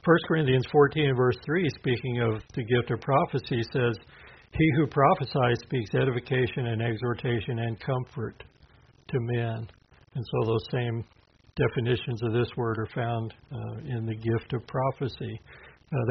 1 0.05 0.17
Corinthians 0.27 0.65
14 0.73 1.15
verse 1.17 1.37
3, 1.47 1.69
speaking 1.79 2.21
of 2.23 2.43
the 2.55 2.65
gift 2.65 2.91
of 2.91 3.01
prophecy, 3.01 3.63
says, 3.73 3.97
He 4.53 4.69
who 4.77 4.89
prophesies 4.89 5.59
speaks 5.63 5.95
edification 5.95 6.67
and 6.67 6.83
exhortation 6.83 7.61
and 7.61 7.79
comfort 7.79 8.43
to 9.09 9.19
men. 9.21 9.69
And 10.15 10.25
so 10.25 10.47
those 10.47 10.67
same 10.73 11.05
definitions 11.57 12.23
of 12.23 12.33
this 12.33 12.49
word 12.57 12.79
are 12.79 12.89
found 12.95 13.35
uh, 13.53 13.79
in 13.87 14.07
the 14.07 14.15
gift 14.15 14.53
of 14.53 14.67
prophecy. 14.67 15.41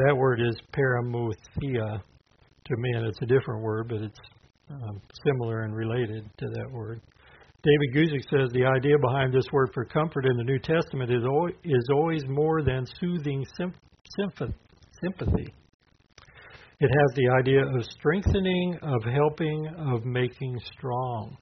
That 0.06 0.16
word 0.16 0.40
is 0.40 0.54
paramuthia 0.72 2.00
to 2.64 2.76
men. 2.76 3.04
It's 3.04 3.20
a 3.22 3.26
different 3.26 3.62
word, 3.62 3.88
but 3.88 4.02
it's 4.02 4.18
um, 4.70 5.00
similar 5.26 5.62
and 5.62 5.74
related 5.74 6.24
to 6.38 6.46
that 6.46 6.70
word. 6.70 7.00
David 7.64 7.94
Guzik 7.94 8.22
says 8.30 8.52
the 8.52 8.64
idea 8.64 8.96
behind 8.98 9.32
this 9.32 9.46
word 9.52 9.70
for 9.74 9.84
comfort 9.84 10.26
in 10.26 10.36
the 10.36 10.44
New 10.44 10.58
Testament 10.58 11.12
is 11.12 11.24
always, 11.24 11.54
is 11.64 11.88
always 11.92 12.22
more 12.28 12.62
than 12.62 12.86
soothing 13.00 13.44
sympathy. 13.56 15.54
It 16.80 16.88
has 16.88 17.16
the 17.16 17.28
idea 17.38 17.64
of 17.64 17.84
strengthening, 17.84 18.78
of 18.82 19.02
helping, 19.04 19.66
of 19.78 20.04
making 20.04 20.58
strong. 20.76 21.36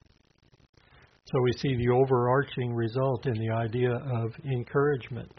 So 1.31 1.39
we 1.39 1.53
see 1.53 1.75
the 1.77 1.93
overarching 1.93 2.73
result 2.73 3.25
in 3.25 3.35
the 3.35 3.51
idea 3.51 3.91
of 3.91 4.33
encouragement. 4.43 5.31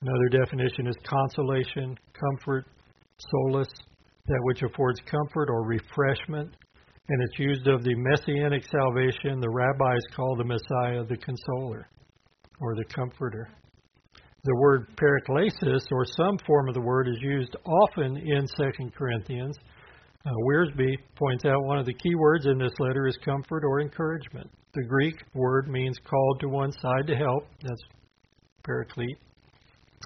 Another 0.00 0.44
definition 0.44 0.86
is 0.86 0.94
consolation, 1.04 1.98
comfort, 2.12 2.66
solace, 3.18 3.72
that 4.26 4.40
which 4.42 4.62
affords 4.62 5.00
comfort 5.00 5.48
or 5.50 5.66
refreshment, 5.66 6.54
and 7.08 7.22
it's 7.22 7.38
used 7.40 7.66
of 7.66 7.82
the 7.82 7.94
messianic 7.96 8.62
salvation 8.70 9.40
the 9.40 9.50
rabbis 9.50 10.02
call 10.14 10.36
the 10.36 10.44
Messiah 10.44 11.04
the 11.04 11.16
consoler 11.16 11.88
or 12.60 12.76
the 12.76 12.84
comforter. 12.84 13.48
The 14.44 14.56
word 14.56 14.86
paraklesis, 14.96 15.82
or 15.90 16.04
some 16.04 16.38
form 16.46 16.68
of 16.68 16.74
the 16.74 16.80
word, 16.80 17.08
is 17.08 17.18
used 17.20 17.56
often 17.66 18.16
in 18.16 18.46
2 18.46 18.90
Corinthians. 18.96 19.56
Uh, 20.24 20.30
Wiersbe 20.46 20.96
points 21.16 21.44
out 21.44 21.64
one 21.64 21.78
of 21.78 21.86
the 21.86 21.94
key 21.94 22.14
words 22.14 22.46
in 22.46 22.58
this 22.58 22.72
letter 22.78 23.08
is 23.08 23.16
comfort 23.24 23.64
or 23.64 23.80
encouragement. 23.80 24.50
The 24.74 24.82
Greek 24.82 25.14
word 25.34 25.68
means 25.68 25.96
called 26.04 26.40
to 26.40 26.48
one 26.48 26.72
side 26.72 27.06
to 27.06 27.14
help. 27.14 27.46
That's 27.62 27.82
paraklete. 28.66 29.18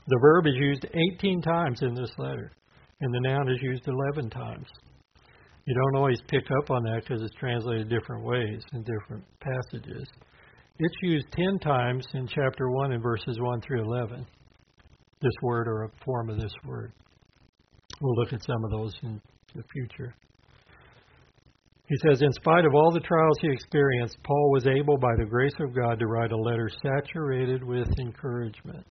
The 0.06 0.18
verb 0.20 0.46
is 0.46 0.54
used 0.56 0.86
18 1.18 1.40
times 1.40 1.80
in 1.82 1.94
this 1.94 2.10
letter, 2.18 2.52
and 3.00 3.14
the 3.14 3.20
noun 3.20 3.50
is 3.50 3.58
used 3.62 3.88
11 3.88 4.28
times. 4.30 4.66
You 5.64 5.74
don't 5.74 5.96
always 5.96 6.20
pick 6.28 6.44
up 6.62 6.70
on 6.70 6.82
that 6.84 7.02
because 7.02 7.22
it's 7.22 7.34
translated 7.40 7.88
different 7.88 8.24
ways 8.24 8.62
in 8.74 8.84
different 8.84 9.24
passages. 9.40 10.06
It's 10.78 10.94
used 11.02 11.26
10 11.32 11.58
times 11.60 12.06
in 12.14 12.26
chapter 12.26 12.70
1 12.70 12.92
in 12.92 13.00
verses 13.00 13.38
1 13.40 13.60
through 13.62 13.84
11. 13.84 14.26
This 15.20 15.32
word 15.42 15.66
or 15.66 15.84
a 15.84 16.04
form 16.04 16.30
of 16.30 16.38
this 16.38 16.52
word. 16.66 16.92
We'll 18.00 18.14
look 18.16 18.32
at 18.32 18.44
some 18.44 18.64
of 18.64 18.70
those 18.70 18.92
in 19.02 19.20
the 19.54 19.62
future. 19.72 20.14
He 21.88 21.96
says, 22.06 22.20
In 22.20 22.32
spite 22.32 22.66
of 22.66 22.74
all 22.74 22.92
the 22.92 23.00
trials 23.00 23.38
he 23.40 23.50
experienced, 23.50 24.18
Paul 24.22 24.50
was 24.52 24.66
able, 24.66 24.98
by 24.98 25.14
the 25.16 25.24
grace 25.24 25.54
of 25.58 25.74
God, 25.74 25.98
to 25.98 26.06
write 26.06 26.32
a 26.32 26.36
letter 26.36 26.70
saturated 26.82 27.64
with 27.64 27.88
encouragement. 27.98 28.84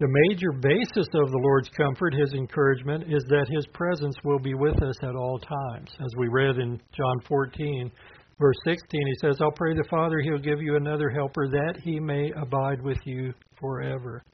The 0.00 0.24
major 0.28 0.52
basis 0.52 1.06
of 1.14 1.30
the 1.30 1.40
Lord's 1.42 1.68
comfort, 1.70 2.14
his 2.14 2.32
encouragement, 2.32 3.04
is 3.12 3.24
that 3.28 3.48
his 3.50 3.66
presence 3.72 4.16
will 4.24 4.38
be 4.38 4.54
with 4.54 4.82
us 4.82 4.96
at 5.02 5.14
all 5.14 5.38
times. 5.38 5.90
As 6.00 6.10
we 6.16 6.28
read 6.28 6.56
in 6.58 6.80
John 6.96 7.20
14, 7.28 7.90
verse 8.38 8.56
16, 8.64 8.86
he 8.90 9.14
says, 9.20 9.38
I'll 9.40 9.50
pray 9.52 9.74
the 9.74 9.86
Father, 9.90 10.20
he'll 10.20 10.38
give 10.38 10.60
you 10.60 10.76
another 10.76 11.10
helper 11.10 11.48
that 11.48 11.80
he 11.82 12.00
may 12.00 12.32
abide 12.40 12.82
with 12.82 12.98
you 13.04 13.32
forever. 13.60 14.24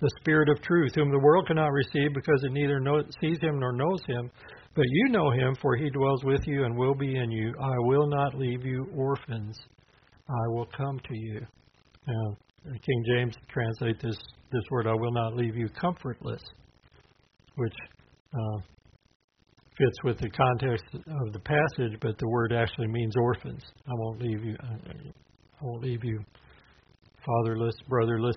The 0.00 0.10
Spirit 0.20 0.48
of 0.48 0.62
truth, 0.62 0.94
whom 0.94 1.10
the 1.10 1.18
world 1.18 1.48
cannot 1.48 1.72
receive 1.72 2.14
because 2.14 2.42
it 2.44 2.52
neither 2.52 2.80
sees 3.20 3.38
him 3.40 3.58
nor 3.58 3.72
knows 3.72 4.00
him, 4.06 4.30
but 4.78 4.86
you 4.88 5.08
know 5.08 5.32
him, 5.32 5.56
for 5.60 5.74
he 5.74 5.90
dwells 5.90 6.22
with 6.22 6.46
you 6.46 6.64
and 6.64 6.78
will 6.78 6.94
be 6.94 7.16
in 7.16 7.32
you. 7.32 7.52
I 7.60 7.74
will 7.78 8.06
not 8.06 8.38
leave 8.38 8.64
you 8.64 8.86
orphans. 8.94 9.58
I 10.28 10.52
will 10.54 10.66
come 10.66 11.00
to 11.00 11.16
you. 11.16 11.40
Now, 12.06 12.36
King 12.64 13.04
James 13.08 13.34
translate 13.52 14.00
this 14.00 14.16
this 14.52 14.62
word, 14.70 14.86
I 14.86 14.94
will 14.94 15.10
not 15.10 15.34
leave 15.34 15.56
you 15.56 15.68
comfortless, 15.68 16.40
which 17.56 17.74
uh, 18.32 18.58
fits 19.76 19.96
with 20.04 20.18
the 20.20 20.30
context 20.30 20.84
of 20.94 21.32
the 21.32 21.40
passage, 21.40 21.98
but 22.00 22.16
the 22.16 22.28
word 22.28 22.52
actually 22.52 22.86
means 22.86 23.14
orphans. 23.16 23.64
I 23.84 23.92
won't 23.94 24.22
leave 24.22 24.44
you. 24.44 24.56
I 24.62 25.64
won't 25.64 25.82
leave 25.82 26.04
you 26.04 26.20
fatherless, 27.26 27.74
brotherless. 27.88 28.36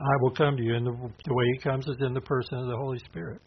I 0.00 0.16
will 0.22 0.30
come 0.30 0.56
to 0.56 0.62
you, 0.62 0.76
and 0.76 0.86
the, 0.86 0.92
the 0.92 1.34
way 1.34 1.44
He 1.54 1.58
comes 1.58 1.88
is 1.88 1.96
in 2.00 2.14
the 2.14 2.20
person 2.20 2.56
of 2.56 2.68
the 2.68 2.76
Holy 2.76 3.00
Spirit. 3.00 3.42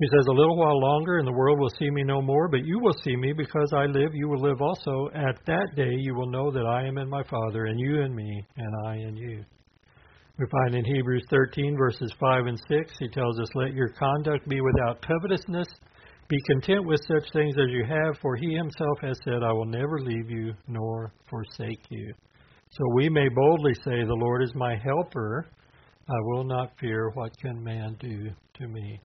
He 0.00 0.06
says, 0.06 0.26
A 0.28 0.32
little 0.32 0.56
while 0.56 0.80
longer, 0.80 1.18
and 1.18 1.28
the 1.28 1.32
world 1.32 1.58
will 1.58 1.72
see 1.78 1.90
me 1.90 2.02
no 2.02 2.22
more, 2.22 2.48
but 2.48 2.64
you 2.64 2.78
will 2.80 2.96
see 3.04 3.16
me 3.16 3.34
because 3.34 3.70
I 3.76 3.84
live. 3.84 4.14
You 4.14 4.30
will 4.30 4.40
live 4.40 4.62
also. 4.62 5.10
At 5.14 5.44
that 5.46 5.76
day, 5.76 5.92
you 5.94 6.14
will 6.14 6.30
know 6.30 6.50
that 6.50 6.64
I 6.64 6.86
am 6.86 6.96
in 6.96 7.08
my 7.08 7.22
Father, 7.24 7.66
and 7.66 7.78
you 7.78 8.00
in 8.00 8.14
me, 8.14 8.42
and 8.56 8.86
I 8.86 8.94
in 8.94 9.14
you. 9.14 9.44
We 10.38 10.46
find 10.50 10.74
in 10.74 10.86
Hebrews 10.86 11.26
13, 11.28 11.76
verses 11.76 12.14
5 12.18 12.46
and 12.46 12.58
6, 12.66 12.92
he 12.98 13.08
tells 13.08 13.38
us, 13.38 13.48
Let 13.54 13.74
your 13.74 13.90
conduct 13.90 14.48
be 14.48 14.62
without 14.62 15.02
covetousness. 15.02 15.68
Be 16.28 16.40
content 16.46 16.86
with 16.86 17.00
such 17.06 17.30
things 17.34 17.56
as 17.58 17.68
you 17.68 17.84
have, 17.84 18.16
for 18.22 18.36
he 18.36 18.54
himself 18.54 18.98
has 19.02 19.18
said, 19.22 19.42
I 19.42 19.52
will 19.52 19.66
never 19.66 20.00
leave 20.00 20.30
you 20.30 20.54
nor 20.66 21.12
forsake 21.28 21.84
you. 21.90 22.14
So 22.70 22.84
we 22.94 23.10
may 23.10 23.28
boldly 23.28 23.74
say, 23.84 24.02
The 24.02 24.16
Lord 24.18 24.42
is 24.42 24.54
my 24.54 24.76
helper. 24.82 25.46
I 26.08 26.20
will 26.22 26.44
not 26.44 26.72
fear. 26.80 27.10
What 27.12 27.36
can 27.38 27.62
man 27.62 27.98
do 28.00 28.30
to 28.60 28.66
me? 28.66 28.98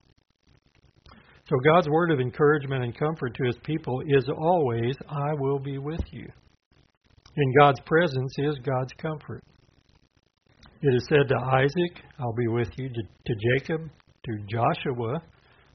So 1.48 1.56
God's 1.64 1.88
word 1.88 2.10
of 2.10 2.18
encouragement 2.18 2.82
and 2.82 2.98
comfort 2.98 3.34
to 3.36 3.46
his 3.46 3.56
people 3.62 4.00
is 4.08 4.24
always, 4.36 4.96
I 5.08 5.32
will 5.38 5.60
be 5.60 5.78
with 5.78 6.00
you. 6.10 6.26
In 7.36 7.54
God's 7.60 7.78
presence 7.86 8.34
is 8.38 8.58
God's 8.64 8.92
comfort. 9.00 9.44
It 10.82 10.94
is 10.94 11.06
said 11.08 11.28
to 11.28 11.36
Isaac, 11.36 12.02
I'll 12.18 12.34
be 12.34 12.48
with 12.48 12.70
you, 12.76 12.88
to, 12.88 13.34
Jacob, 13.58 13.82
to 14.24 14.32
Joshua. 14.48 15.22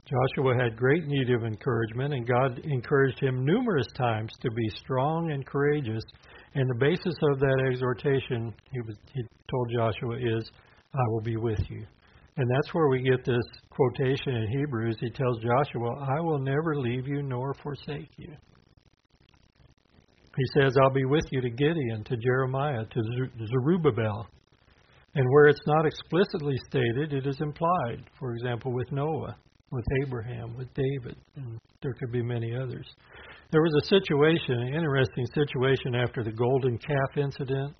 Joshua 0.06 0.62
had 0.62 0.76
great 0.76 1.06
need 1.08 1.30
of 1.30 1.44
encouragement, 1.44 2.14
and 2.14 2.28
God 2.28 2.60
encouraged 2.66 3.22
him 3.22 3.46
numerous 3.46 3.88
times 3.98 4.32
to 4.42 4.52
be 4.52 4.70
strong 4.76 5.32
and 5.32 5.46
courageous. 5.46 6.04
And 6.54 6.70
the 6.70 6.80
basis 6.80 7.16
of 7.32 7.40
that 7.40 7.64
exhortation, 7.72 8.54
he, 8.74 8.82
was, 8.82 8.98
he 9.14 9.22
told 9.50 9.70
Joshua, 9.74 10.18
is, 10.18 10.52
I 10.94 11.08
will 11.08 11.22
be 11.22 11.38
with 11.38 11.62
you. 11.70 11.86
And 12.42 12.50
that's 12.50 12.74
where 12.74 12.88
we 12.88 13.04
get 13.04 13.24
this 13.24 13.46
quotation 13.70 14.34
in 14.36 14.48
Hebrews. 14.50 14.98
He 15.00 15.12
tells 15.12 15.38
Joshua, 15.44 16.08
I 16.18 16.20
will 16.22 16.40
never 16.40 16.76
leave 16.76 17.08
you 17.08 17.22
nor 17.22 17.54
forsake 17.62 18.10
you. 18.18 18.34
He 20.36 20.46
says, 20.58 20.76
I'll 20.82 20.90
be 20.90 21.06
with 21.06 21.26
you 21.30 21.40
to 21.40 21.52
Gideon, 21.52 22.04
to 22.04 22.18
Jeremiah, 22.18 22.84
to 22.84 23.02
Zerubbabel, 23.46 24.26
and 25.14 25.30
where 25.30 25.50
it's 25.50 25.68
not 25.68 25.86
explicitly 25.86 26.58
stated, 26.68 27.14
it 27.14 27.28
is 27.28 27.40
implied. 27.42 28.10
For 28.18 28.34
example, 28.34 28.74
with 28.74 28.92
Noah. 28.92 29.36
with 29.72 29.86
Abraham, 30.06 30.56
with 30.58 30.68
David, 30.74 31.16
and 31.36 31.60
there 31.82 31.94
could 31.94 32.12
be 32.12 32.22
many 32.22 32.54
others. 32.56 32.86
There 33.52 33.62
was 33.62 33.74
a 33.82 33.88
situation, 33.88 34.60
an 34.60 34.74
interesting 34.74 35.26
situation 35.34 35.96
after 35.96 36.24
the 36.24 36.32
golden 36.32 36.78
calf 36.78 37.18
incident. 37.18 37.76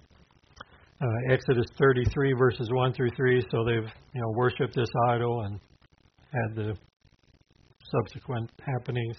Uh, 1.02 1.34
Exodus 1.34 1.66
33 1.80 2.34
verses 2.34 2.70
1 2.72 2.94
through 2.94 3.10
3. 3.18 3.44
So 3.50 3.66
they've 3.66 3.90
you 4.14 4.22
know 4.22 4.30
worshipped 4.36 4.76
this 4.76 4.90
idol 5.10 5.42
and 5.42 5.60
had 6.32 6.56
the 6.56 6.78
subsequent 7.92 8.52
happenings. 8.64 9.18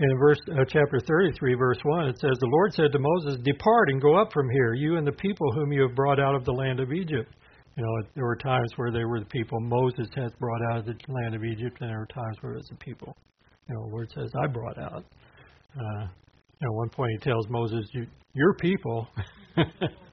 In 0.00 0.18
verse 0.18 0.38
uh, 0.52 0.64
chapter 0.68 1.00
33, 1.06 1.54
verse 1.54 1.78
1, 1.82 2.06
it 2.06 2.18
says, 2.20 2.36
"The 2.38 2.46
Lord 2.46 2.72
said 2.74 2.92
to 2.92 2.98
Moses, 2.98 3.40
Depart 3.42 3.90
and 3.90 4.00
go 4.00 4.16
up 4.16 4.32
from 4.32 4.48
here, 4.50 4.74
you 4.74 4.96
and 4.96 5.06
the 5.06 5.12
people 5.12 5.50
whom 5.52 5.72
you 5.72 5.82
have 5.82 5.96
brought 5.96 6.20
out 6.20 6.34
of 6.34 6.44
the 6.44 6.52
land 6.52 6.80
of 6.80 6.92
Egypt." 6.92 7.32
You 7.76 7.84
know, 7.84 8.08
there 8.14 8.24
were 8.24 8.36
times 8.36 8.72
where 8.76 8.90
they 8.90 9.04
were 9.04 9.20
the 9.20 9.26
people 9.26 9.60
Moses 9.60 10.08
had 10.14 10.36
brought 10.38 10.60
out 10.72 10.78
of 10.78 10.86
the 10.86 10.94
land 11.08 11.34
of 11.34 11.44
Egypt, 11.44 11.78
and 11.80 11.90
there 11.90 11.98
were 11.98 12.06
times 12.06 12.36
where 12.40 12.52
it 12.52 12.56
was 12.56 12.68
the 12.68 12.76
people. 12.76 13.16
You 13.68 13.74
know, 13.74 13.82
where 13.90 14.04
it 14.04 14.12
says, 14.12 14.30
"I 14.42 14.46
brought 14.46 14.78
out." 14.78 15.04
Uh, 15.76 16.04
at 16.04 16.72
one 16.72 16.88
point 16.90 17.12
he 17.12 17.18
tells 17.18 17.48
Moses, 17.48 17.88
you, 17.92 18.06
"Your 18.34 18.54
people," 18.54 19.08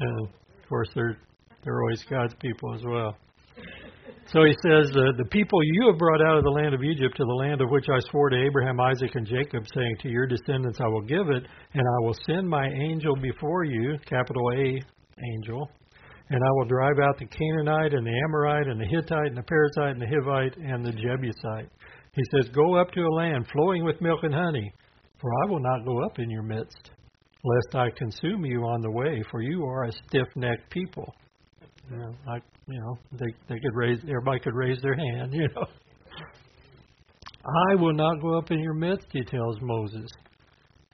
and 0.00 0.26
of 0.26 0.68
course 0.68 0.88
they're 0.94 1.18
they're 1.64 1.80
always 1.80 2.04
God's 2.10 2.34
people 2.40 2.74
as 2.74 2.82
well. 2.84 3.16
So 4.26 4.44
he 4.44 4.54
says, 4.62 4.90
uh, 4.96 5.12
The 5.18 5.28
people 5.30 5.62
you 5.62 5.88
have 5.90 5.98
brought 5.98 6.22
out 6.22 6.38
of 6.38 6.44
the 6.44 6.50
land 6.50 6.74
of 6.74 6.82
Egypt 6.82 7.16
to 7.16 7.24
the 7.24 7.34
land 7.34 7.60
of 7.60 7.70
which 7.70 7.86
I 7.92 7.98
swore 8.10 8.30
to 8.30 8.44
Abraham, 8.44 8.80
Isaac, 8.80 9.14
and 9.14 9.26
Jacob, 9.26 9.64
saying, 9.74 9.96
To 10.00 10.08
your 10.08 10.26
descendants 10.26 10.80
I 10.80 10.88
will 10.88 11.02
give 11.02 11.28
it, 11.28 11.44
and 11.74 11.82
I 11.82 12.04
will 12.04 12.16
send 12.26 12.48
my 12.48 12.66
angel 12.66 13.14
before 13.16 13.64
you, 13.64 13.98
capital 14.06 14.42
A, 14.56 14.80
angel, 15.34 15.70
and 16.30 16.40
I 16.42 16.50
will 16.52 16.64
drive 16.64 16.98
out 17.02 17.18
the 17.18 17.26
Canaanite, 17.26 17.94
and 17.94 18.06
the 18.06 18.20
Amorite, 18.26 18.68
and 18.68 18.80
the 18.80 18.86
Hittite, 18.86 19.28
and 19.28 19.36
the 19.36 19.42
Perizzite, 19.42 19.92
and 19.92 20.00
the 20.00 20.06
Hivite, 20.06 20.56
and 20.56 20.84
the 20.84 20.92
Jebusite. 20.92 21.68
He 22.14 22.22
says, 22.32 22.48
Go 22.54 22.76
up 22.76 22.90
to 22.92 23.02
a 23.02 23.14
land 23.14 23.46
flowing 23.52 23.84
with 23.84 24.00
milk 24.00 24.20
and 24.22 24.34
honey, 24.34 24.72
for 25.20 25.30
I 25.44 25.50
will 25.50 25.60
not 25.60 25.84
go 25.84 26.04
up 26.04 26.18
in 26.18 26.30
your 26.30 26.42
midst, 26.42 26.90
lest 27.44 27.74
I 27.74 27.90
consume 27.96 28.44
you 28.44 28.62
on 28.62 28.80
the 28.80 28.90
way, 28.90 29.22
for 29.30 29.42
you 29.42 29.64
are 29.64 29.84
a 29.84 29.92
stiff 29.92 30.28
necked 30.36 30.70
people. 30.70 31.14
You 31.90 31.98
know, 31.98 32.14
like 32.26 32.42
you 32.68 32.80
know, 32.80 32.98
they 33.12 33.32
they 33.48 33.60
could 33.60 33.74
raise 33.74 33.98
everybody 34.02 34.40
could 34.40 34.54
raise 34.54 34.80
their 34.82 34.94
hand, 34.94 35.32
you 35.34 35.48
know. 35.54 35.66
I 37.44 37.74
will 37.74 37.94
not 37.94 38.20
go 38.20 38.38
up 38.38 38.50
in 38.52 38.60
your 38.60 38.74
midst, 38.74 39.06
he 39.10 39.24
tells 39.24 39.56
Moses. 39.60 40.08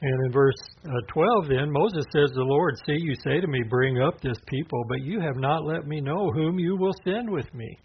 And 0.01 0.27
in 0.27 0.33
verse 0.33 0.55
uh, 0.87 1.13
12, 1.13 1.49
then, 1.49 1.73
Moses 1.73 2.05
says, 2.13 2.31
The 2.33 2.43
Lord, 2.43 2.75
see, 2.87 2.97
you 2.99 3.15
say 3.25 3.41
to 3.41 3.47
me, 3.47 3.63
Bring 3.69 4.01
up 4.01 4.21
this 4.21 4.39
people, 4.47 4.83
but 4.89 5.03
you 5.03 5.21
have 5.21 5.37
not 5.37 5.65
let 5.65 5.87
me 5.87 6.01
know 6.01 6.31
whom 6.33 6.59
you 6.59 6.77
will 6.77 6.95
send 7.05 7.29
with 7.29 7.53
me. 7.53 7.77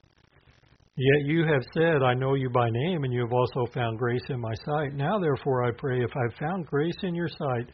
Yet 0.95 1.25
you 1.25 1.43
have 1.45 1.63
said, 1.73 2.03
I 2.03 2.13
know 2.13 2.35
you 2.35 2.51
by 2.51 2.69
name, 2.69 3.03
and 3.03 3.11
you 3.11 3.21
have 3.21 3.33
also 3.33 3.65
found 3.73 3.97
grace 3.97 4.21
in 4.29 4.39
my 4.39 4.53
sight. 4.63 4.93
Now, 4.93 5.17
therefore, 5.17 5.63
I 5.63 5.71
pray, 5.75 6.03
if 6.03 6.11
I 6.15 6.21
have 6.29 6.39
found 6.39 6.67
grace 6.67 6.97
in 7.01 7.15
your 7.15 7.29
sight, 7.29 7.65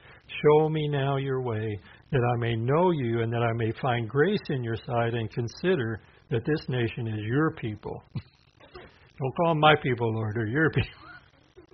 show 0.42 0.70
me 0.70 0.88
now 0.88 1.18
your 1.18 1.42
way, 1.42 1.78
that 2.14 2.22
I 2.34 2.38
may 2.40 2.56
know 2.56 2.92
you, 2.92 3.22
and 3.22 3.34
that 3.34 3.44
I 3.44 3.52
may 3.58 3.74
find 3.82 4.08
grace 4.08 4.40
in 4.48 4.64
your 4.64 4.78
sight, 4.78 5.16
and 5.16 5.30
consider 5.32 6.00
that 6.30 6.46
this 6.46 6.70
nation 6.70 7.10
is 7.10 7.20
your 7.26 7.52
people. 7.56 8.02
Don't 8.16 9.36
call 9.36 9.50
them 9.50 9.60
my 9.60 9.76
people, 9.84 10.14
Lord, 10.14 10.38
or 10.38 10.48
your 10.48 10.70
people. 10.70 10.90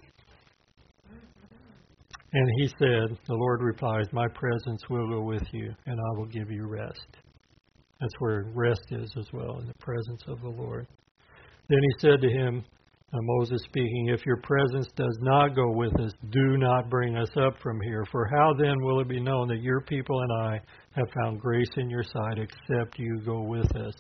and 2.34 2.50
he 2.58 2.68
said, 2.70 3.20
The 3.28 3.36
Lord 3.36 3.62
replies, 3.62 4.08
My 4.12 4.28
presence 4.30 4.82
will 4.90 5.08
go 5.10 5.22
with 5.22 5.44
you, 5.52 5.76
and 5.86 6.00
I 6.00 6.18
will 6.18 6.26
give 6.26 6.50
you 6.50 6.66
rest. 6.66 7.18
That's 8.02 8.16
where 8.18 8.46
rest 8.56 8.88
is 8.90 9.14
as 9.16 9.28
well, 9.32 9.60
in 9.60 9.68
the 9.68 9.76
presence 9.76 10.24
of 10.28 10.42
the 10.42 10.50
Lord. 10.50 10.88
Then 11.68 11.80
he 11.82 12.00
said 12.00 12.22
to 12.22 12.30
him, 12.30 12.64
uh, 13.14 13.18
Moses 13.22 13.62
speaking, 13.64 14.10
If 14.10 14.26
your 14.26 14.38
presence 14.38 14.88
does 14.96 15.18
not 15.22 15.56
go 15.56 15.72
with 15.72 15.98
us, 16.00 16.12
do 16.32 16.58
not 16.58 16.90
bring 16.90 17.16
us 17.16 17.30
up 17.38 17.56
from 17.62 17.80
here. 17.82 18.04
For 18.12 18.28
how 18.28 18.54
then 18.58 18.82
will 18.82 19.00
it 19.00 19.08
be 19.08 19.22
known 19.22 19.48
that 19.48 19.62
your 19.62 19.82
people 19.82 20.20
and 20.20 20.32
I 20.44 20.62
have 20.96 21.08
found 21.22 21.40
grace 21.40 21.70
in 21.78 21.90
your 21.90 22.04
sight, 22.04 22.38
except 22.38 23.00
you 23.00 23.22
go 23.26 23.42
with 23.42 23.74
us? 23.76 23.94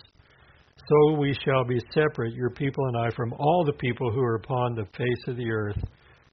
So 0.87 1.17
we 1.17 1.35
shall 1.45 1.63
be 1.63 1.79
separate, 1.93 2.33
your 2.33 2.51
people 2.51 2.85
and 2.87 2.97
I, 2.97 3.15
from 3.15 3.33
all 3.33 3.63
the 3.65 3.73
people 3.73 4.11
who 4.11 4.21
are 4.21 4.35
upon 4.35 4.75
the 4.75 4.85
face 4.97 5.27
of 5.27 5.37
the 5.37 5.49
earth. 5.49 5.79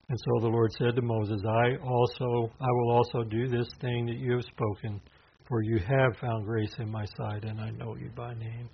And 0.08 0.18
so 0.18 0.40
the 0.40 0.48
Lord 0.48 0.70
said 0.76 0.96
to 0.96 1.02
Moses, 1.02 1.40
I 1.46 1.76
also 1.82 2.52
I 2.60 2.70
will 2.70 2.92
also 2.92 3.22
do 3.22 3.48
this 3.48 3.68
thing 3.80 4.06
that 4.06 4.16
you 4.16 4.32
have 4.32 4.44
spoken, 4.44 5.00
for 5.48 5.62
you 5.62 5.78
have 5.78 6.16
found 6.20 6.44
grace 6.44 6.74
in 6.78 6.90
my 6.90 7.06
sight, 7.16 7.44
and 7.44 7.60
I 7.60 7.70
know 7.70 7.96
you 7.96 8.10
by 8.14 8.34
name. 8.34 8.68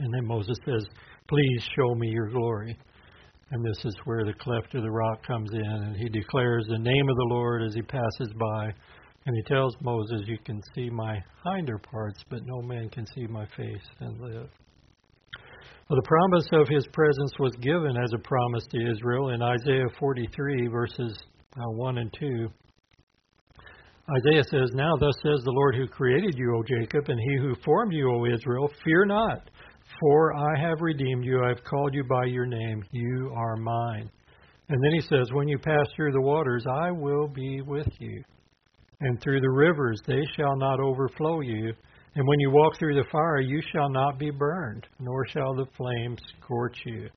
And 0.00 0.12
then 0.12 0.26
Moses 0.26 0.58
says, 0.64 0.86
Please 1.28 1.68
show 1.76 1.94
me 1.94 2.08
your 2.08 2.28
glory. 2.28 2.76
And 3.50 3.64
this 3.64 3.84
is 3.84 3.94
where 4.04 4.24
the 4.24 4.34
cleft 4.34 4.74
of 4.74 4.82
the 4.82 4.90
rock 4.90 5.26
comes 5.26 5.50
in, 5.52 5.60
and 5.60 5.96
he 5.96 6.08
declares 6.08 6.66
the 6.68 6.78
name 6.78 7.08
of 7.08 7.16
the 7.16 7.28
Lord 7.34 7.62
as 7.62 7.74
he 7.74 7.82
passes 7.82 8.32
by. 8.38 8.72
And 9.26 9.36
he 9.36 9.42
tells 9.42 9.74
Moses, 9.82 10.22
You 10.26 10.38
can 10.44 10.60
see 10.74 10.88
my 10.90 11.22
hinder 11.44 11.78
parts, 11.78 12.22
but 12.30 12.46
no 12.46 12.62
man 12.62 12.88
can 12.88 13.06
see 13.14 13.26
my 13.26 13.46
face 13.56 13.84
and 14.00 14.20
live. 14.20 14.48
Well, 15.88 16.00
the 16.02 16.08
promise 16.08 16.46
of 16.52 16.68
his 16.68 16.86
presence 16.92 17.32
was 17.38 17.54
given 17.62 17.96
as 17.96 18.12
a 18.14 18.18
promise 18.18 18.66
to 18.70 18.90
Israel 18.90 19.30
in 19.30 19.42
Isaiah 19.42 19.88
43, 19.98 20.66
verses 20.68 21.18
uh, 21.56 21.70
1 21.70 21.98
and 21.98 22.14
2. 22.18 22.48
Isaiah 24.16 24.44
says, 24.44 24.70
Now 24.72 24.96
thus 24.98 25.14
says 25.22 25.42
the 25.44 25.50
Lord 25.50 25.74
who 25.76 25.86
created 25.86 26.34
you, 26.36 26.56
O 26.56 26.62
Jacob, 26.62 27.08
and 27.08 27.20
he 27.20 27.36
who 27.38 27.54
formed 27.64 27.92
you, 27.92 28.10
O 28.10 28.26
Israel, 28.26 28.70
fear 28.84 29.04
not, 29.04 29.50
for 30.00 30.34
I 30.34 30.60
have 30.60 30.80
redeemed 30.80 31.24
you, 31.24 31.42
I 31.44 31.48
have 31.48 31.64
called 31.64 31.94
you 31.94 32.04
by 32.04 32.24
your 32.26 32.46
name, 32.46 32.84
you 32.92 33.32
are 33.34 33.56
mine. 33.56 34.10
And 34.68 34.84
then 34.84 34.92
he 34.92 35.00
says, 35.00 35.32
When 35.32 35.48
you 35.48 35.58
pass 35.58 35.86
through 35.96 36.12
the 36.12 36.20
waters, 36.20 36.64
I 36.70 36.90
will 36.90 37.26
be 37.26 37.62
with 37.62 37.88
you. 37.98 38.22
And 39.00 39.20
through 39.20 39.40
the 39.40 39.50
rivers, 39.50 40.00
they 40.06 40.22
shall 40.36 40.56
not 40.56 40.80
overflow 40.80 41.40
you. 41.40 41.72
And 42.14 42.26
when 42.26 42.40
you 42.40 42.50
walk 42.50 42.78
through 42.78 42.94
the 42.94 43.08
fire, 43.10 43.40
you 43.40 43.62
shall 43.72 43.88
not 43.88 44.18
be 44.18 44.30
burned, 44.30 44.86
nor 44.98 45.26
shall 45.28 45.54
the 45.54 45.66
flames 45.76 46.18
scorch 46.42 46.76
you. 46.84 47.08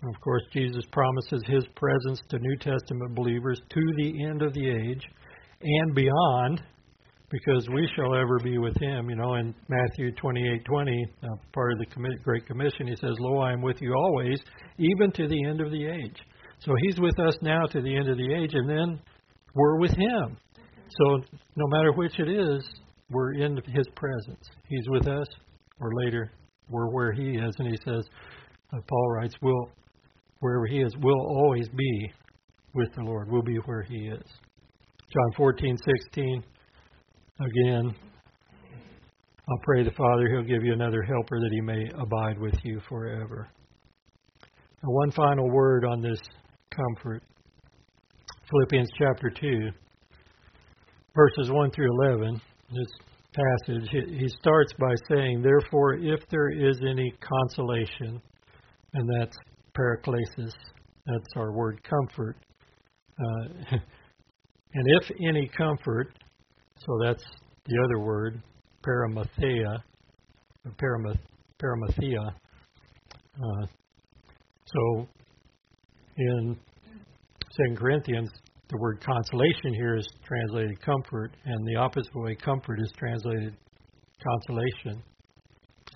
And 0.00 0.14
of 0.14 0.20
course, 0.20 0.44
Jesus 0.52 0.84
promises 0.92 1.42
his 1.46 1.64
presence 1.74 2.20
to 2.30 2.38
New 2.38 2.56
Testament 2.58 3.14
believers 3.14 3.60
to 3.68 3.80
the 3.96 4.24
end 4.24 4.42
of 4.42 4.54
the 4.54 4.70
age 4.70 5.02
and 5.60 5.94
beyond, 5.94 6.62
because 7.30 7.68
we 7.74 7.88
shall 7.94 8.14
ever 8.14 8.38
be 8.42 8.58
with 8.58 8.76
him. 8.80 9.10
You 9.10 9.16
know, 9.16 9.34
in 9.34 9.54
Matthew 9.68 10.12
28:20, 10.12 11.04
uh, 11.22 11.26
part 11.52 11.72
of 11.72 11.78
the 11.78 12.16
Great 12.22 12.46
Commission, 12.46 12.86
he 12.86 12.96
says, 12.96 13.14
"Lo, 13.18 13.38
I 13.38 13.52
am 13.52 13.60
with 13.60 13.80
you 13.82 13.94
always, 13.94 14.40
even 14.78 15.12
to 15.12 15.28
the 15.28 15.44
end 15.44 15.60
of 15.60 15.70
the 15.70 15.86
age." 15.86 16.22
So 16.60 16.74
he's 16.82 16.98
with 16.98 17.18
us 17.20 17.40
now 17.42 17.66
to 17.66 17.80
the 17.80 17.94
end 17.94 18.08
of 18.08 18.16
the 18.16 18.32
age, 18.32 18.54
and 18.54 18.68
then 18.68 19.00
we're 19.54 19.78
with 19.78 19.92
him. 19.92 20.36
So 20.88 21.22
no 21.54 21.66
matter 21.68 21.92
which 21.92 22.18
it 22.18 22.28
is, 22.28 22.68
we're 23.10 23.34
in 23.34 23.56
his 23.66 23.86
presence. 23.94 24.50
He's 24.68 24.88
with 24.88 25.06
us, 25.06 25.26
or 25.80 25.92
later 26.04 26.32
we're 26.68 26.90
where 26.90 27.12
he 27.12 27.36
is, 27.36 27.54
and 27.58 27.68
he 27.68 27.76
says, 27.84 28.04
uh, 28.72 28.80
Paul 28.86 29.10
writes, 29.12 29.34
"We'll 29.42 29.70
wherever 30.40 30.66
he 30.66 30.80
is, 30.80 30.96
we'll 30.98 31.26
always 31.26 31.68
be 31.68 32.12
with 32.74 32.92
the 32.94 33.02
Lord. 33.02 33.30
We'll 33.30 33.42
be 33.42 33.56
where 33.66 33.82
he 33.82 34.08
is." 34.08 34.24
John 35.10 35.32
14:16 35.36 36.44
again. 37.40 37.94
I'll 39.50 39.62
pray 39.62 39.82
the 39.82 39.92
Father, 39.92 40.28
He'll 40.28 40.42
give 40.42 40.64
you 40.64 40.72
another 40.72 41.02
helper 41.02 41.40
that 41.40 41.50
He 41.52 41.60
may 41.60 41.88
abide 41.98 42.38
with 42.38 42.54
you 42.64 42.80
forever. 42.88 43.48
Now, 44.82 44.90
one 44.90 45.10
final 45.10 45.50
word 45.50 45.84
on 45.84 46.00
this 46.02 46.20
comfort 46.70 47.22
Philippians 48.50 48.88
chapter 48.98 49.28
2, 49.28 49.70
verses 51.14 51.50
1 51.50 51.70
through 51.70 51.90
11. 52.08 52.40
This 52.70 52.86
passage, 53.34 53.90
he 53.90 54.28
starts 54.40 54.72
by 54.80 54.94
saying, 55.10 55.42
Therefore, 55.42 55.94
if 55.94 56.20
there 56.30 56.48
is 56.48 56.80
any 56.80 57.12
consolation, 57.20 58.22
and 58.94 59.08
that's 59.18 59.36
paraklesis, 59.76 60.52
that's 61.04 61.36
our 61.36 61.52
word 61.52 61.82
comfort. 61.82 62.36
Uh, 63.20 63.48
and 64.74 64.86
if 65.02 65.10
any 65.28 65.50
comfort, 65.54 66.14
so 66.84 66.98
that's 67.02 67.24
the 67.66 67.82
other 67.84 67.98
word, 67.98 68.42
paramathea, 68.86 69.78
paramath, 70.80 71.18
paramathea. 71.62 72.30
Uh, 73.36 73.66
so 74.66 75.08
in 76.16 76.56
2 77.66 77.74
Corinthians, 77.76 78.30
the 78.68 78.76
word 78.78 79.02
consolation 79.04 79.74
here 79.74 79.96
is 79.96 80.06
translated 80.24 80.80
comfort, 80.82 81.32
and 81.44 81.66
the 81.66 81.76
opposite 81.76 82.14
way, 82.14 82.34
comfort, 82.34 82.80
is 82.80 82.92
translated 82.98 83.56
consolation. 84.22 85.02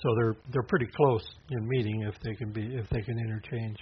So 0.01 0.09
they're 0.17 0.37
they're 0.53 0.63
pretty 0.63 0.89
close 0.97 1.25
in 1.51 1.69
meaning 1.69 2.03
if 2.09 2.15
they 2.23 2.35
can 2.35 2.53
be 2.53 2.63
if 2.75 2.89
they 2.91 3.03
can 3.03 3.19
interchange 3.19 3.77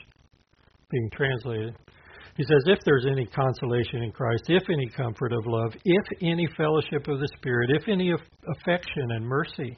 being 0.90 1.10
translated. 1.12 1.74
He 2.36 2.44
says, 2.44 2.62
if 2.66 2.78
there's 2.84 3.06
any 3.10 3.26
consolation 3.26 4.02
in 4.02 4.12
Christ, 4.12 4.44
if 4.48 4.62
any 4.70 4.88
comfort 4.88 5.32
of 5.32 5.46
love, 5.46 5.74
if 5.84 6.06
any 6.22 6.46
fellowship 6.56 7.08
of 7.08 7.20
the 7.20 7.28
Spirit, 7.36 7.70
if 7.74 7.88
any 7.88 8.12
affection 8.12 9.10
and 9.10 9.24
mercy, 9.24 9.76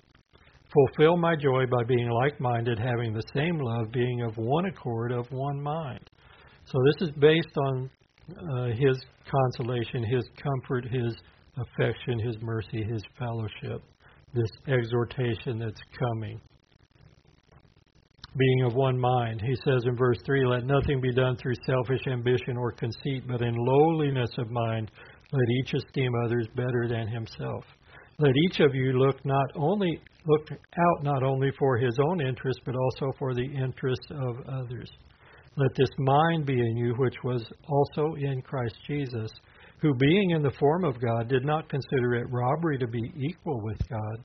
Fulfill 0.72 1.18
my 1.18 1.36
joy 1.36 1.66
by 1.66 1.84
being 1.84 2.09
like 2.09 2.40
minded, 2.40 2.78
having 2.78 3.12
the 3.12 3.22
same 3.34 3.59
love, 3.59 3.92
being 3.92 4.22
of 4.22 4.34
one 4.36 4.64
accord, 4.64 5.12
of 5.12 5.26
one 5.30 5.61
mind. 5.61 6.09
So 6.64 6.78
this 6.86 7.09
is 7.09 7.14
based 7.18 7.55
on 7.57 7.90
uh, 8.30 8.66
his 8.68 8.98
consolation, 9.30 10.03
his 10.05 10.24
comfort, 10.42 10.86
his 10.90 11.14
affection, 11.59 12.18
his 12.18 12.36
mercy, 12.40 12.82
his 12.84 13.03
fellowship, 13.18 13.82
this 14.32 14.48
exhortation 14.66 15.59
that's 15.59 15.80
coming. 15.98 16.40
Being 18.37 18.62
of 18.64 18.74
one 18.74 18.99
mind. 18.99 19.43
He 19.43 19.55
says 19.64 19.83
in 19.85 19.95
verse 19.95 20.18
3 20.24 20.47
Let 20.47 20.64
nothing 20.64 21.01
be 21.01 21.12
done 21.12 21.37
through 21.37 21.55
selfish 21.66 22.01
ambition 22.07 22.57
or 22.57 22.72
conceit, 22.72 23.24
but 23.28 23.43
in 23.43 23.55
lowliness 23.55 24.30
of 24.39 24.51
mind, 24.51 24.91
let 25.33 25.49
each 25.61 25.74
esteem 25.74 26.11
others 26.24 26.47
better 26.57 26.89
than 26.89 27.09
himself. 27.09 27.64
Let 28.18 28.33
each 28.47 28.61
of 28.61 28.74
you 28.74 28.93
look 28.93 29.22
not 29.24 29.47
only 29.55 30.01
look 30.26 30.49
out 30.51 31.03
not 31.03 31.22
only 31.22 31.51
for 31.59 31.76
his 31.76 31.99
own 32.09 32.20
interest, 32.20 32.61
but 32.64 32.74
also 32.74 33.12
for 33.18 33.35
the 33.35 33.45
interests 33.45 34.07
of 34.11 34.37
others. 34.49 34.91
Let 35.57 35.74
this 35.76 35.91
mind 35.99 36.47
be 36.47 36.59
in 36.59 36.76
you, 36.76 36.95
which 36.97 37.16
was 37.24 37.45
also 37.68 38.14
in 38.14 38.41
Christ 38.41 38.76
Jesus, 38.87 39.30
who, 39.80 39.95
being 39.95 40.30
in 40.30 40.43
the 40.43 40.53
form 40.59 40.85
of 40.85 41.01
God, 41.01 41.28
did 41.28 41.45
not 41.45 41.68
consider 41.68 42.14
it 42.14 42.30
robbery 42.30 42.78
to 42.78 42.87
be 42.87 43.12
equal 43.16 43.61
with 43.62 43.78
God, 43.89 44.24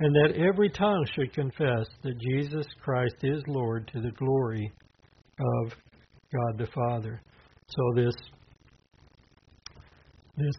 and 0.00 0.14
that 0.14 0.32
every 0.36 0.70
tongue 0.70 1.06
should 1.14 1.32
confess 1.34 1.86
that 2.02 2.18
Jesus 2.18 2.66
Christ 2.82 3.16
is 3.22 3.42
Lord 3.46 3.88
to 3.92 4.00
the 4.00 4.10
glory 4.12 4.72
of 5.38 5.72
God 6.32 6.58
the 6.58 6.68
Father. 6.74 7.20
So 7.68 7.82
this 7.94 8.14
this 10.36 10.54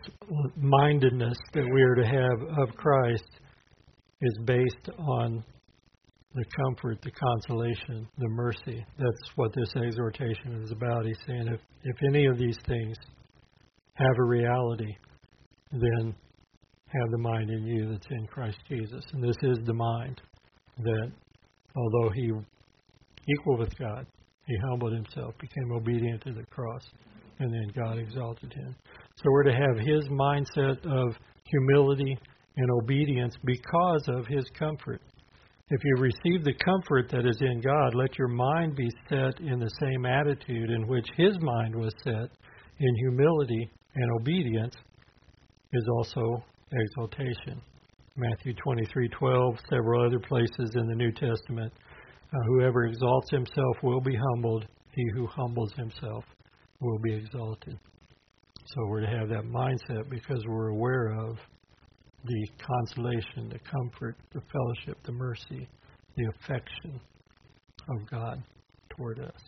mindedness 0.55 1.37
that 1.53 1.65
we 1.73 1.81
are 1.81 1.95
to 1.95 2.05
have 2.05 2.67
of 2.69 2.75
Christ 2.75 3.25
is 4.21 4.37
based 4.45 4.89
on 4.99 5.43
the 6.35 6.45
comfort, 6.63 6.99
the 7.01 7.11
consolation, 7.11 8.07
the 8.17 8.29
mercy. 8.29 8.85
That's 8.97 9.31
what 9.35 9.51
this 9.55 9.73
exhortation 9.75 10.61
is 10.63 10.71
about. 10.71 11.05
He's 11.05 11.17
saying 11.27 11.47
if, 11.47 11.59
if 11.83 11.95
any 12.07 12.27
of 12.27 12.37
these 12.37 12.57
things 12.67 12.95
have 13.95 14.17
a 14.19 14.23
reality, 14.23 14.95
then 15.71 16.15
have 16.93 17.11
the 17.11 17.17
mind 17.17 17.49
in 17.49 17.65
you 17.65 17.89
that's 17.89 18.07
in 18.09 18.27
Christ 18.27 18.57
Jesus. 18.67 19.03
And 19.13 19.23
this 19.23 19.37
is 19.43 19.57
the 19.65 19.73
mind 19.73 20.21
that, 20.79 21.11
although 21.75 22.09
he 22.09 22.31
equal 23.29 23.57
with 23.57 23.77
God, 23.77 24.05
he 24.45 24.55
humbled 24.69 24.93
himself, 24.93 25.33
became 25.39 25.71
obedient 25.71 26.23
to 26.23 26.33
the 26.33 26.45
cross, 26.51 26.83
and 27.39 27.53
then 27.53 27.71
God 27.75 27.97
exalted 27.97 28.53
him. 28.53 28.75
So 29.15 29.23
we're 29.25 29.43
to 29.43 29.53
have 29.53 29.77
his 29.77 30.07
mindset 30.09 30.85
of 30.85 31.15
humility 31.45 32.17
and 32.57 32.71
obedience 32.83 33.35
because 33.45 34.03
of 34.07 34.27
his 34.27 34.45
comfort. 34.57 35.01
If 35.73 35.79
you 35.85 35.95
receive 35.99 36.43
the 36.43 36.53
comfort 36.65 37.09
that 37.11 37.25
is 37.25 37.37
in 37.39 37.61
God, 37.61 37.95
let 37.95 38.17
your 38.17 38.27
mind 38.27 38.75
be 38.75 38.89
set 39.07 39.39
in 39.39 39.57
the 39.57 39.71
same 39.79 40.05
attitude 40.05 40.69
in 40.69 40.85
which 40.85 41.07
His 41.15 41.31
mind 41.39 41.73
was 41.73 41.93
set 42.03 42.29
in 42.79 42.95
humility 42.97 43.71
and 43.95 44.11
obedience 44.19 44.75
is 45.71 45.87
also 45.95 46.43
exaltation. 46.71 47.61
Matthew 48.15 48.53
23:12, 48.53 49.57
several 49.69 50.05
other 50.05 50.19
places 50.19 50.71
in 50.75 50.87
the 50.87 50.95
New 50.95 51.11
Testament. 51.11 51.71
Uh, 52.33 52.37
whoever 52.47 52.85
exalts 52.85 53.29
himself 53.29 53.77
will 53.83 54.01
be 54.01 54.15
humbled. 54.15 54.65
He 54.93 55.03
who 55.13 55.27
humbles 55.27 55.73
himself 55.73 56.23
will 56.79 56.99
be 56.99 57.13
exalted. 57.13 57.77
So 58.65 58.85
we're 58.87 59.01
to 59.01 59.07
have 59.07 59.29
that 59.29 59.43
mindset 59.43 60.09
because 60.09 60.43
we're 60.47 60.69
aware 60.69 61.07
of 61.07 61.37
the 62.23 62.47
consolation, 62.57 63.49
the 63.49 63.59
comfort, 63.59 64.15
the 64.33 64.41
fellowship, 64.41 64.97
the 65.03 65.11
mercy, 65.11 65.67
the 66.15 66.25
affection 66.35 66.99
of 67.89 68.09
God 68.09 68.43
toward 68.89 69.19
us. 69.19 69.41